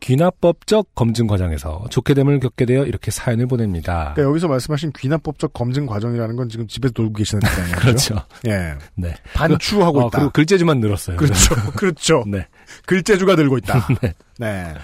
귀납법적 0.00 0.94
검증 0.94 1.26
과정에서 1.26 1.86
좋게 1.90 2.14
됨을 2.14 2.40
겪게 2.40 2.66
되어 2.66 2.84
이렇게 2.84 3.10
사연을 3.10 3.46
보냅니다. 3.46 4.12
그러니까 4.14 4.22
여기서 4.22 4.48
말씀하신 4.48 4.92
귀납법적 4.96 5.52
검증 5.52 5.86
과정이라는 5.86 6.36
건 6.36 6.48
지금 6.48 6.66
집에서 6.66 6.92
놀고 6.96 7.14
계시는 7.14 7.40
거잖아요. 7.40 7.76
그렇죠. 7.80 8.22
예. 8.46 8.74
네. 8.94 9.14
반추하고 9.34 10.04
어, 10.04 10.08
있다. 10.08 10.18
그리고 10.18 10.32
글재주만 10.32 10.80
늘었어요. 10.80 11.16
그렇죠. 11.16 11.54
그렇죠. 11.76 12.24
네. 12.26 12.46
글재주가 12.86 13.36
들고 13.36 13.58
있다. 13.58 13.86
네. 14.02 14.14
네. 14.38 14.74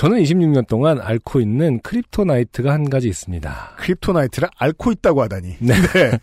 저는 0.00 0.22
26년 0.22 0.66
동안 0.66 0.98
앓고 0.98 1.42
있는 1.42 1.78
kryptonite가 1.80 2.72
한 2.72 2.88
가지 2.88 3.06
있습니다. 3.06 3.72
kryptonite를 3.76 4.48
앓고 4.56 4.92
있다고 4.92 5.20
하다니. 5.20 5.56
네. 5.58 5.74
네. 5.92 6.18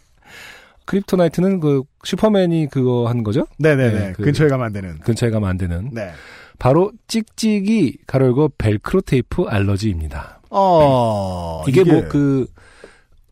kryptonite는 0.85 1.59
그 1.59 1.83
슈퍼맨이 2.03 2.69
그거 2.71 3.07
한 3.07 3.21
거죠? 3.21 3.45
네네네. 3.59 3.99
네, 3.99 4.13
그- 4.13 4.23
근처에 4.23 4.47
가면 4.47 4.65
안 4.65 4.73
되는. 4.73 4.97
근처에 4.97 5.29
가면 5.29 5.47
안 5.47 5.57
되는. 5.59 5.91
네. 5.93 6.09
바로 6.57 6.91
찍찍이 7.07 7.99
가로열고 8.07 8.53
벨크로 8.57 9.01
테이프 9.01 9.43
알러지입니다. 9.43 10.41
어, 10.49 11.61
이게, 11.67 11.83
뭐그 11.83 12.47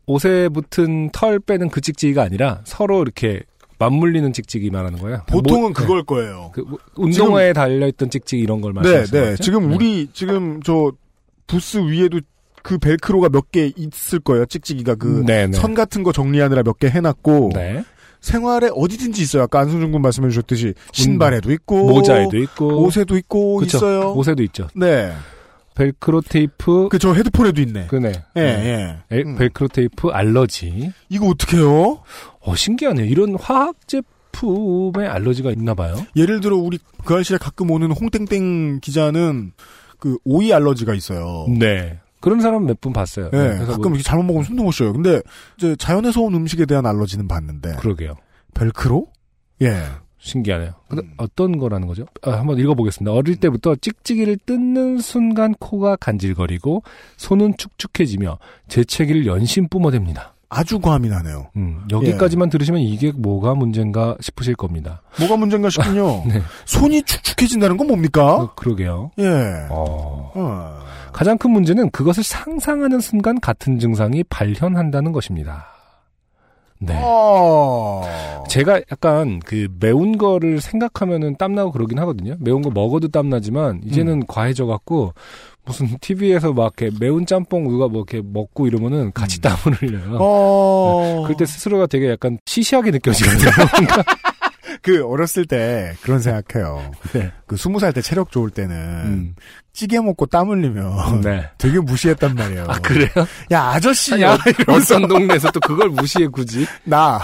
옷에 0.06 0.48
붙은 0.50 1.10
털 1.10 1.40
빼는 1.40 1.70
그 1.70 1.80
찍찍이가 1.80 2.22
아니라 2.22 2.60
서로 2.62 3.02
이렇게 3.02 3.42
맞물리는 3.78 4.32
찍찍이 4.32 4.70
말하는 4.70 4.98
거예요. 4.98 5.22
보통은 5.28 5.60
뭐- 5.60 5.72
그걸 5.72 6.02
거예요. 6.04 6.50
그 6.54 6.60
뭐- 6.60 6.78
운동화에 6.96 7.52
달려있던 7.52 8.10
찍찍이 8.10 8.42
이런 8.42 8.60
걸 8.60 8.72
네, 8.72 8.80
말씀하시는 8.80 9.20
네. 9.22 9.30
거죠? 9.32 9.42
지금 9.42 9.68
네. 9.68 9.74
우리, 9.74 10.08
지금 10.12 10.62
저, 10.62 10.92
부스 11.46 11.78
위에도 11.78 12.20
그 12.62 12.78
벨크로가 12.78 13.28
몇 13.28 13.50
개 13.52 13.70
있을 13.76 14.18
거예요. 14.20 14.46
찍찍이가 14.46 14.96
그, 14.96 15.22
네, 15.26 15.46
네. 15.46 15.56
선 15.56 15.74
같은 15.74 16.02
거 16.02 16.12
정리하느라 16.12 16.62
몇 16.64 16.78
개 16.78 16.88
해놨고, 16.88 17.50
네. 17.54 17.84
생활에 18.20 18.70
어디든지 18.74 19.22
있어요. 19.22 19.44
아까 19.44 19.60
안승준 19.60 19.92
군 19.92 20.02
말씀해 20.02 20.30
주셨듯이, 20.30 20.74
신발에도 20.92 21.52
있고, 21.52 21.86
모자에도 21.86 22.36
있고 22.38 22.82
옷에도 22.82 23.16
있고, 23.16 23.58
그쵸. 23.58 23.76
있어요. 23.76 24.12
옷에도 24.14 24.42
있죠. 24.42 24.66
네. 24.74 25.12
벨크로 25.76 26.22
테이프 26.22 26.88
그, 26.90 26.98
저 26.98 27.12
헤드폰에도 27.12 27.60
있네. 27.60 27.86
그네. 27.88 28.08
예, 28.36 28.40
네. 28.40 28.98
예. 29.12 29.16
에- 29.18 29.22
음. 29.22 29.36
벨크로 29.36 29.68
테이프 29.68 30.08
알러지. 30.08 30.90
이거 31.10 31.28
어떡해요? 31.28 32.00
어 32.46 32.54
신기하네요. 32.54 33.04
이런 33.06 33.34
화학 33.38 33.76
제품에 33.88 35.06
알러지가 35.06 35.50
있나 35.50 35.74
봐요. 35.74 35.96
예를 36.16 36.40
들어, 36.40 36.56
우리 36.56 36.78
그 37.04 37.14
아실에 37.14 37.38
가끔 37.38 37.70
오는 37.70 37.90
홍땡땡 37.90 38.80
기자는, 38.80 39.52
그, 39.98 40.16
오이 40.24 40.52
알러지가 40.52 40.94
있어요. 40.94 41.46
네. 41.58 41.98
그런 42.20 42.40
사람 42.40 42.64
몇 42.66 42.80
분 42.80 42.92
봤어요. 42.92 43.26
네, 43.30 43.38
그래서 43.38 43.66
가끔 43.66 43.82
뭐- 43.82 43.90
이렇게 43.92 44.02
잘못 44.02 44.24
먹으면 44.24 44.44
숨도 44.44 44.62
못 44.64 44.72
쉬어요. 44.72 44.92
근데 44.92 45.20
이제 45.58 45.76
자연에서 45.76 46.22
온 46.22 46.34
음식에 46.34 46.66
대한 46.66 46.86
알러지는 46.86 47.28
봤는데 47.28 47.76
그러게요. 47.76 48.14
벨크로? 48.54 49.06
예. 49.62 49.82
신기하네요. 50.18 50.72
근데 50.88 51.02
음. 51.04 51.12
어떤 51.18 51.56
거라는 51.56 51.86
거죠? 51.86 52.04
아, 52.22 52.32
한번 52.32 52.58
읽어보겠습니다. 52.58 53.12
어릴 53.12 53.36
때부터 53.36 53.76
찍찍이를 53.76 54.38
뜯는 54.44 54.98
순간 54.98 55.54
코가 55.54 55.96
간질거리고 55.96 56.82
손은 57.16 57.56
축축해지며 57.58 58.38
재채기를 58.66 59.26
연신 59.26 59.68
뿜어댑니다. 59.68 60.30
아주 60.48 60.78
과민하네요. 60.78 61.50
음, 61.56 61.82
여기까지만 61.90 62.50
들으시면 62.50 62.80
이게 62.80 63.12
뭐가 63.12 63.54
문제인가 63.54 64.16
싶으실 64.20 64.54
겁니다. 64.54 65.02
뭐가 65.18 65.36
문제인가 65.36 65.70
싶군요. 65.70 66.22
네. 66.28 66.40
손이 66.66 67.02
축축해진다는 67.02 67.76
건 67.76 67.88
뭡니까? 67.88 68.36
어, 68.36 68.54
그러게요. 68.54 69.10
예. 69.18 69.26
어, 69.70 70.32
어. 70.34 70.78
가장 71.12 71.38
큰 71.38 71.50
문제는 71.50 71.90
그것을 71.90 72.22
상상하는 72.22 73.00
순간 73.00 73.40
같은 73.40 73.78
증상이 73.78 74.22
발현한다는 74.24 75.12
것입니다. 75.12 75.75
네. 76.78 76.94
어. 77.02 78.02
제가 78.48 78.80
약간 78.90 79.40
그 79.44 79.68
매운 79.80 80.18
거를 80.18 80.60
생각하면은 80.60 81.36
땀나고 81.36 81.72
그러긴 81.72 81.98
하거든요. 82.00 82.36
매운 82.40 82.62
거 82.62 82.70
먹어도 82.70 83.08
땀나지만 83.08 83.80
이제는 83.84 84.12
음. 84.14 84.22
과해져 84.28 84.66
갖고 84.66 85.14
무슨 85.64 85.88
TV에서 86.00 86.52
막 86.52 86.74
이렇게 86.78 86.96
매운 87.00 87.26
짬뽕 87.26 87.64
누가 87.68 87.88
뭐 87.88 88.04
이렇게 88.08 88.22
먹고 88.24 88.66
이러면은 88.66 89.12
같이 89.12 89.40
땀을 89.40 89.56
흘려요. 89.80 90.04
음. 90.04 90.16
어. 90.20 91.22
그럴 91.24 91.36
때 91.36 91.44
스스로가 91.46 91.86
되게 91.86 92.10
약간 92.10 92.38
시시하게 92.46 92.92
느껴지거든요. 92.92 93.50
그 94.82 95.04
어렸을 95.04 95.46
때 95.46 95.94
그런 96.02 96.20
생각해요. 96.20 96.92
네. 97.12 97.32
그 97.46 97.56
스무 97.56 97.80
살 97.80 97.92
때 97.92 98.00
체력 98.02 98.30
좋을 98.30 98.50
때는 98.50 98.76
음. 98.76 99.34
찌개 99.76 100.00
먹고 100.00 100.24
땀 100.26 100.48
흘리면 100.48 101.20
네. 101.20 101.50
되게 101.58 101.78
무시했단 101.78 102.34
말이에요. 102.34 102.64
아 102.66 102.78
그래요? 102.80 103.10
야 103.52 103.64
아저씨야. 103.74 104.32
아니, 104.32 104.54
어떤 104.66 105.06
동네에서 105.06 105.50
또 105.50 105.60
그걸 105.60 105.90
무시해 105.90 106.26
굳이? 106.28 106.66
나. 106.84 107.20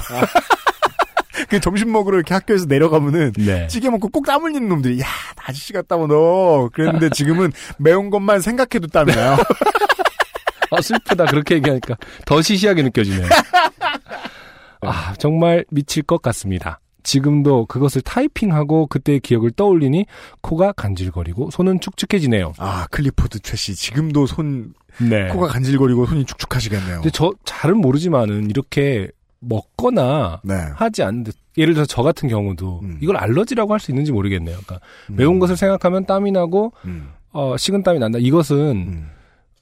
그 1.48 1.58
점심 1.60 1.90
먹으러 1.90 2.18
이렇게 2.18 2.34
학교에서 2.34 2.66
내려가면은 2.66 3.32
네. 3.38 3.66
찌개 3.68 3.88
먹고 3.88 4.08
꼭 4.10 4.26
땀 4.26 4.42
흘리는 4.42 4.68
놈들이 4.68 5.00
야 5.00 5.06
아저씨 5.46 5.72
같다고 5.72 6.06
너 6.06 6.68
그랬는데 6.74 7.08
지금은 7.10 7.52
매운 7.78 8.10
것만 8.10 8.40
생각해도 8.42 8.86
땀이 8.88 9.14
나요. 9.14 9.36
아 10.70 10.80
슬프다 10.80 11.24
그렇게 11.26 11.54
얘기하니까 11.56 11.96
더 12.26 12.40
시시하게 12.42 12.82
느껴지네요. 12.82 13.26
아 14.82 15.14
정말 15.18 15.64
미칠 15.70 16.02
것 16.02 16.20
같습니다. 16.22 16.80
지금도 17.02 17.66
그것을 17.66 18.02
타이핑하고 18.02 18.86
그때의 18.86 19.20
기억을 19.20 19.50
떠올리니 19.50 20.06
코가 20.40 20.72
간질거리고 20.72 21.50
손은 21.50 21.80
축축해지네요. 21.80 22.52
아 22.58 22.86
클리포드 22.90 23.40
최씨 23.40 23.74
지금도 23.74 24.26
손 24.26 24.74
네. 25.00 25.28
코가 25.28 25.48
간질거리고 25.48 26.06
손이 26.06 26.24
축축하시겠네요. 26.26 26.96
근데 26.96 27.10
저 27.10 27.32
잘은 27.44 27.78
모르지만은 27.78 28.50
이렇게 28.50 29.08
먹거나 29.40 30.40
네. 30.44 30.54
하지 30.74 31.02
않는 31.02 31.24
예를 31.58 31.74
들어서 31.74 31.86
저 31.86 32.02
같은 32.02 32.28
경우도 32.28 32.80
음. 32.82 32.98
이걸 33.02 33.16
알러지라고 33.16 33.72
할 33.72 33.80
수 33.80 33.90
있는지 33.90 34.12
모르겠네요. 34.12 34.56
그러니까 34.64 34.86
매운 35.08 35.38
것을 35.38 35.56
생각하면 35.56 36.06
땀이 36.06 36.30
나고 36.32 36.72
음. 36.84 37.10
어 37.32 37.56
식은 37.56 37.82
땀이 37.82 37.98
난다. 37.98 38.18
이것은 38.20 38.56
음. 38.56 39.10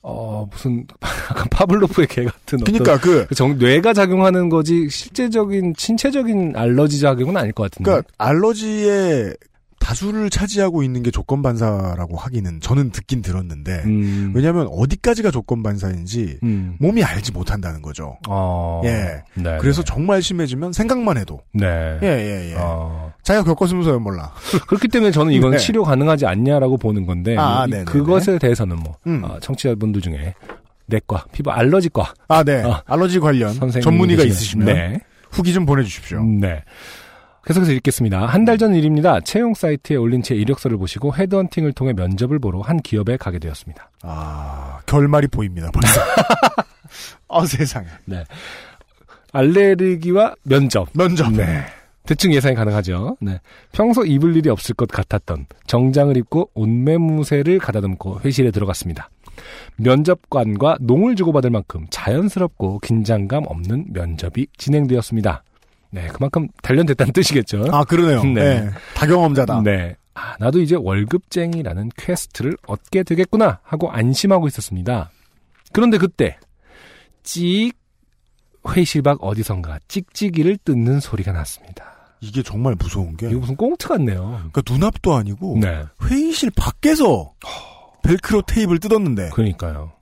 어 0.03 0.49
무슨 0.51 0.87
약간 1.31 1.47
파블로프의 1.51 2.07
개 2.09 2.25
같은 2.25 2.61
어떤 2.63 2.75
그러니까 2.75 2.99
그그 2.99 3.35
정, 3.35 3.59
뇌가 3.59 3.93
작용하는 3.93 4.49
거지 4.49 4.89
실제적인 4.89 5.75
신체적인 5.77 6.55
알러지 6.57 7.01
작용은 7.01 7.37
아닐 7.37 7.53
것 7.53 7.65
같은데. 7.65 7.91
그러니까 7.91 8.13
알러지의 8.17 9.35
다수를 9.81 10.31
차지하고 10.31 10.83
있는 10.85 11.03
게 11.03 11.11
조건 11.11 11.43
반사라고 11.43 12.17
하기는 12.17 12.61
저는 12.61 12.91
듣긴 12.91 13.23
들었는데 13.23 13.83
음, 13.87 14.31
왜냐하면 14.35 14.69
어디까지가 14.71 15.31
조건 15.33 15.63
반사인지 15.65 16.39
음. 16.45 16.77
몸이 16.79 17.03
알지 17.03 17.33
못한다는 17.33 17.83
거죠. 17.83 18.17
어. 18.29 18.83
예. 18.85 19.23
네. 19.35 19.57
그래서 19.61 19.83
정말 19.83 20.23
심해지면 20.23 20.73
생각만 20.73 21.17
해도 21.17 21.41
네. 21.53 21.99
예예 22.03 22.51
예. 22.53 22.55
어. 22.59 23.13
자기가 23.25 23.45
겪었으면서요 23.53 23.99
몰라. 23.99 24.33
그렇기 24.69 24.87
때문에 24.89 25.11
저는 25.11 25.33
이건 25.33 25.53
네. 25.53 25.59
치료 25.59 25.83
가능하지 25.83 26.27
않냐라고 26.27 26.77
보는 26.77 27.07
건데 27.07 27.35
아, 27.39 27.65
이- 27.67 27.71
네네네. 27.71 27.85
그것에 27.91 28.39
대해서는 28.39 28.77
뭐 28.77 28.97
음. 29.09 29.23
어, 29.25 29.39
청취자분들 29.41 30.03
중에 30.03 30.35
내과 30.87 31.25
피부 31.33 31.51
알러지과 31.51 32.13
아 32.29 32.45
네. 32.45 32.63
어. 32.63 32.83
알러지 32.87 33.19
관련 33.19 33.55
전문의가 33.81 34.23
계시면- 34.23 34.27
있으시면 34.27 34.67
네. 34.67 35.01
후기 35.31 35.53
좀 35.53 35.65
보내주십시오. 35.65 36.23
네. 36.25 36.63
계속해서 37.47 37.73
읽겠습니다. 37.73 38.27
한 38.27 38.45
달 38.45 38.59
전 38.59 38.75
일입니다. 38.75 39.21
채용 39.21 39.55
사이트에 39.55 39.97
올린 39.97 40.23
제 40.23 40.35
이력서를 40.35 40.77
보시고 40.77 41.15
헤드헌팅을 41.15 41.73
통해 41.73 41.93
면접을 41.95 42.39
보러 42.39 42.61
한 42.61 42.79
기업에 42.79 43.17
가게 43.17 43.39
되었습니다. 43.39 43.91
아 44.03 44.81
결말이 44.87 45.27
보입니다 45.29 45.71
벌써. 45.73 46.01
어 47.29 47.45
세상에. 47.47 47.87
알레르기와 49.33 50.35
면접. 50.43 50.89
면접. 50.95 51.33
네. 51.33 51.63
대충 52.05 52.33
예상이 52.35 52.55
가능하죠. 52.57 53.17
네. 53.21 53.39
평소 53.73 54.05
입을 54.05 54.37
일이 54.37 54.51
없을 54.51 54.75
것 54.75 54.89
같았던 54.89 55.47
정장을 55.67 56.17
입고 56.17 56.51
옷매무새를 56.55 57.59
가다듬고 57.61 58.21
회실에 58.25 58.51
들어갔습니다. 58.51 59.09
면접관과 59.77 60.79
농을 60.81 61.15
주고받을 61.17 61.51
만큼 61.51 61.87
자연스럽고 61.91 62.81
긴장감 62.81 63.45
없는 63.47 63.87
면접이 63.93 64.47
진행되었습니다. 64.59 65.45
네, 65.91 66.07
그만큼 66.09 66.49
단련됐다는 66.63 67.13
뜻이겠죠. 67.13 67.65
아 67.73 67.85
그러네요. 67.85 68.23
네. 68.35 68.61
네. 68.61 68.71
다경험자다. 68.95 69.63
네. 69.63 69.97
아, 70.15 70.37
나도 70.39 70.61
이제 70.61 70.77
월급쟁이라는 70.79 71.91
quest를 71.97 72.57
얻게 72.67 73.03
되겠구나 73.03 73.61
하고 73.63 73.91
안심하고 73.91 74.49
있었습니다. 74.49 75.11
그런데 75.73 75.99
그때 75.99 76.39
찍 77.23 77.73
회의실 78.69 79.03
밖 79.03 79.19
어디선가 79.23 79.79
찍찍이를 79.89 80.59
뜯는 80.65 81.01
소리가 81.01 81.33
났습니다. 81.33 81.91
이게 82.21 82.43
정말 82.43 82.75
무서운 82.79 83.17
게 83.17 83.31
이거 83.31 83.41
무슨 83.41 83.57
꽁트 83.57 83.89
같네요. 83.89 84.51
그러니까 84.53 84.63
눈앞도 84.71 85.15
아니고 85.15 85.59
네. 85.61 85.85
회의실 86.05 86.51
밖에서 86.55 87.33
벨크로 88.03 88.43
테이프를 88.43 88.79
뜯었는데 88.79 89.31
그러니까요. 89.31 89.93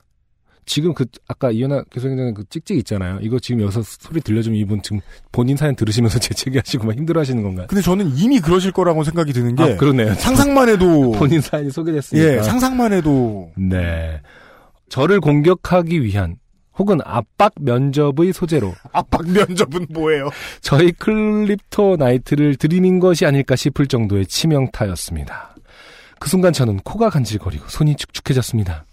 지금 0.69 0.93
그 0.93 1.03
아까 1.27 1.49
이현아 1.49 1.85
교수님 1.91 2.35
그 2.35 2.43
찍찍 2.47 2.77
있잖아요. 2.77 3.17
이거 3.23 3.39
지금 3.39 3.61
여기서 3.61 3.81
소리 3.81 4.21
들려주면 4.21 4.59
이분 4.59 4.83
지금 4.83 5.01
본인 5.31 5.57
사연 5.57 5.75
들으시면서 5.75 6.19
재채기하시고 6.21 6.85
막 6.85 6.95
힘들어하시는 6.95 7.41
건가요? 7.41 7.65
근데 7.67 7.81
저는 7.81 8.15
이미 8.15 8.39
그러실 8.39 8.71
거라고 8.71 9.03
생각이 9.03 9.33
드는 9.33 9.55
게 9.55 9.63
아, 9.63 9.75
그러네요. 9.77 10.13
상상만 10.13 10.69
해도 10.69 11.11
본인 11.17 11.41
사연이 11.41 11.71
소개됐으니까. 11.71 12.35
예 12.35 12.43
상상만 12.43 12.93
해도 12.93 13.51
네. 13.57 14.21
저를 14.89 15.19
공격하기 15.21 16.03
위한 16.03 16.35
혹은 16.77 16.99
압박 17.03 17.51
면접의 17.59 18.31
소재로 18.31 18.75
압박 18.93 19.27
면접은 19.27 19.87
뭐예요? 19.89 20.29
저의 20.61 20.91
kryptonite를 20.91 22.57
들이민 22.57 22.99
것이 22.99 23.25
아닐까 23.25 23.55
싶을 23.55 23.87
정도의 23.87 24.27
치명타였습니다. 24.27 25.55
그 26.19 26.29
순간 26.29 26.53
저는 26.53 26.77
코가 26.81 27.09
간질거리고 27.09 27.69
손이 27.69 27.95
축축해졌습니다. 27.95 28.85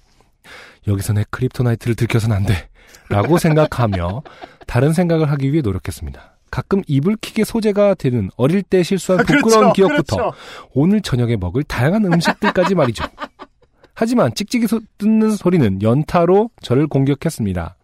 여기서 0.86 1.12
내 1.12 1.24
kryptonite를 1.30 1.94
들켜선 1.96 2.32
안 2.32 2.44
돼. 2.44 2.68
라고 3.08 3.38
생각하며 3.38 4.22
다른 4.66 4.92
생각을 4.92 5.30
하기 5.32 5.52
위해 5.52 5.62
노력했습니다. 5.62 6.36
가끔 6.50 6.82
이불킥의 6.86 7.44
소재가 7.44 7.94
되는 7.94 8.30
어릴 8.36 8.62
때 8.62 8.82
실수한 8.82 9.24
부끄러운 9.26 9.72
그렇죠, 9.72 9.72
기억부터 9.72 10.16
그렇죠. 10.16 10.36
오늘 10.72 11.00
저녁에 11.02 11.36
먹을 11.36 11.62
다양한 11.64 12.04
음식들까지 12.04 12.74
말이죠. 12.74 13.04
하지만 13.94 14.32
찍찍이 14.34 14.66
소, 14.66 14.80
뜯는 14.98 15.32
소리는 15.32 15.82
연타로 15.82 16.50
저를 16.60 16.86
공격했습니다. 16.86 17.76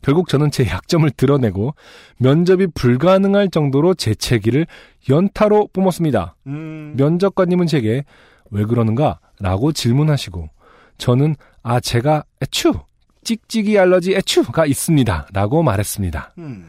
결국 0.00 0.28
저는 0.28 0.50
제 0.50 0.66
약점을 0.66 1.08
드러내고 1.12 1.74
면접이 2.18 2.66
불가능할 2.74 3.50
정도로 3.50 3.94
재채기를 3.94 4.66
연타로 5.08 5.68
뿜었습니다. 5.72 6.34
음, 6.48 6.94
면접관님은 6.96 7.66
제게 7.66 8.04
왜 8.50 8.64
그러는가? 8.64 9.20
라고 9.38 9.72
질문하시고 9.72 10.48
저는 10.98 11.36
아 11.62 11.80
제가 11.80 12.24
애추 12.42 12.72
찍찍이 13.24 13.78
알러지 13.78 14.14
애추가 14.14 14.66
있습니다. 14.66 15.28
라고 15.32 15.62
말했습니다. 15.62 16.32
음. 16.38 16.66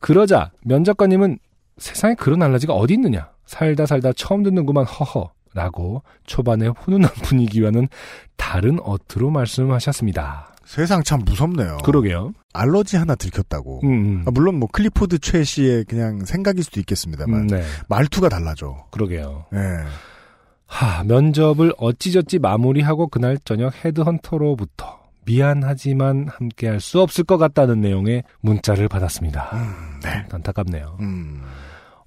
그러자 0.00 0.50
면접관님은 0.64 1.38
세상에 1.78 2.14
그런 2.14 2.42
알러지가 2.42 2.74
어디 2.74 2.94
있느냐? 2.94 3.30
살다 3.46 3.86
살다 3.86 4.12
처음 4.14 4.42
듣는구만 4.42 4.84
허허. 4.84 5.30
라고 5.52 6.02
초반의 6.26 6.72
훈훈한 6.78 7.10
분위기와는 7.24 7.88
다른 8.36 8.78
어투로 8.82 9.30
말씀하셨습니다. 9.30 10.54
세상 10.64 11.02
참 11.02 11.22
무섭네요. 11.24 11.78
그러게요. 11.78 12.32
알러지 12.52 12.96
하나 12.96 13.16
들켰다고. 13.16 13.80
음, 13.82 13.88
음. 13.90 14.24
아, 14.26 14.30
물론 14.30 14.60
뭐 14.60 14.68
클리포드 14.70 15.18
최 15.18 15.42
씨의 15.42 15.84
그냥 15.86 16.24
생각일 16.24 16.62
수도 16.62 16.78
있겠습니다만 16.78 17.40
음, 17.40 17.46
네. 17.48 17.64
말투가 17.88 18.28
달라져. 18.28 18.86
그러게요. 18.92 19.46
예. 19.52 19.58
하, 20.70 21.02
면접을 21.04 21.72
어찌저찌 21.78 22.38
마무리하고 22.38 23.08
그날 23.08 23.36
저녁 23.44 23.72
헤드헌터로부터 23.84 25.00
미안하지만 25.24 26.28
함께할 26.28 26.80
수 26.80 27.00
없을 27.00 27.24
것 27.24 27.38
같다는 27.38 27.80
내용의 27.80 28.22
문자를 28.40 28.88
받았습니다. 28.88 29.50
네. 30.02 30.24
안타깝네요. 30.30 30.96
음. 31.00 31.42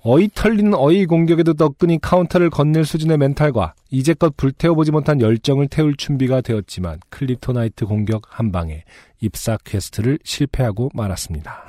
어이 0.06 0.30
털리는 0.34 0.73
어이 0.76 1.06
공격에도 1.06 1.53
너끈히 1.57 1.98
카운터를 2.02 2.49
건넬 2.49 2.84
수준의 2.84 3.18
멘탈과 3.18 3.73
이제껏 3.90 4.35
불태워보지 4.35 4.91
못한 4.91 5.22
열정을 5.22 5.68
태울 5.69 5.95
준비가 5.95 6.41
되었지만 6.41 6.99
kryptonite 7.10 7.86
공격 7.85 8.23
한 8.27 8.52
방에 8.52 8.84
입사 9.22 9.57
quest를 9.64 10.20
실패하고 10.23 10.90
말았습니다. 10.94 11.64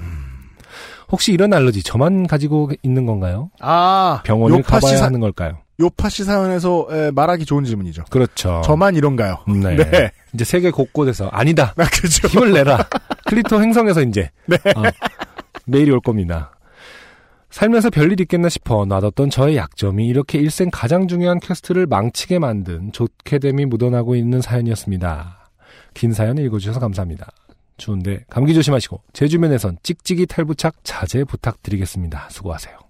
혹시 1.13 1.33
이런 1.33 1.53
알러지 1.53 1.85
저만 1.85 2.27
가지고 2.27 2.71
있는 2.83 3.07
건가요? 3.07 3.51
아, 3.61 4.23
병원을 4.25 4.63
가봐야 4.63 4.97
사- 4.97 5.05
하는 5.07 5.21
걸까요? 5.21 5.59
요팟시 5.81 6.25
사연에서 6.25 6.87
에, 6.91 7.11
말하기 7.11 7.45
좋은 7.45 7.65
질문이죠. 7.65 8.05
그렇죠. 8.11 8.63
저만 8.65 8.95
이런가요? 8.95 9.39
네. 9.49 9.77
네. 9.77 10.11
이제 10.33 10.45
세계 10.45 10.71
곳곳에서 10.71 11.29
아니다. 11.29 11.75
아, 11.77 11.85
그죠. 11.85 12.29
힘을 12.29 12.53
내라. 12.53 12.87
크립톤 13.27 13.61
행성에서 13.61 14.03
이제 14.03 14.31
네. 14.47 14.57
어, 14.77 14.83
메일이 15.67 15.91
올 15.91 16.01
겁니다. 16.01 16.57
살면서 17.51 17.91
별일 17.91 18.21
있겠나 18.21 18.49
싶어 18.49 18.85
놔뒀던 18.85 19.31
저의 19.31 19.57
약점이 19.57 20.07
이렇게 20.07 20.39
일생 20.39 20.71
가장 20.73 21.07
중요한 21.07 21.39
quest를 21.39 21.87
망치게 21.87 22.41
만든 22.41 22.91
좆됨이 22.93 23.67
묻어나고 23.67 24.17
있는 24.17 24.41
사연이었습니다. 24.41 25.51
긴 25.95 26.13
사연 26.13 26.37
읽어주셔서 26.39 26.81
감사합니다. 26.81 27.29
추운데 27.77 28.25
감기 28.29 28.55
조심하시고 28.55 29.03
제 29.13 29.29
주변에선 29.29 29.79
찍찍이 29.83 30.27
탈부착 30.27 30.75
자제 30.83 31.25
부탁드리겠습니다. 31.25 32.29
수고하세요. 32.31 32.84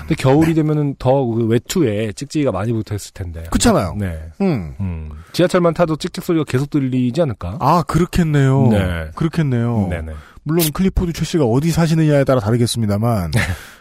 근데 0.00 0.14
겨울이 0.14 0.54
되면은 0.54 0.96
더 0.98 1.26
그 1.26 1.44
외투에 1.46 2.12
찍찍이가 2.12 2.52
많이 2.52 2.72
붙어있을 2.72 3.12
텐데. 3.12 3.44
그렇잖아요. 3.50 3.94
네. 3.98 4.18
음. 4.40 4.74
음. 4.80 5.10
지하철만 5.32 5.74
타도 5.74 5.96
찍찍 5.96 6.24
소리가 6.24 6.44
계속 6.44 6.70
들리지 6.70 7.20
않을까? 7.22 7.58
아, 7.60 7.82
그렇겠네요. 7.82 8.68
네. 8.68 9.10
그렇겠네요. 9.14 9.88
네네. 9.90 10.12
물론 10.44 10.70
클리포드 10.72 11.12
최 11.12 11.24
씨가 11.24 11.44
어디 11.44 11.70
사시느냐에 11.72 12.24
따라 12.24 12.40
다르겠습니다만. 12.40 13.32
네. 13.32 13.40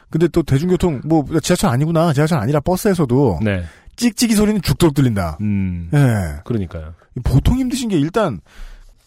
근데 0.10 0.28
또 0.28 0.44
대중교통, 0.44 1.02
뭐, 1.06 1.24
지하철 1.42 1.70
아니구나. 1.70 2.14
지하철 2.14 2.40
아니라 2.40 2.60
버스에서도 2.60 3.40
네. 3.44 3.64
찍찍이 3.96 4.34
소리는 4.36 4.62
죽도록 4.62 4.94
들린다. 4.96 5.38
음. 5.42 5.90
예. 5.94 6.42
그러니까요. 6.44 6.94
보통 7.24 7.58
힘드신 7.58 7.90
게 7.90 7.98
일단 7.98 8.40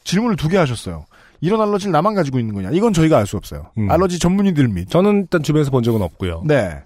질문을 0.05 0.37
두 0.37 0.49
개 0.49 0.57
하셨어요. 0.57 1.05
이런 1.41 1.61
알러지를 1.61 1.93
나만 1.93 2.15
가지고 2.15 2.39
있는 2.39 2.55
거냐? 2.55 2.71
이건 2.73 2.93
저희가 2.93 3.19
알 3.19 3.27
수 3.27 3.37
없어요. 3.37 3.67
음. 3.79 3.91
알러지 3.91 4.19
전문의들 4.19 4.69
및. 4.69 4.89
저는 4.91 5.21
일단 5.23 5.43
주변에서 5.43 5.71
본 5.71 5.83
적은 5.83 6.03
없고요. 6.03 6.43
네. 6.47 6.83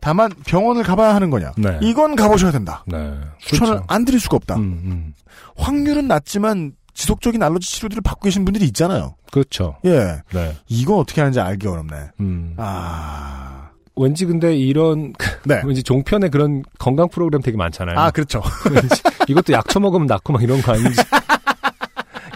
다만 0.00 0.30
병원을 0.46 0.82
가봐야 0.82 1.14
하는 1.14 1.30
거냐? 1.30 1.52
네. 1.56 1.78
이건 1.82 2.16
가보셔야 2.16 2.50
된다. 2.50 2.82
네. 2.88 2.96
추천을 3.38 3.74
그렇죠. 3.74 3.84
안 3.88 4.04
드릴 4.04 4.18
수가 4.18 4.36
없다. 4.36 4.56
음, 4.56 4.62
음. 4.84 5.14
확률은 5.56 6.08
낮지만 6.08 6.72
지속적인 6.94 7.42
알러지 7.42 7.70
치료들을 7.70 8.02
받고 8.02 8.22
계신 8.24 8.44
분들이 8.44 8.64
있잖아요. 8.66 9.14
그렇죠. 9.30 9.76
예. 9.84 10.20
네. 10.32 10.56
이거 10.68 10.96
어떻게 10.96 11.20
하는지 11.20 11.38
알기 11.40 11.68
어렵네. 11.68 11.94
음. 12.20 12.54
아. 12.56 13.68
왠지 13.94 14.24
근데 14.24 14.56
이런 14.56 15.12
네. 15.44 15.62
왠지 15.64 15.82
종편에 15.82 16.28
그런 16.30 16.62
건강 16.78 17.08
프로그램 17.08 17.40
되게 17.42 17.56
많잖아요. 17.56 17.98
아, 17.98 18.10
그렇죠. 18.10 18.42
이것도 19.28 19.52
약초 19.52 19.78
먹으면 19.80 20.06
낫고 20.06 20.32
막 20.32 20.42
이런 20.42 20.60
거 20.62 20.72
아닌지. 20.72 21.00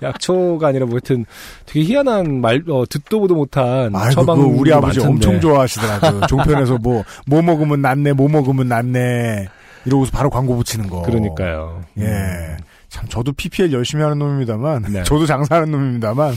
약초가 0.03 0.69
아니라 0.69 0.87
뭐 0.87 0.95
하여튼 0.95 1.25
되게 1.65 1.85
희한한 1.85 2.41
말 2.41 2.63
어, 2.69 2.85
듣도 2.89 3.21
보도 3.21 3.35
못한 3.35 3.93
처방 4.13 4.37
그거 4.37 4.49
우리 4.49 4.73
아버지 4.73 4.99
많던데. 4.99 5.27
엄청 5.27 5.41
좋아하시더라고요. 5.41 6.27
종편에서 6.29 6.79
뭐, 6.79 7.05
뭐 7.27 7.43
먹으면 7.43 7.81
낫네, 7.83 8.13
뭐 8.13 8.29
먹으면 8.29 8.69
낫네. 8.69 9.49
이러고서 9.85 10.11
바로 10.11 10.31
광고 10.31 10.57
붙이는 10.57 10.89
거. 10.89 11.03
그러니까요. 11.03 11.85
예. 11.99 12.57
참, 12.89 13.07
저도 13.09 13.33
PPL 13.33 13.73
열심히 13.73 14.03
하는 14.03 14.19
놈입니다만. 14.19 14.83
네. 14.93 15.03
저도 15.05 15.27
장사하는 15.27 15.71
놈입니다만. 15.71 16.35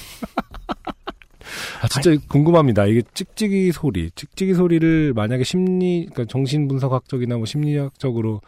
아 1.81 1.87
진짜 1.87 2.15
궁금합니다. 2.27 2.85
이게 2.85 3.01
찍찍이 3.13 3.71
소리, 3.71 4.11
찍찍이 4.11 4.53
소리를 4.53 5.13
만약에 5.15 5.43
심리, 5.43 6.07
그러니까 6.11 6.31
정신분석학적이나 6.31 7.37
뭐 7.37 7.45
심리학적으로 7.45 8.41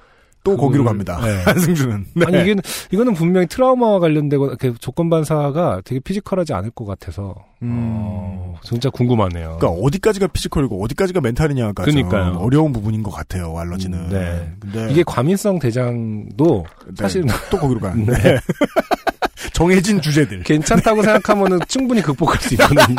또 0.43 0.53
그거를- 0.55 0.59
거기로 0.59 0.83
갑니다. 0.85 1.19
네. 1.23 1.41
한승준은. 1.45 2.05
네. 2.15 2.25
아니 2.25 2.41
이게 2.41 2.55
이거는 2.91 3.13
분명히 3.13 3.45
트라우마와 3.47 3.99
관련되고 3.99 4.55
조건 4.79 5.09
반사가 5.09 5.81
되게 5.85 5.99
피지컬하지 5.99 6.53
않을 6.53 6.71
것 6.71 6.85
같아서 6.85 7.35
어, 7.63 8.55
진짜 8.63 8.89
궁금하네요. 8.89 9.53
음. 9.53 9.57
그러니까 9.59 9.81
어디까지가 9.85 10.27
피지컬이고 10.27 10.83
어디까지가 10.83 11.21
멘탈이냐가 11.21 11.83
좀 11.85 11.93
그러니까요. 11.93 12.37
어려운 12.39 12.73
부분인 12.73 13.03
것 13.03 13.11
같아요. 13.11 13.55
알러지는. 13.57 13.97
음, 13.99 14.09
네. 14.09 14.51
근데 14.59 14.91
이게 14.91 15.03
과민성 15.03 15.59
대장도 15.59 16.65
네, 16.87 16.93
사실 16.97 17.23
또 17.51 17.57
거기로 17.59 17.79
가요. 17.79 17.93
네. 18.03 18.13
네. 18.13 18.37
정해진 19.53 20.01
주제들. 20.01 20.43
괜찮다고 20.43 21.01
생각하면은 21.03 21.59
충분히 21.67 22.01
극복할 22.01 22.39
수 22.41 22.53
있거든요. 22.55 22.95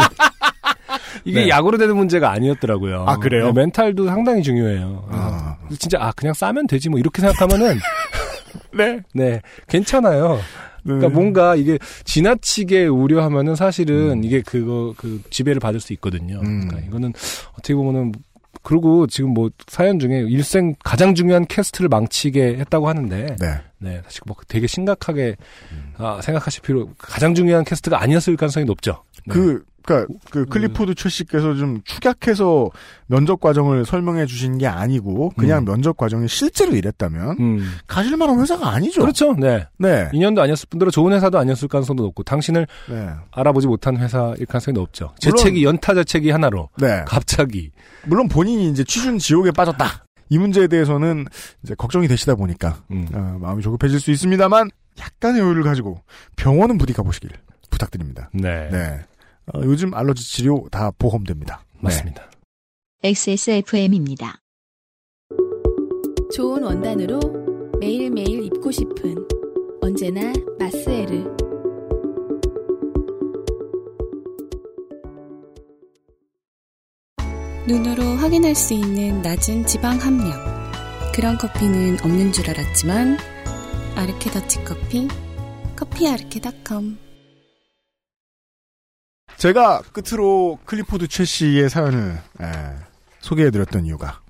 이게 1.24 1.43
네. 1.43 1.48
약으로 1.48 1.78
되는 1.78 1.97
문제가 1.97 2.30
아니었더라고요. 2.30 3.05
아, 3.06 3.16
그래요? 3.18 3.47
네, 3.47 3.52
멘탈도 3.52 4.06
상당히 4.06 4.43
중요해요. 4.43 5.06
아. 5.10 5.56
진짜 5.78 5.98
아 6.01 6.12
그냥 6.12 6.34
싸면 6.34 6.66
되지 6.66 6.89
뭐 6.89 6.98
이렇게 6.98 7.22
생각하면은 7.22 7.78
네. 8.76 9.01
네 9.14 9.40
괜찮아요. 9.68 10.39
그러니까 10.82 11.09
네. 11.09 11.14
뭔가 11.14 11.55
이게 11.55 11.78
지나치게 12.05 12.86
우려하면은 12.86 13.55
사실은 13.55 14.24
이게 14.24 14.43
그거 14.43 14.94
그 14.97 15.22
지배를 15.30 15.60
받을 15.60 15.80
수 15.80 15.93
있거든요. 15.94 16.40
음. 16.40 16.68
그러니까 16.68 16.89
이거는 16.89 17.12
어떻게 17.52 17.74
보면은 17.74 18.12
그리고 18.62 19.06
지금 19.06 19.30
뭐 19.30 19.51
사연 19.66 19.98
중에 19.98 20.18
일생 20.28 20.74
가장 20.84 21.14
중요한 21.14 21.47
quest를 21.47 21.89
망치게 21.89 22.59
했다고 22.59 22.89
하는데 22.89 23.36
네. 23.39 23.60
네 23.78 24.01
사실 24.05 24.22
뭐 24.26 24.36
되게 24.47 24.66
심각하게 24.66 25.36
아, 25.98 26.20
생각하실 26.22 26.62
필요 26.62 26.90
가장 26.98 27.34
중요한 27.34 27.64
quest가 27.65 28.01
아니었을 28.01 28.36
가능성이 28.36 28.66
높죠. 28.66 29.02
네. 29.26 29.34
그 29.34 29.64
그러니까 29.85 30.13
그 30.31 30.47
클리포드 30.47 30.95
최 30.95 31.09
씨께서 31.09 31.55
좀 31.55 31.81
축약해서 31.85 32.71
면접 33.07 33.41
과정을 33.41 33.85
설명해 33.85 34.27
주신 34.27 34.59
게 34.59 34.67
아니고 34.67 35.31
그냥 35.37 35.61
음. 35.61 35.65
면접 35.65 35.97
과정이 35.97 36.29
실제로 36.29 36.75
이랬다면 36.75 37.37
음. 37.41 37.73
가실 37.87 38.17
만한 38.17 38.41
회사가 38.41 38.71
아니죠. 38.71 39.03
그렇죠. 39.03 39.35
네. 39.35 39.67
네. 39.79 40.09
인연도 40.13 40.43
아니었을 40.43 40.69
뿐더러 40.71 40.91
좋은 40.91 41.13
회사도 41.13 41.39
아니었을 41.39 41.69
가능성도 41.69 42.03
높고 42.05 42.23
당신을 42.23 42.67
네. 42.89 43.09
알아보지 43.31 43.67
못한 43.67 43.97
회사일 43.97 44.47
가능성이 44.47 44.75
높죠. 44.75 45.15
재채기 45.19 45.65
연타 45.65 45.95
재채기 45.95 46.31
하나로 46.31 46.69
네. 46.79 47.05
갑자기 47.07 47.71
물론 48.05 48.29
본인이 48.29 48.69
이제 48.71 48.85
취준 48.85 49.19
지옥에 49.19 49.51
빠졌다. 49.51 50.05
이 50.29 50.39
문제에 50.39 50.67
대해서는 50.67 51.27
이제 51.63 51.75
걱정이 51.75 52.09
되시다 52.09 52.35
보니까 52.35 52.79
음. 52.91 53.07
어, 53.13 53.37
마음이 53.41 53.63
조급해질 53.63 54.01
수 54.01 54.11
있습니다만 54.11 54.71
약간의 54.99 55.43
여유를 55.43 55.63
가지고 55.63 56.01
병원은 56.37 56.79
부디 56.79 56.95
가보시길 56.95 57.31
부탁드립니다. 57.71 58.31
네. 58.33 58.69
네. 58.71 59.01
어, 59.47 59.60
요즘 59.64 59.94
알러지 59.94 60.24
치료 60.24 60.66
다 60.70 60.90
보험됩니다. 60.98 61.64
맞습니다. 61.81 62.31
XSFM입니다. 63.02 64.39
좋은 66.32 66.62
원단으로 66.62 67.20
매일매일 67.81 68.44
입고 68.44 68.70
싶은 68.70 69.16
언제나 69.81 70.32
마스에르. 70.59 71.24
눈으로 77.66 78.02
확인할 78.16 78.55
수 78.55 78.74
있는 78.74 79.23
낮은 79.23 79.66
지방 79.66 79.98
함량. 79.98 80.32
그런 81.14 81.36
커피는 81.36 81.98
없는 82.02 82.32
줄 82.32 82.48
알았지만 82.48 83.19
아르케 83.97 84.31
더치 84.31 84.64
커피, 84.64 85.09
커피아르케닷컴. 85.77 87.02
제가 89.37 89.83
끝으로 89.93 90.59
클리포드 90.65 91.09
최 91.09 91.25
씨의 91.25 91.69
사연을 91.69 92.19
에, 92.41 92.47
소개해드렸던 93.21 93.87
이유가 93.87 94.21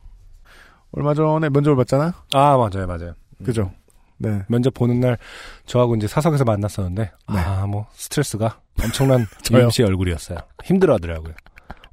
얼마 0.93 1.15
전에 1.15 1.49
면접을 1.49 1.77
봤잖아. 1.77 2.15
아 2.35 2.57
맞아요, 2.57 2.87
맞아요. 2.87 3.15
그죠? 3.45 3.73
네. 4.19 4.43
면접 4.49 4.73
보는 4.74 5.01
날 5.01 5.19
저하고 5.66 5.97
이제 5.97 6.07
사석에서 6.07 6.45
만났었는데 6.45 7.03
네. 7.33 7.39
아뭐 7.39 7.87
스트레스가 7.95 8.61
엄청난 8.83 9.27
저요? 9.43 9.59
UMC 9.60 9.82
얼굴이었어요. 9.83 10.39
힘들어하더라고요. 10.65 11.35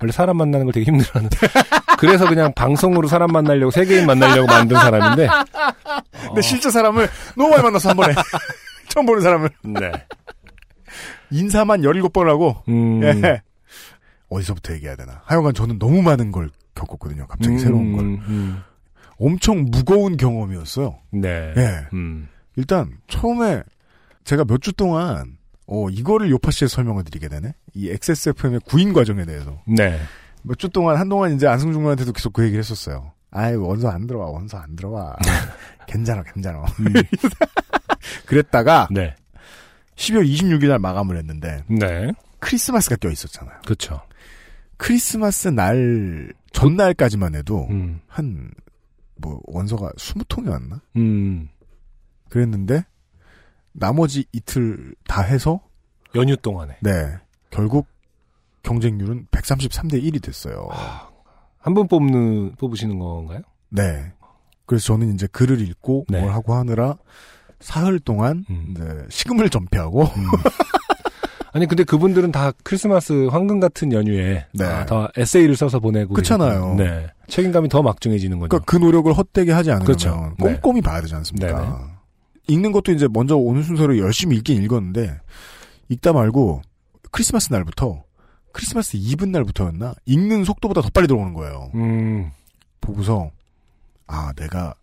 원래 0.02 0.12
사람 0.14 0.38
만나는 0.38 0.66
걸 0.66 0.74
되게 0.74 0.86
힘들어하는데 0.86 1.38
그래서 2.00 2.28
그냥 2.28 2.54
방송으로 2.54 3.08
사람 3.10 3.32
만나려고 3.32 3.72
세계인 3.72 4.06
만나려고 4.06 4.48
만든 4.48 4.78
사람인데 4.78 5.28
근데 6.28 6.42
실제 6.42 6.70
사람을 6.70 7.10
너무 7.36 7.50
많이 7.50 7.64
만났어 7.64 7.90
한 7.90 7.98
번에 7.98 8.14
처음 8.88 9.06
보는 9.06 9.22
사람을 9.22 9.50
네. 9.64 9.92
인사만 11.32 11.82
17번 11.82 12.26
하고 12.26 12.56
음, 12.68 13.02
예. 13.04 13.42
어디서부터 14.30 14.74
얘기해야 14.74 14.96
되나. 14.96 15.22
하여간 15.26 15.54
저는 15.54 15.80
너무 15.80 16.02
많은 16.02 16.32
걸 16.32 16.50
겪었거든요. 16.76 17.28
갑자기 17.28 17.56
음, 17.56 17.60
새로운 17.60 17.92
걸. 17.94 18.06
음, 18.06 18.62
엄청 19.18 19.66
무거운 19.70 20.18
경험이었어요. 20.18 20.96
네. 21.12 21.54
예. 21.58 21.88
음, 21.94 22.28
일단 22.56 22.92
처음에 23.08 23.64
제가 24.24 24.46
몇 24.46 24.60
주 24.62 24.72
동안 24.74 25.38
어 25.68 25.88
이거를 25.90 26.30
요파 26.32 26.52
씨에 26.52 26.68
설명을 26.68 27.04
드리게 27.04 27.28
되네. 27.28 27.54
이 27.74 27.90
XSFM의 27.90 28.62
구인 28.66 28.94
과정에 28.94 29.26
대해서 29.26 29.62
네. 29.68 30.00
몇 30.44 30.56
주 30.58 30.70
동안 30.70 30.98
한동안 30.98 31.34
이제 31.36 31.48
안승준 31.48 31.82
군한테도 31.84 32.12
계속 32.14 32.34
그 32.34 32.44
얘기를 32.44 32.60
했었어요. 32.60 33.12
아이 33.32 33.56
원서 33.56 33.90
안 33.90 34.08
들어와 34.08 34.28
원서 34.28 34.58
안 34.58 34.76
들어와. 34.76 35.16
괜찮아 35.88 36.24
괜찮아. 36.24 36.64
음, 36.80 36.94
그랬다가 38.26 38.88
네. 38.92 39.16
12월 40.00 40.28
26일 40.28 40.70
날 40.70 40.80
마감을 40.80 41.18
했는데 41.18 41.64
네. 41.68 42.12
크리스마스가 42.40 42.96
껴 42.96 43.10
있었잖아요. 43.10 43.60
그렇죠. 43.66 44.02
크리스마스 44.78 45.50
날 45.50 46.32
전날까지만 46.54 47.36
해도 47.36 47.68
음, 47.70 48.00
한뭐 48.08 49.42
원서가 49.44 49.92
20통이 49.98 50.50
왔나? 50.50 50.82
음. 50.96 51.50
그랬는데 52.30 52.86
나머지 53.74 54.26
이틀 54.32 54.96
다 55.06 55.22
해서 55.22 55.60
연휴 56.16 56.38
동안에 56.38 56.78
네 56.82 57.18
결국 57.50 57.88
경쟁률은 58.64 59.28
133대 59.32 60.02
1이 60.02 60.24
됐어요. 60.24 60.70
한분 61.58 61.88
뽑는 61.88 62.56
뽑으시는 62.56 63.00
건가요? 63.00 63.42
네. 63.68 64.14
그래서 64.66 64.94
저는 64.94 65.14
이제 65.14 65.28
글을 65.28 65.60
읽고 65.60 66.06
네. 66.08 66.22
뭘 66.22 66.32
하고 66.32 66.54
하느라 66.54 66.96
사흘 67.60 68.00
동안 68.00 68.46
음. 68.50 68.68
이제 68.72 69.06
식음을 69.10 69.50
전폐하고 69.50 70.04
음. 70.04 70.26
아니 71.52 71.66
근데 71.66 71.84
그분들은 71.84 72.32
다 72.32 72.52
크리스마스 72.64 73.28
황금 73.28 73.60
같은 73.60 73.92
연휴에 73.92 74.46
네. 74.54 74.64
아, 74.66 74.86
다 74.86 75.10
에세이를 75.18 75.56
써서 75.56 75.80
보내고 75.80 76.14
그렇잖아요. 76.14 76.76
네. 76.76 77.08
책임감이 77.28 77.70
더 77.70 77.82
막중해지는 77.82 78.40
거죠. 78.40 78.50
그러니까 78.50 78.66
그 78.72 78.78
노력을 78.78 79.12
헛되게 79.12 79.52
하지 79.52 79.72
않으면 79.72 79.86
그렇죠. 79.86 80.34
네. 80.40 80.54
꼼꼼히 80.54 80.82
봐야 80.82 81.02
되지 81.02 81.16
않습니까? 81.16 81.60
네네. 81.60 81.76
읽는 82.48 82.72
것도 82.72 82.92
이제 82.92 83.08
먼저 83.12 83.36
오는 83.36 83.64
순서로 83.64 83.98
열심히 83.98 84.38
읽긴 84.38 84.62
읽었는데 84.64 85.20
읽다 85.90 86.14
말고 86.14 86.62
크리스마스 87.12 87.52
날부터 87.52 88.04
크리스마스 88.52 88.98
이브 88.98 89.26
날부터였나 89.26 89.94
읽는 90.06 90.44
속도보다 90.44 90.82
더 90.82 90.90
빨리 90.94 91.08
들어오는 91.08 91.34
거예요. 91.34 91.72
음, 91.76 92.32
보고서 92.82 93.32
아 94.08 94.34
내가 94.36 94.74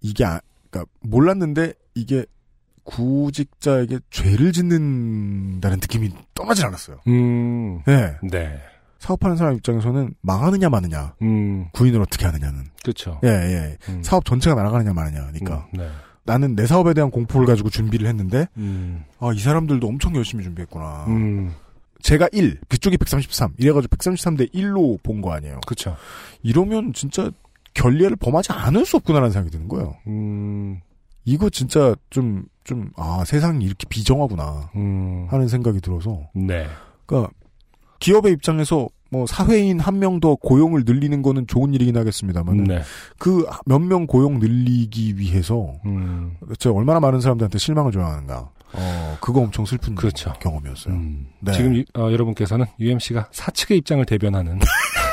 이게 0.00 0.24
아, 0.24 0.40
그러니까 0.70 0.90
몰랐는데 1.00 1.72
이게 1.94 2.24
구직자에게 2.84 3.98
죄를 4.10 4.52
짓는다는 4.52 5.78
느낌이 5.80 6.10
떠나질 6.34 6.66
않았어요. 6.66 6.98
음, 7.08 7.80
네. 7.86 8.16
네, 8.30 8.60
사업하는 8.98 9.36
사람 9.36 9.54
입장에서는 9.54 10.14
망하느냐 10.20 10.68
마느냐 10.68 11.14
음, 11.22 11.66
구인을 11.72 12.00
어떻게 12.02 12.26
하느냐는 12.26 12.64
그렇죠. 12.82 13.20
예 13.24 13.28
예. 13.28 13.78
음. 13.88 14.02
사업 14.02 14.24
전체가 14.24 14.54
날아가느냐 14.54 14.92
마느냐니까 14.92 15.68
음, 15.74 15.78
네. 15.78 15.88
나는 16.24 16.54
내 16.56 16.66
사업에 16.66 16.94
대한 16.94 17.10
공포를 17.10 17.46
가지고 17.46 17.70
준비를 17.70 18.06
했는데 18.06 18.48
음, 18.56 19.04
아이 19.20 19.38
사람들도 19.38 19.86
엄청 19.86 20.14
열심히 20.16 20.44
준비했구나. 20.44 21.06
음, 21.08 21.52
제가 22.02 22.28
1 22.32 22.60
그쪽이 22.68 22.98
133 22.98 23.54
이래가지고 23.58 23.96
133대 23.96 24.52
1로 24.52 25.02
본 25.02 25.22
거 25.22 25.32
아니에요. 25.32 25.60
그렇죠. 25.66 25.96
이러면 26.42 26.92
진짜 26.92 27.30
결례를 27.72 28.16
범하지 28.16 28.52
않을 28.52 28.84
수 28.84 28.96
없구나라는 28.98 29.32
생각이 29.32 29.50
드는 29.50 29.68
거예요. 29.68 29.96
음, 30.06 30.80
이거 31.24 31.48
진짜 31.50 31.94
좀, 32.10 32.44
좀, 32.64 32.90
아, 32.96 33.24
세상이 33.26 33.64
이렇게 33.64 33.86
비정하구나 33.88 34.70
음, 34.76 35.26
하는 35.30 35.48
생각이 35.48 35.80
들어서. 35.80 36.20
네, 36.34 36.66
그니까, 37.06 37.30
기업의 38.00 38.32
입장에서 38.32 38.88
뭐 39.10 39.26
사회인 39.26 39.78
한 39.80 39.98
명 40.00 40.18
더 40.20 40.34
고용을 40.34 40.82
늘리는 40.84 41.22
거는 41.22 41.46
좋은 41.46 41.72
일이긴 41.72 41.96
하겠습니다만, 41.96 42.64
네, 42.64 42.82
그몇 43.18 43.80
명 43.80 44.06
고용 44.06 44.38
늘리기 44.38 45.18
위해서, 45.18 45.74
음, 45.86 46.36
제가 46.58 46.74
얼마나 46.76 47.00
많은 47.00 47.20
사람들한테 47.20 47.58
실망을 47.58 47.92
줘야 47.92 48.06
하는가. 48.06 48.50
어, 48.76 49.16
그거 49.20 49.40
엄청 49.40 49.64
슬픈 49.64 49.94
그렇죠. 49.94 50.32
경험이었어요. 50.40 50.94
음. 50.94 51.28
네. 51.38 51.52
지금 51.52 51.76
유- 51.76 51.84
어, 51.94 52.10
여러분께서는 52.10 52.66
UMC가 52.80 53.28
사측의 53.30 53.78
입장을 53.78 54.04
대변하는 54.04 54.58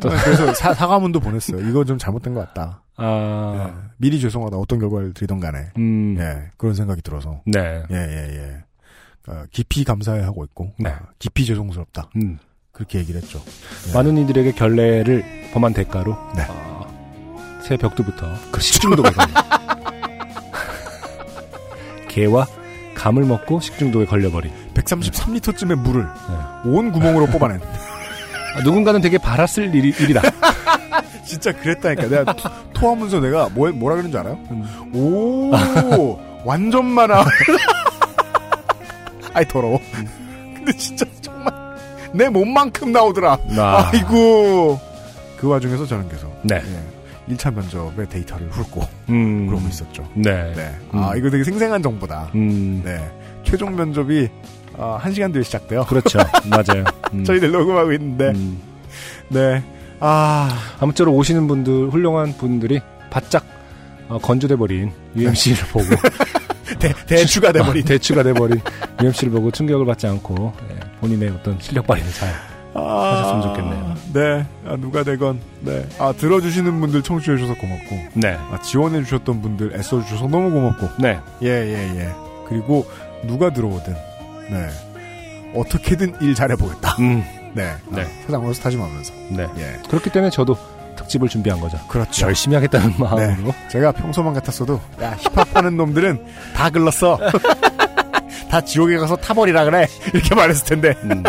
그래서 0.00 0.52
사, 0.54 0.74
사과문도 0.74 1.20
보냈어요. 1.20 1.66
이거 1.68 1.84
좀 1.84 1.98
잘못된 1.98 2.34
것 2.34 2.40
같다. 2.46 2.82
아, 2.96 3.68
예. 3.68 3.90
미리 3.96 4.20
죄송하다. 4.20 4.56
어떤 4.56 4.78
결과를 4.78 5.14
드리던 5.14 5.40
간에. 5.40 5.70
음, 5.78 6.16
예, 6.18 6.50
그런 6.56 6.74
생각이 6.74 7.00
들어서. 7.02 7.40
네, 7.46 7.82
예, 7.90 7.96
예, 7.96 8.36
예. 8.36 9.32
어, 9.32 9.44
깊이 9.50 9.84
감사해 9.84 10.22
하고 10.22 10.44
있고. 10.44 10.72
네. 10.78 10.90
어, 10.90 10.98
깊이 11.18 11.44
죄송스럽다. 11.46 12.10
음. 12.16 12.38
그렇게 12.72 12.98
얘기를 12.98 13.20
했죠. 13.20 13.40
예. 13.88 13.92
많은 13.92 14.18
이들에게 14.18 14.52
결례를 14.52 15.24
범한 15.52 15.74
대가로 15.74 16.16
네. 16.36 16.44
어, 16.48 17.60
새 17.62 17.76
벽두부터 17.76 18.26
그 18.52 18.60
식중독에 18.60 19.10
걸려 19.10 19.28
개와 22.08 22.46
감을 22.94 23.24
먹고 23.24 23.60
식중독에 23.60 24.06
걸려버린 24.06 24.52
133리터쯤의 24.74 25.76
물을 25.76 26.04
네. 26.04 26.70
온 26.70 26.90
구멍으로 26.92 27.26
뽑아낸. 27.26 27.60
아, 28.58 28.62
누군가는 28.62 29.00
되게 29.00 29.18
바랐을 29.18 29.72
일이, 29.74 29.88
일이다. 30.00 30.20
진짜 31.24 31.52
그랬다니까. 31.52 32.08
내가 32.08 32.32
토, 32.32 32.48
토하면서 32.74 33.20
내가 33.20 33.48
뭐, 33.50 33.70
뭐라 33.70 33.96
그러는 33.96 34.10
줄 34.10 34.20
알아요? 34.20 34.38
음. 34.50 34.94
오, 34.94 36.18
완전 36.44 36.86
많아. 36.86 37.24
아이, 39.34 39.46
더러워. 39.46 39.78
근데 40.56 40.72
진짜 40.72 41.04
정말 41.20 41.52
내 42.12 42.28
몸만큼 42.28 42.90
나오더라. 42.90 43.38
아. 43.58 43.90
아이고. 43.92 44.80
그 45.36 45.46
와중에서 45.48 45.86
저는 45.86 46.08
계속. 46.08 46.36
네. 46.42 46.56
예, 46.56 47.34
1차 47.34 47.54
면접의 47.54 48.08
데이터를 48.08 48.48
훑고 48.50 48.82
음. 49.10 49.46
그러고 49.46 49.68
있었죠. 49.68 50.04
네. 50.14 50.52
네. 50.54 50.74
음. 50.94 50.98
아, 50.98 51.14
이거 51.14 51.30
되게 51.30 51.44
생생한 51.44 51.80
정보다. 51.80 52.28
음. 52.34 52.82
네. 52.84 52.98
최종 53.44 53.76
면접이 53.76 54.28
아, 54.78 54.98
한 55.00 55.12
시간 55.12 55.32
뒤에 55.32 55.42
시작돼요. 55.42 55.84
그렇죠. 55.84 56.18
맞아요. 56.48 56.84
음. 57.12 57.24
저희들 57.24 57.50
녹음하고 57.50 57.92
있는데. 57.94 58.28
음. 58.28 58.60
네. 59.28 59.62
아, 60.00 60.48
아무쪼록 60.80 61.14
오시는 61.16 61.46
분들, 61.48 61.88
훌륭한 61.90 62.36
분들이 62.36 62.80
바짝 63.10 63.44
어, 64.08 64.18
건조돼 64.18 64.56
버린 64.56 64.90
UMC를 65.16 65.58
보고 65.70 65.84
대, 66.78 66.92
대추가 67.06 67.52
돼버린. 67.52 67.84
대추가 67.84 68.22
돼버린 68.22 68.60
UMC를 69.02 69.32
보고 69.32 69.50
충격을 69.50 69.84
받지 69.84 70.06
않고 70.06 70.52
예, 70.70 70.80
본인의 71.00 71.30
어떤 71.30 71.58
실력 71.60 71.86
발휘를 71.86 72.10
잘 72.12 72.32
하셨으면 72.74 73.42
좋겠네요. 73.42 73.94
네. 74.14 74.46
아, 74.66 74.76
누가 74.76 75.02
되건, 75.02 75.40
네. 75.60 75.84
아, 75.98 76.12
들어주시는 76.16 76.80
분들 76.80 77.02
청취해주셔서 77.02 77.58
고맙고. 77.58 77.96
네. 78.14 78.36
아, 78.50 78.58
지원해주셨던 78.62 79.42
분들 79.42 79.74
애써주셔서 79.74 80.28
너무 80.28 80.50
고맙고. 80.52 80.88
네. 81.02 81.18
예, 81.42 81.48
예, 81.48 82.00
예. 82.00 82.08
그리고 82.48 82.88
누가 83.26 83.50
들어오든, 83.52 83.94
네. 84.50 84.68
어떻게든 85.54 86.16
일 86.20 86.34
잘해보겠다. 86.34 86.96
음. 87.00 87.24
네. 87.54 87.74
네. 87.90 88.06
세상으로 88.26 88.52
스타짐하면서. 88.52 89.12
네. 89.30 89.46
예. 89.58 89.78
그렇기 89.88 90.10
때문에 90.10 90.30
저도 90.30 90.56
특집을 90.96 91.28
준비한 91.28 91.60
거죠. 91.60 91.78
그렇죠. 91.88 92.26
열심히 92.26 92.54
하겠다는 92.56 92.94
마음으로. 92.98 93.54
제가 93.70 93.92
평소만 93.92 94.34
같았어도, 94.34 94.80
야, 95.00 95.16
힙합 95.18 95.56
하는 95.56 95.76
놈들은 95.76 96.24
다 96.54 96.70
글렀어. 96.70 97.18
다 98.50 98.60
지옥에 98.60 98.96
가서 98.96 99.16
타버리라 99.16 99.64
그래. 99.64 99.86
이렇게 100.12 100.34
말했을 100.34 100.66
텐데. 100.66 100.94
음. 101.04 101.22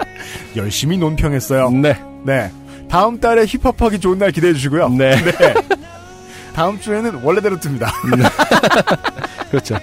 열심히 0.56 0.96
논평했어요. 0.98 1.70
네. 1.70 1.94
네. 2.24 2.50
다음 2.88 3.20
달에 3.20 3.44
힙합하기 3.46 4.00
좋은 4.00 4.18
날 4.18 4.32
기대해 4.32 4.52
주시고요. 4.54 4.88
네. 4.90 5.16
다음 6.54 6.80
주에는 6.80 7.22
원래대로 7.22 7.58
뜹니다. 7.58 7.88
그렇죠. 9.50 9.78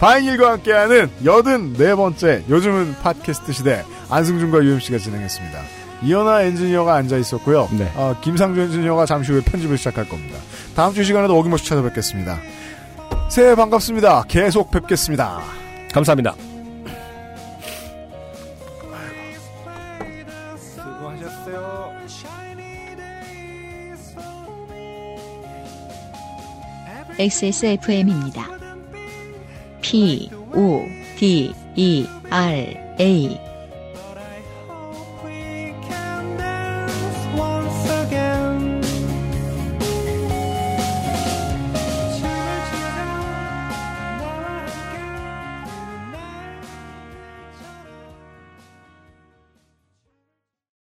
바인일과 0.00 0.52
함께하는 0.52 1.10
여든 1.24 1.74
네 1.74 1.94
번째 1.94 2.44
요즘은 2.48 2.96
팟캐스트 3.02 3.52
시대 3.52 3.84
안승준과 4.10 4.62
유엠씨가 4.64 4.98
진행했습니다. 4.98 5.60
이현아 6.02 6.42
엔지니어가 6.42 6.94
앉아 6.94 7.16
있었고요. 7.16 7.68
네. 7.72 7.90
어, 7.96 8.14
김상주 8.20 8.60
엔지니어가 8.60 9.06
잠시 9.06 9.32
후에 9.32 9.40
편집을 9.40 9.76
시작할 9.78 10.08
겁니다. 10.08 10.38
다음 10.76 10.94
주 10.94 11.02
시간에도 11.02 11.36
어김없이 11.38 11.66
찾아뵙겠습니다. 11.66 12.38
새해 13.28 13.54
반갑습니다. 13.54 14.24
계속 14.28 14.70
뵙겠습니다. 14.70 15.40
감사합니다. 15.92 16.34
수고하셨어요. 20.56 21.92
XSFM입니다. 27.18 28.57
P, 29.82 30.30
O, 30.54 30.86
D, 31.18 31.54
E, 31.76 32.06
R, 32.30 32.94
A. 32.98 33.47